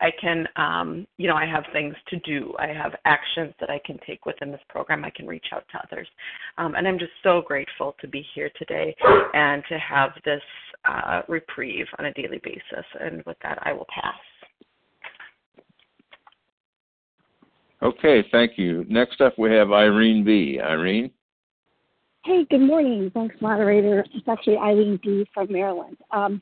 i 0.00 0.10
can 0.20 0.46
um 0.56 1.06
you 1.16 1.28
know 1.28 1.36
i 1.36 1.46
have 1.46 1.64
things 1.72 1.94
to 2.08 2.18
do. 2.20 2.54
I 2.58 2.68
have 2.68 2.92
actions 3.06 3.54
that 3.60 3.70
i 3.70 3.80
can 3.86 3.98
take 4.06 4.26
within 4.26 4.50
this 4.50 4.60
program. 4.68 5.04
I 5.04 5.10
can 5.10 5.26
reach 5.26 5.46
out 5.54 5.64
to 5.72 5.78
others. 5.78 6.08
Um 6.58 6.74
and 6.74 6.86
i'm 6.86 6.98
just 6.98 7.12
so 7.22 7.40
grateful 7.40 7.94
to 8.00 8.08
be 8.08 8.24
here 8.34 8.50
today 8.58 8.94
and 9.32 9.62
to 9.68 9.78
have 9.78 10.10
this 10.24 10.42
uh, 10.84 11.22
reprieve 11.28 11.86
on 11.98 12.06
a 12.06 12.12
daily 12.14 12.40
basis. 12.42 12.86
And 13.00 13.22
with 13.24 13.36
that, 13.42 13.58
I 13.62 13.72
will 13.72 13.86
pass. 13.88 14.14
Okay, 17.82 18.24
thank 18.30 18.56
you. 18.56 18.84
Next 18.88 19.20
up, 19.20 19.36
we 19.38 19.52
have 19.52 19.72
Irene 19.72 20.24
B. 20.24 20.60
Irene. 20.62 21.10
Hey, 22.24 22.46
good 22.48 22.60
morning. 22.60 23.10
Thanks, 23.12 23.34
moderator. 23.40 24.04
It's 24.14 24.28
actually 24.28 24.56
Eileen 24.56 25.00
B. 25.02 25.26
from 25.34 25.50
Maryland. 25.50 25.96
Um, 26.12 26.40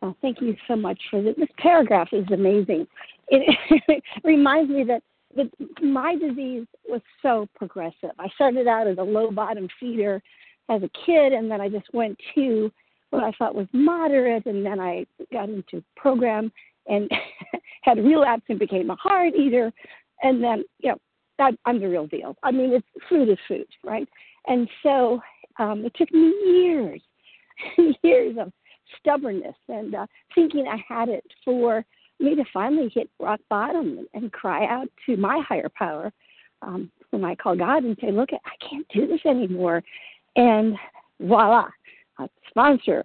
uh, 0.00 0.12
thank 0.22 0.40
you 0.40 0.56
so 0.66 0.76
much 0.76 0.98
for 1.10 1.20
this. 1.20 1.34
This 1.36 1.48
paragraph 1.58 2.08
is 2.12 2.24
amazing. 2.32 2.86
It, 3.28 3.54
it 3.88 4.02
reminds 4.24 4.70
me 4.70 4.84
that, 4.84 5.02
that 5.36 5.50
my 5.82 6.14
disease 6.16 6.66
was 6.88 7.02
so 7.20 7.46
progressive. 7.54 8.12
I 8.18 8.28
started 8.36 8.66
out 8.66 8.86
as 8.86 8.96
a 8.96 9.02
low 9.02 9.30
bottom 9.30 9.68
feeder 9.78 10.22
as 10.70 10.82
a 10.82 10.90
kid, 11.04 11.34
and 11.34 11.50
then 11.50 11.60
I 11.60 11.68
just 11.68 11.92
went 11.92 12.18
to 12.34 12.72
what 13.10 13.24
I 13.24 13.32
thought 13.32 13.54
was 13.54 13.66
moderate, 13.72 14.46
and 14.46 14.64
then 14.64 14.80
I 14.80 15.06
got 15.32 15.48
into 15.48 15.82
program 15.96 16.52
and 16.86 17.10
had 17.82 17.98
relapse 17.98 18.44
and 18.48 18.58
became 18.58 18.90
a 18.90 18.96
hard 18.96 19.34
eater, 19.34 19.72
and 20.22 20.42
then 20.42 20.64
you 20.80 20.90
know 20.90 20.98
that 21.38 21.54
I'm 21.64 21.80
the 21.80 21.88
real 21.88 22.06
deal. 22.06 22.36
I 22.42 22.50
mean, 22.50 22.72
it's 22.72 22.86
food 23.08 23.28
is 23.28 23.38
food, 23.46 23.66
right? 23.84 24.08
And 24.46 24.68
so 24.82 25.20
um, 25.58 25.84
it 25.84 25.92
took 25.94 26.12
me 26.12 26.34
years, 26.46 27.00
years 28.02 28.36
of 28.38 28.52
stubbornness 28.98 29.54
and 29.68 29.94
uh, 29.94 30.06
thinking 30.34 30.66
I 30.66 30.82
had 30.88 31.08
it 31.08 31.24
for 31.44 31.84
me 32.20 32.34
to 32.34 32.44
finally 32.52 32.90
hit 32.92 33.08
rock 33.20 33.40
bottom 33.48 33.98
and, 33.98 34.06
and 34.14 34.32
cry 34.32 34.66
out 34.66 34.88
to 35.06 35.16
my 35.16 35.42
higher 35.46 35.70
power 35.76 36.12
um, 36.62 36.90
when 37.10 37.24
I 37.24 37.34
call 37.34 37.56
God 37.56 37.84
and 37.84 37.96
say, 38.00 38.10
"Look, 38.10 38.30
I 38.32 38.66
can't 38.68 38.86
do 38.92 39.06
this 39.06 39.20
anymore," 39.24 39.82
and 40.36 40.76
voila, 41.20 41.68
a 42.18 42.28
sponsor 42.48 43.04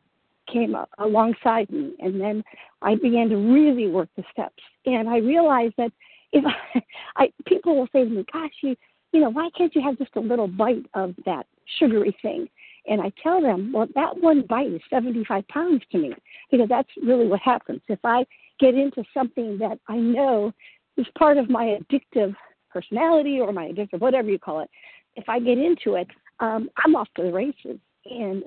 came 0.51 0.75
up 0.75 0.89
alongside 0.97 1.71
me 1.71 1.93
and 1.99 2.19
then 2.19 2.43
I 2.81 2.95
began 2.95 3.29
to 3.29 3.37
really 3.37 3.87
work 3.87 4.09
the 4.17 4.23
steps 4.31 4.61
and 4.85 5.07
I 5.09 5.17
realized 5.17 5.75
that 5.77 5.91
if 6.33 6.43
I, 6.45 6.81
I 7.15 7.33
people 7.45 7.77
will 7.77 7.87
say 7.93 8.03
to 8.03 8.09
me, 8.09 8.25
Gosh, 8.31 8.51
you 8.61 8.75
you 9.11 9.21
know, 9.21 9.29
why 9.29 9.49
can't 9.55 9.73
you 9.75 9.81
have 9.81 9.97
just 9.97 10.15
a 10.15 10.19
little 10.19 10.47
bite 10.47 10.85
of 10.95 11.13
that 11.25 11.45
sugary 11.79 12.15
thing? 12.21 12.49
And 12.87 12.99
I 12.99 13.11
tell 13.21 13.41
them, 13.41 13.71
Well, 13.73 13.87
that 13.95 14.19
one 14.19 14.45
bite 14.47 14.71
is 14.71 14.81
seventy 14.89 15.23
five 15.23 15.47
pounds 15.47 15.83
to 15.91 15.97
me 15.97 16.13
because 16.51 16.67
that's 16.67 16.89
really 17.01 17.27
what 17.27 17.39
happens. 17.39 17.81
If 17.87 17.99
I 18.03 18.25
get 18.59 18.75
into 18.75 19.03
something 19.13 19.57
that 19.59 19.79
I 19.87 19.97
know 19.97 20.51
is 20.97 21.05
part 21.17 21.37
of 21.37 21.49
my 21.49 21.77
addictive 21.79 22.35
personality 22.71 23.39
or 23.39 23.51
my 23.53 23.67
addictive 23.67 23.99
whatever 23.99 24.29
you 24.29 24.39
call 24.39 24.61
it, 24.61 24.69
if 25.15 25.29
I 25.29 25.39
get 25.39 25.57
into 25.57 25.95
it, 25.95 26.07
um, 26.39 26.69
I'm 26.83 26.95
off 26.95 27.07
to 27.15 27.23
the 27.23 27.31
races. 27.31 27.79
And 28.05 28.43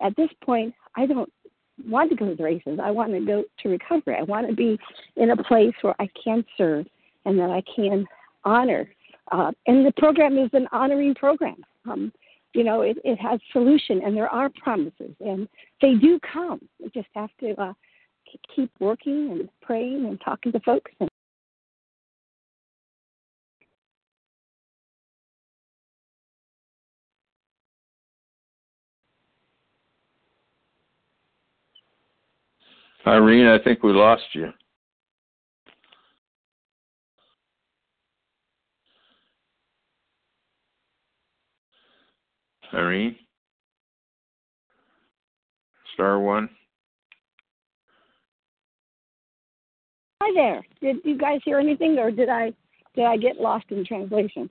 at 0.00 0.14
this 0.16 0.30
point, 0.44 0.74
I 0.96 1.06
don't 1.06 1.32
want 1.88 2.10
to 2.10 2.16
go 2.16 2.28
to 2.28 2.34
the 2.34 2.42
races. 2.42 2.78
I 2.82 2.90
want 2.90 3.12
to 3.12 3.20
go 3.20 3.44
to 3.62 3.68
recovery. 3.68 4.16
I 4.18 4.22
want 4.22 4.48
to 4.48 4.54
be 4.54 4.78
in 5.16 5.30
a 5.30 5.36
place 5.36 5.74
where 5.82 5.94
I 5.98 6.08
can 6.22 6.44
serve 6.56 6.86
and 7.24 7.38
that 7.38 7.50
I 7.50 7.62
can 7.74 8.06
honor 8.44 8.88
Uh, 9.32 9.50
and 9.66 9.84
the 9.84 9.92
program 9.96 10.38
is 10.38 10.50
an 10.52 10.68
honoring 10.72 11.14
program. 11.14 11.56
Um, 11.90 12.12
you 12.54 12.64
know, 12.64 12.82
it, 12.82 12.96
it 13.04 13.18
has 13.18 13.40
solution, 13.52 14.00
and 14.04 14.16
there 14.16 14.28
are 14.28 14.48
promises, 14.62 15.14
and 15.20 15.48
they 15.82 15.94
do 15.94 16.18
come. 16.32 16.60
We 16.80 16.90
just 16.90 17.08
have 17.14 17.30
to 17.40 17.60
uh, 17.60 17.72
keep 18.54 18.70
working 18.78 19.30
and 19.32 19.48
praying 19.60 20.06
and 20.06 20.20
talking 20.24 20.52
to 20.52 20.60
folks. 20.60 20.92
And 21.00 21.10
Irene, 33.06 33.46
I 33.46 33.62
think 33.62 33.84
we 33.84 33.92
lost 33.92 34.24
you. 34.32 34.52
Irene? 42.74 43.16
Star 45.94 46.18
one? 46.18 46.48
Hi 50.20 50.32
there. 50.34 50.66
Did 50.80 50.96
you 51.04 51.16
guys 51.16 51.38
hear 51.44 51.60
anything, 51.60 51.96
or 51.98 52.10
did 52.10 52.28
I 52.28 52.52
did 52.96 53.04
I 53.04 53.16
get 53.16 53.36
lost 53.36 53.66
in 53.70 53.84
translation? 53.84 54.50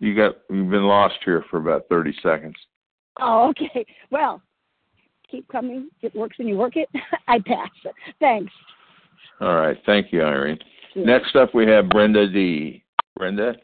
You 0.00 0.16
got 0.16 0.34
you've 0.50 0.70
been 0.70 0.86
lost 0.88 1.14
here 1.24 1.44
for 1.48 1.58
about 1.58 1.84
thirty 1.88 2.14
seconds. 2.22 2.56
Oh, 3.20 3.50
okay. 3.50 3.86
Well, 4.10 4.42
keep 5.32 5.48
coming. 5.48 5.88
It 6.02 6.14
works 6.14 6.38
when 6.38 6.46
you 6.46 6.56
work 6.56 6.76
it. 6.76 6.88
I 7.28 7.40
pass. 7.40 7.70
Thanks. 8.20 8.52
All 9.40 9.56
right. 9.56 9.76
Thank 9.86 10.12
you, 10.12 10.22
Irene. 10.22 10.58
Next 10.94 11.34
up, 11.34 11.54
we 11.54 11.66
have 11.66 11.88
Brenda 11.88 12.30
D. 12.30 12.84
Brenda? 13.16 13.54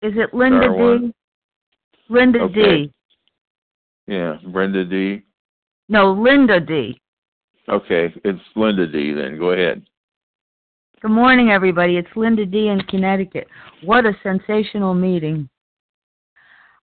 Is 0.00 0.12
it 0.16 0.32
Linda 0.34 0.58
Star 0.64 0.74
one. 0.74 1.08
D? 1.08 1.14
Linda 2.08 2.38
Okay. 2.40 2.86
D. 2.86 2.92
Yeah, 4.06 4.36
Brenda 4.52 4.84
D. 4.84 5.22
No, 5.88 6.12
Linda 6.12 6.60
D. 6.60 7.00
Okay, 7.68 8.12
it's 8.24 8.40
Linda 8.56 8.86
D. 8.86 9.12
Then 9.12 9.38
go 9.38 9.50
ahead. 9.50 9.82
Good 11.00 11.12
morning, 11.12 11.50
everybody. 11.50 11.96
It's 11.96 12.08
Linda 12.16 12.44
D. 12.44 12.70
in 12.70 12.80
Connecticut. 12.88 13.46
What 13.84 14.04
a 14.04 14.16
sensational 14.24 14.94
meeting. 14.94 15.48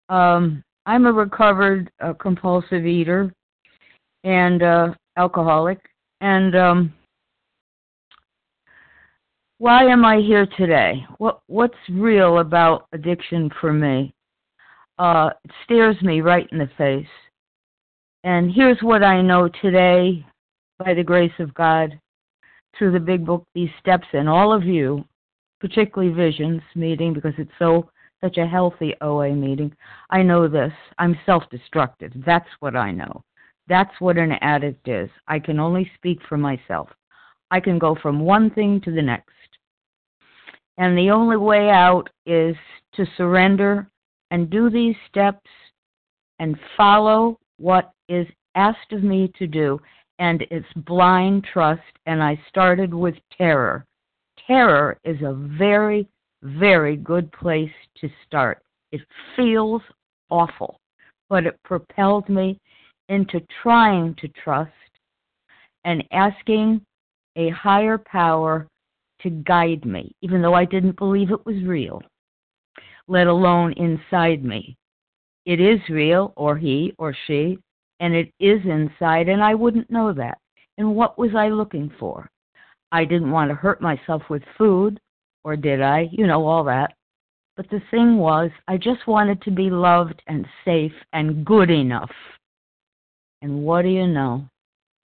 Um, 0.08 0.64
I'm 0.86 1.06
a 1.06 1.12
recovered 1.12 1.92
uh, 2.02 2.14
compulsive 2.14 2.86
eater 2.86 3.34
and 4.24 4.64
uh, 4.64 4.94
alcoholic. 5.18 5.80
And 6.22 6.56
um, 6.56 6.94
why 9.58 9.84
am 9.84 10.06
I 10.06 10.22
here 10.22 10.48
today? 10.58 11.06
What 11.18 11.42
What's 11.48 11.76
real 11.90 12.40
about 12.40 12.88
addiction 12.94 13.50
for 13.60 13.74
me? 13.74 14.14
Uh, 14.98 15.32
it 15.44 15.52
stares 15.66 16.02
me 16.02 16.22
right 16.22 16.48
in 16.54 16.60
the 16.60 16.70
face. 16.78 17.06
And 18.24 18.50
here's 18.50 18.80
what 18.80 19.04
I 19.04 19.22
know 19.22 19.50
today, 19.62 20.26
by 20.80 20.94
the 20.94 21.04
grace 21.04 21.38
of 21.38 21.54
God, 21.54 22.00
through 22.78 22.92
the 22.92 23.00
big 23.00 23.26
book, 23.26 23.46
these 23.54 23.70
steps, 23.80 24.08
and 24.14 24.30
all 24.30 24.54
of 24.54 24.64
you, 24.64 25.06
particularly 25.60 26.14
Visions 26.14 26.62
meeting, 26.76 27.14
because 27.14 27.34
it's 27.38 27.52
so 27.60 27.90
such 28.22 28.38
a 28.38 28.48
healthy 28.48 28.94
OA 29.02 29.34
meeting. 29.34 29.76
I 30.10 30.24
know 30.24 30.48
this. 30.48 30.72
I'm 30.98 31.18
self-destructive. 31.26 32.12
That's 32.26 32.50
what 32.60 32.76
I 32.76 32.92
know. 32.92 33.24
That's 33.68 33.94
what 34.00 34.18
an 34.18 34.34
addict 34.42 34.88
is. 34.88 35.10
I 35.28 35.40
can 35.40 35.60
only 35.60 35.90
speak 35.96 36.20
for 36.28 36.38
myself. 36.38 36.90
I 37.52 37.60
can 37.60 37.78
go 37.78 37.96
from 38.02 38.20
one 38.20 38.50
thing 38.52 38.82
to 38.82 38.92
the 38.92 39.02
next. 39.02 39.30
And 40.78 40.98
the 40.98 41.12
only 41.12 41.38
way 41.38 41.70
out 41.70 42.10
is 42.26 42.56
to 42.96 43.06
surrender 43.18 43.88
and 44.32 44.50
do 44.50 44.70
these 44.70 44.96
steps 45.10 45.50
and 46.40 46.58
follow 46.76 47.40
what 47.58 47.92
is 48.10 48.28
asked 48.56 48.92
of 48.92 49.04
me 49.04 49.32
to 49.38 49.48
do. 49.48 49.80
And 50.20 50.46
it's 50.50 50.66
blind 50.76 51.46
trust. 51.52 51.82
And 52.06 52.24
I 52.24 52.40
started 52.50 52.94
with 52.94 53.16
terror. 53.38 53.86
Terror 54.48 54.98
is 55.04 55.22
a 55.22 55.34
very, 55.58 56.08
very 56.44 56.96
good 56.96 57.32
place 57.32 57.72
to 58.02 58.10
start. 58.26 58.62
It 58.92 59.02
feels 59.36 59.82
awful, 60.30 60.80
but 61.30 61.46
it 61.46 61.60
propelled 61.64 62.30
me 62.30 62.60
into 63.10 63.42
trying 63.62 64.16
to 64.16 64.28
trust 64.44 64.72
and 65.84 66.04
asking 66.12 66.82
a 67.36 67.50
higher 67.50 67.98
power 67.98 68.68
to 69.22 69.30
guide 69.30 69.86
me, 69.86 70.12
even 70.22 70.42
though 70.42 70.54
I 70.54 70.66
didn't 70.66 70.98
believe 70.98 71.32
it 71.32 71.46
was 71.46 71.64
real, 71.64 72.02
let 73.08 73.28
alone 73.28 73.74
inside 73.74 74.44
me. 74.44 74.76
It 75.46 75.60
is 75.60 75.80
real, 75.90 76.34
or 76.36 76.58
he 76.58 76.94
or 76.98 77.16
she, 77.28 77.58
and 78.00 78.14
it 78.14 78.32
is 78.40 78.62
inside, 78.66 79.30
and 79.30 79.44
I 79.44 79.54
wouldn't 79.54 79.90
know 79.90 80.14
that. 80.14 80.38
And 80.78 80.96
what 80.96 81.18
was 81.18 81.32
I 81.36 81.50
looking 81.50 81.92
for? 82.00 82.30
I 82.92 83.06
didn't 83.06 83.32
want 83.32 83.50
to 83.50 83.56
hurt 83.56 83.82
myself 83.82 84.24
with 84.30 84.44
food, 84.58 85.00
or 85.44 85.56
did 85.56 85.82
I? 85.82 86.10
You 86.12 86.28
know, 86.28 86.46
all 86.46 86.64
that. 86.66 86.94
But 87.58 87.70
the 87.70 87.82
thing 87.92 88.18
was, 88.18 88.52
I 88.68 88.78
just 88.78 89.08
wanted 89.08 89.42
to 89.44 89.52
be 89.52 89.70
loved 89.70 90.22
and 90.28 90.46
safe 90.66 90.92
and 91.14 91.46
good 91.46 91.70
enough. 91.70 92.12
And 93.42 93.64
what 93.64 93.84
do 93.84 93.90
you 93.90 94.08
know? 94.08 94.50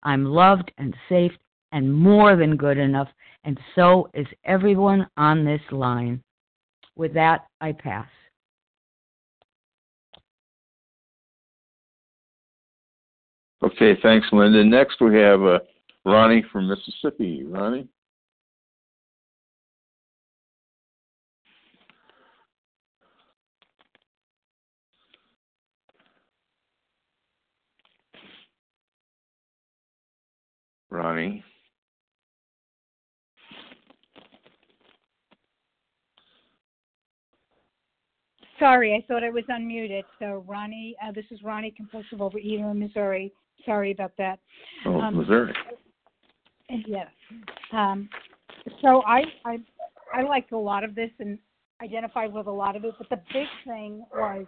I'm 0.03 0.23
loved 0.23 0.71
and 0.77 0.95
safe 1.09 1.33
and 1.71 1.93
more 1.93 2.35
than 2.35 2.55
good 2.55 2.77
enough, 2.77 3.09
and 3.43 3.59
so 3.75 4.09
is 4.13 4.27
everyone 4.45 5.07
on 5.17 5.43
this 5.43 5.61
line. 5.71 6.23
With 6.95 7.13
that, 7.15 7.47
I 7.59 7.73
pass. 7.73 8.07
Okay, 13.63 13.97
thanks, 14.03 14.27
Linda. 14.31 14.63
Next, 14.63 15.01
we 15.01 15.15
have 15.15 15.41
uh, 15.41 15.59
Ronnie 16.05 16.45
from 16.51 16.67
Mississippi. 16.67 17.43
Ronnie? 17.43 17.87
Ronnie? 30.91 31.43
Sorry, 38.59 38.93
I 38.95 39.05
thought 39.07 39.23
I 39.23 39.29
was 39.29 39.43
unmuted. 39.49 40.03
So, 40.19 40.43
Ronnie, 40.47 40.95
uh, 41.03 41.11
this 41.11 41.25
is 41.31 41.43
Ronnie, 41.43 41.71
compulsive 41.75 42.19
overeater 42.19 42.71
in 42.71 42.79
Missouri. 42.79 43.31
Sorry 43.65 43.91
about 43.91 44.11
that. 44.17 44.39
Oh, 44.85 44.99
Um, 44.99 45.17
Missouri. 45.17 45.53
Yes. 46.69 47.07
Um, 47.71 48.09
so 48.81 49.01
I, 49.05 49.23
I 49.45 49.59
I 50.13 50.21
liked 50.23 50.51
a 50.51 50.57
lot 50.57 50.83
of 50.83 50.95
this 50.95 51.11
and 51.19 51.37
identified 51.81 52.33
with 52.33 52.47
a 52.47 52.51
lot 52.51 52.75
of 52.75 52.83
it, 52.85 52.93
but 52.97 53.09
the 53.09 53.21
big 53.33 53.47
thing 53.65 54.05
was 54.13 54.45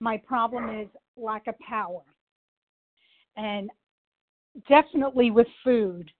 my 0.00 0.16
problem 0.16 0.80
is 0.80 0.88
lack 1.16 1.46
of 1.46 1.54
power. 1.58 2.02
And 3.36 3.70
definitely 4.68 5.30
with 5.30 5.46
food, 5.64 6.10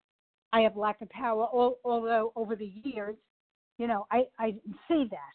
I 0.52 0.60
have 0.60 0.76
lack 0.76 1.00
of 1.00 1.08
power. 1.10 1.48
Although 1.84 2.32
over 2.36 2.56
the 2.56 2.72
years, 2.82 3.16
you 3.78 3.86
know, 3.86 4.06
I 4.10 4.24
I 4.38 4.52
didn't 4.52 4.76
see 4.88 5.06
that. 5.10 5.34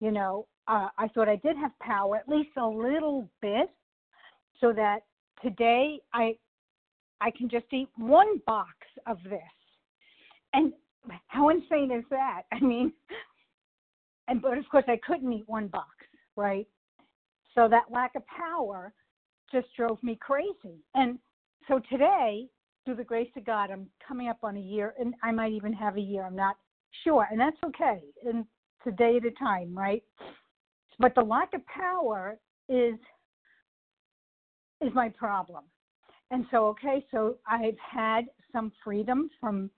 You 0.00 0.10
know, 0.10 0.46
uh, 0.68 0.88
I 0.98 1.08
thought 1.08 1.28
I 1.28 1.36
did 1.36 1.56
have 1.56 1.76
power, 1.80 2.16
at 2.16 2.28
least 2.28 2.50
a 2.56 2.66
little 2.66 3.28
bit, 3.40 3.70
so 4.60 4.72
that 4.72 5.00
today 5.42 6.00
I 6.12 6.36
I 7.20 7.30
can 7.30 7.48
just 7.48 7.66
eat 7.72 7.88
one 7.96 8.40
box 8.46 8.74
of 9.06 9.18
this. 9.24 9.40
And 10.52 10.72
how 11.28 11.48
insane 11.48 11.90
is 11.92 12.04
that? 12.10 12.42
I 12.52 12.60
mean, 12.60 12.92
and 14.28 14.42
but 14.42 14.58
of 14.58 14.68
course 14.70 14.84
I 14.88 14.98
couldn't 15.06 15.32
eat 15.32 15.44
one 15.46 15.68
box, 15.68 15.90
right? 16.36 16.66
So 17.54 17.68
that 17.68 17.84
lack 17.90 18.14
of 18.16 18.22
power 18.26 18.92
just 19.50 19.68
drove 19.76 20.02
me 20.02 20.18
crazy. 20.20 20.82
And 20.94 21.18
so 21.68 21.80
today, 21.90 22.46
through 22.84 22.96
the 22.96 23.04
grace 23.04 23.30
of 23.36 23.44
God, 23.44 23.70
I'm 23.70 23.86
coming 24.06 24.28
up 24.28 24.38
on 24.42 24.56
a 24.56 24.60
year, 24.60 24.94
and 24.98 25.14
I 25.22 25.32
might 25.32 25.52
even 25.52 25.72
have 25.72 25.96
a 25.96 26.00
year. 26.00 26.24
I'm 26.24 26.36
not 26.36 26.56
sure, 27.02 27.26
and 27.30 27.40
that's 27.40 27.56
okay. 27.64 28.00
And 28.24 28.44
it's 28.78 28.94
a 28.94 28.96
day 28.96 29.16
at 29.16 29.24
a 29.24 29.30
time, 29.32 29.76
right? 29.76 30.02
But 30.98 31.14
the 31.14 31.22
lack 31.22 31.54
of 31.54 31.66
power 31.66 32.38
is 32.68 32.94
is 34.80 34.92
my 34.94 35.08
problem. 35.08 35.64
And 36.30 36.46
so, 36.50 36.66
okay, 36.68 37.04
so 37.10 37.36
I've 37.48 37.78
had 37.78 38.26
some 38.52 38.72
freedom 38.82 39.30
from 39.40 39.70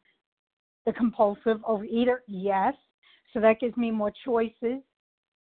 the 0.86 0.92
compulsive 0.92 1.58
overeater, 1.58 2.18
yes. 2.26 2.74
So 3.32 3.40
that 3.40 3.60
gives 3.60 3.76
me 3.76 3.90
more 3.90 4.12
choices, 4.24 4.80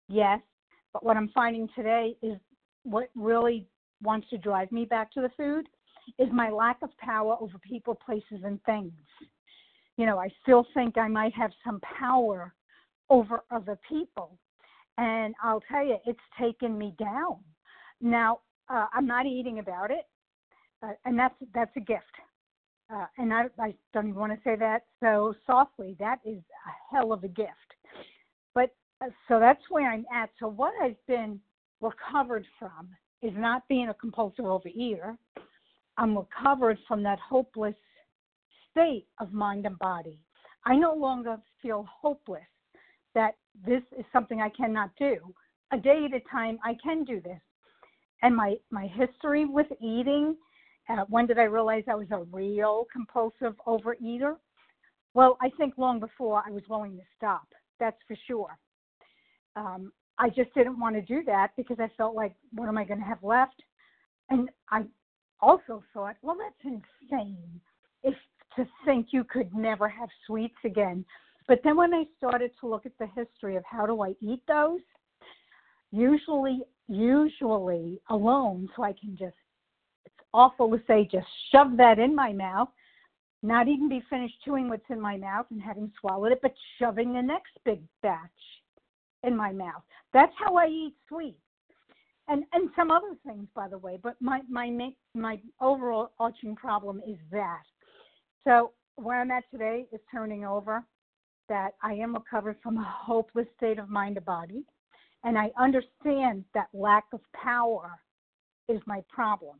yes. 0.08 0.40
But 0.92 1.04
what 1.04 1.16
I'm 1.16 1.30
finding 1.34 1.68
today 1.74 2.16
is 2.22 2.36
what 2.82 3.08
really 3.14 3.66
wants 4.02 4.28
to 4.30 4.38
drive 4.38 4.70
me 4.70 4.84
back 4.84 5.10
to 5.12 5.22
the 5.22 5.30
food 5.36 5.66
is 6.18 6.28
my 6.32 6.50
lack 6.50 6.78
of 6.82 6.90
power 6.98 7.36
over 7.40 7.58
people, 7.58 7.94
places, 7.94 8.44
and 8.44 8.62
things. 8.64 8.92
You 9.96 10.06
know, 10.06 10.18
I 10.18 10.28
still 10.42 10.66
think 10.74 10.98
I 10.98 11.08
might 11.08 11.32
have 11.34 11.52
some 11.64 11.80
power 11.80 12.52
over 13.08 13.44
other 13.50 13.78
people. 13.88 14.38
And 14.98 15.34
I'll 15.42 15.62
tell 15.70 15.84
you, 15.84 15.96
it's 16.06 16.18
taken 16.38 16.76
me 16.76 16.94
down. 16.98 17.38
Now, 18.00 18.40
uh, 18.68 18.86
I'm 18.92 19.06
not 19.06 19.26
eating 19.26 19.58
about 19.58 19.90
it, 19.90 20.06
uh, 20.82 20.92
and 21.04 21.18
that's 21.18 21.34
that's 21.54 21.76
a 21.76 21.80
gift. 21.80 22.04
Uh, 22.92 23.06
and 23.16 23.32
I, 23.32 23.44
I 23.58 23.74
don't 23.94 24.08
even 24.08 24.20
want 24.20 24.32
to 24.32 24.38
say 24.44 24.56
that 24.56 24.82
so 25.00 25.34
softly. 25.46 25.96
That 25.98 26.18
is 26.24 26.38
a 26.38 26.94
hell 26.94 27.12
of 27.12 27.24
a 27.24 27.28
gift. 27.28 27.50
But 28.54 28.70
uh, 29.02 29.08
so 29.28 29.40
that's 29.40 29.62
where 29.70 29.90
I'm 29.90 30.04
at. 30.14 30.30
So 30.38 30.48
what 30.48 30.74
I've 30.82 31.06
been 31.06 31.40
recovered 31.80 32.44
from 32.58 32.90
is 33.22 33.32
not 33.36 33.66
being 33.68 33.88
a 33.88 33.94
compulsive 33.94 34.44
overeater. 34.44 35.16
I'm 35.96 36.16
recovered 36.16 36.78
from 36.86 37.02
that 37.04 37.18
hopeless 37.18 37.74
state 38.70 39.06
of 39.20 39.32
mind 39.32 39.66
and 39.66 39.78
body. 39.78 40.18
I 40.64 40.76
no 40.76 40.94
longer 40.94 41.36
feel 41.60 41.86
hopeless 42.00 42.42
that 43.14 43.36
this 43.66 43.82
is 43.98 44.04
something 44.12 44.40
I 44.40 44.48
cannot 44.50 44.90
do. 44.98 45.16
A 45.72 45.78
day 45.78 46.06
at 46.06 46.14
a 46.14 46.20
time, 46.30 46.58
I 46.64 46.76
can 46.82 47.04
do 47.04 47.20
this. 47.20 47.40
And 48.22 48.36
my, 48.36 48.54
my 48.70 48.86
history 48.86 49.44
with 49.44 49.66
eating, 49.80 50.36
uh, 50.88 51.04
when 51.08 51.26
did 51.26 51.38
I 51.38 51.44
realize 51.44 51.84
I 51.88 51.94
was 51.94 52.10
a 52.12 52.22
real 52.32 52.86
compulsive 52.92 53.54
overeater? 53.66 54.36
Well, 55.14 55.36
I 55.40 55.50
think 55.58 55.74
long 55.76 56.00
before 56.00 56.42
I 56.46 56.50
was 56.50 56.62
willing 56.68 56.96
to 56.96 57.02
stop. 57.16 57.46
That's 57.80 57.98
for 58.06 58.16
sure. 58.26 58.58
Um, 59.56 59.92
I 60.18 60.28
just 60.28 60.54
didn't 60.54 60.78
want 60.78 60.94
to 60.94 61.02
do 61.02 61.22
that 61.24 61.50
because 61.56 61.78
I 61.80 61.90
felt 61.96 62.14
like, 62.14 62.34
what 62.52 62.68
am 62.68 62.78
I 62.78 62.84
going 62.84 63.00
to 63.00 63.06
have 63.06 63.22
left? 63.22 63.60
And 64.30 64.48
I 64.70 64.84
also 65.40 65.82
thought, 65.92 66.16
well, 66.22 66.36
that's 66.38 66.76
insane. 67.10 67.60
If 68.02 68.14
to 68.56 68.66
think 68.84 69.08
you 69.10 69.24
could 69.24 69.52
never 69.54 69.88
have 69.88 70.08
sweets 70.26 70.56
again. 70.64 71.04
But 71.48 71.60
then 71.64 71.76
when 71.76 71.92
I 71.92 72.04
started 72.16 72.52
to 72.60 72.68
look 72.68 72.86
at 72.86 72.96
the 72.98 73.08
history 73.16 73.56
of 73.56 73.64
how 73.64 73.86
do 73.86 74.02
I 74.02 74.14
eat 74.20 74.42
those, 74.46 74.80
usually 75.90 76.62
usually 76.88 78.00
alone 78.10 78.68
so 78.76 78.82
I 78.82 78.92
can 78.92 79.16
just 79.16 79.36
it's 80.04 80.14
awful 80.34 80.70
to 80.70 80.82
say 80.86 81.08
just 81.10 81.26
shove 81.50 81.76
that 81.76 81.98
in 81.98 82.14
my 82.14 82.32
mouth, 82.32 82.68
not 83.42 83.68
even 83.68 83.88
be 83.88 84.02
finished 84.08 84.34
chewing 84.44 84.68
what's 84.68 84.82
in 84.88 85.00
my 85.00 85.16
mouth 85.16 85.46
and 85.50 85.60
having 85.60 85.92
swallowed 86.00 86.32
it, 86.32 86.40
but 86.42 86.54
shoving 86.78 87.12
the 87.12 87.22
next 87.22 87.52
big 87.64 87.80
batch 88.02 88.18
in 89.22 89.36
my 89.36 89.52
mouth. 89.52 89.82
That's 90.12 90.32
how 90.38 90.56
I 90.56 90.66
eat 90.66 90.94
sweets. 91.08 91.38
And 92.28 92.44
and 92.52 92.70
some 92.76 92.90
other 92.90 93.16
things 93.26 93.48
by 93.54 93.68
the 93.68 93.78
way, 93.78 93.98
but 94.02 94.14
my 94.20 94.40
my 94.48 94.70
my 95.14 95.40
overall 95.60 96.12
arching 96.18 96.54
problem 96.54 97.00
is 97.06 97.18
that. 97.30 97.62
So 98.44 98.72
where 98.96 99.20
I'm 99.20 99.30
at 99.30 99.44
today 99.50 99.86
is 99.92 100.00
turning 100.10 100.44
over 100.44 100.84
that 101.48 101.72
I 101.82 101.92
am 101.94 102.14
recovered 102.14 102.56
from 102.62 102.78
a 102.78 102.84
hopeless 102.84 103.46
state 103.56 103.78
of 103.78 103.88
mind 103.88 104.16
and 104.16 104.26
body. 104.26 104.64
And 105.24 105.38
I 105.38 105.50
understand 105.58 106.44
that 106.54 106.68
lack 106.72 107.04
of 107.12 107.20
power 107.32 107.90
is 108.68 108.80
my 108.86 109.02
problem. 109.08 109.56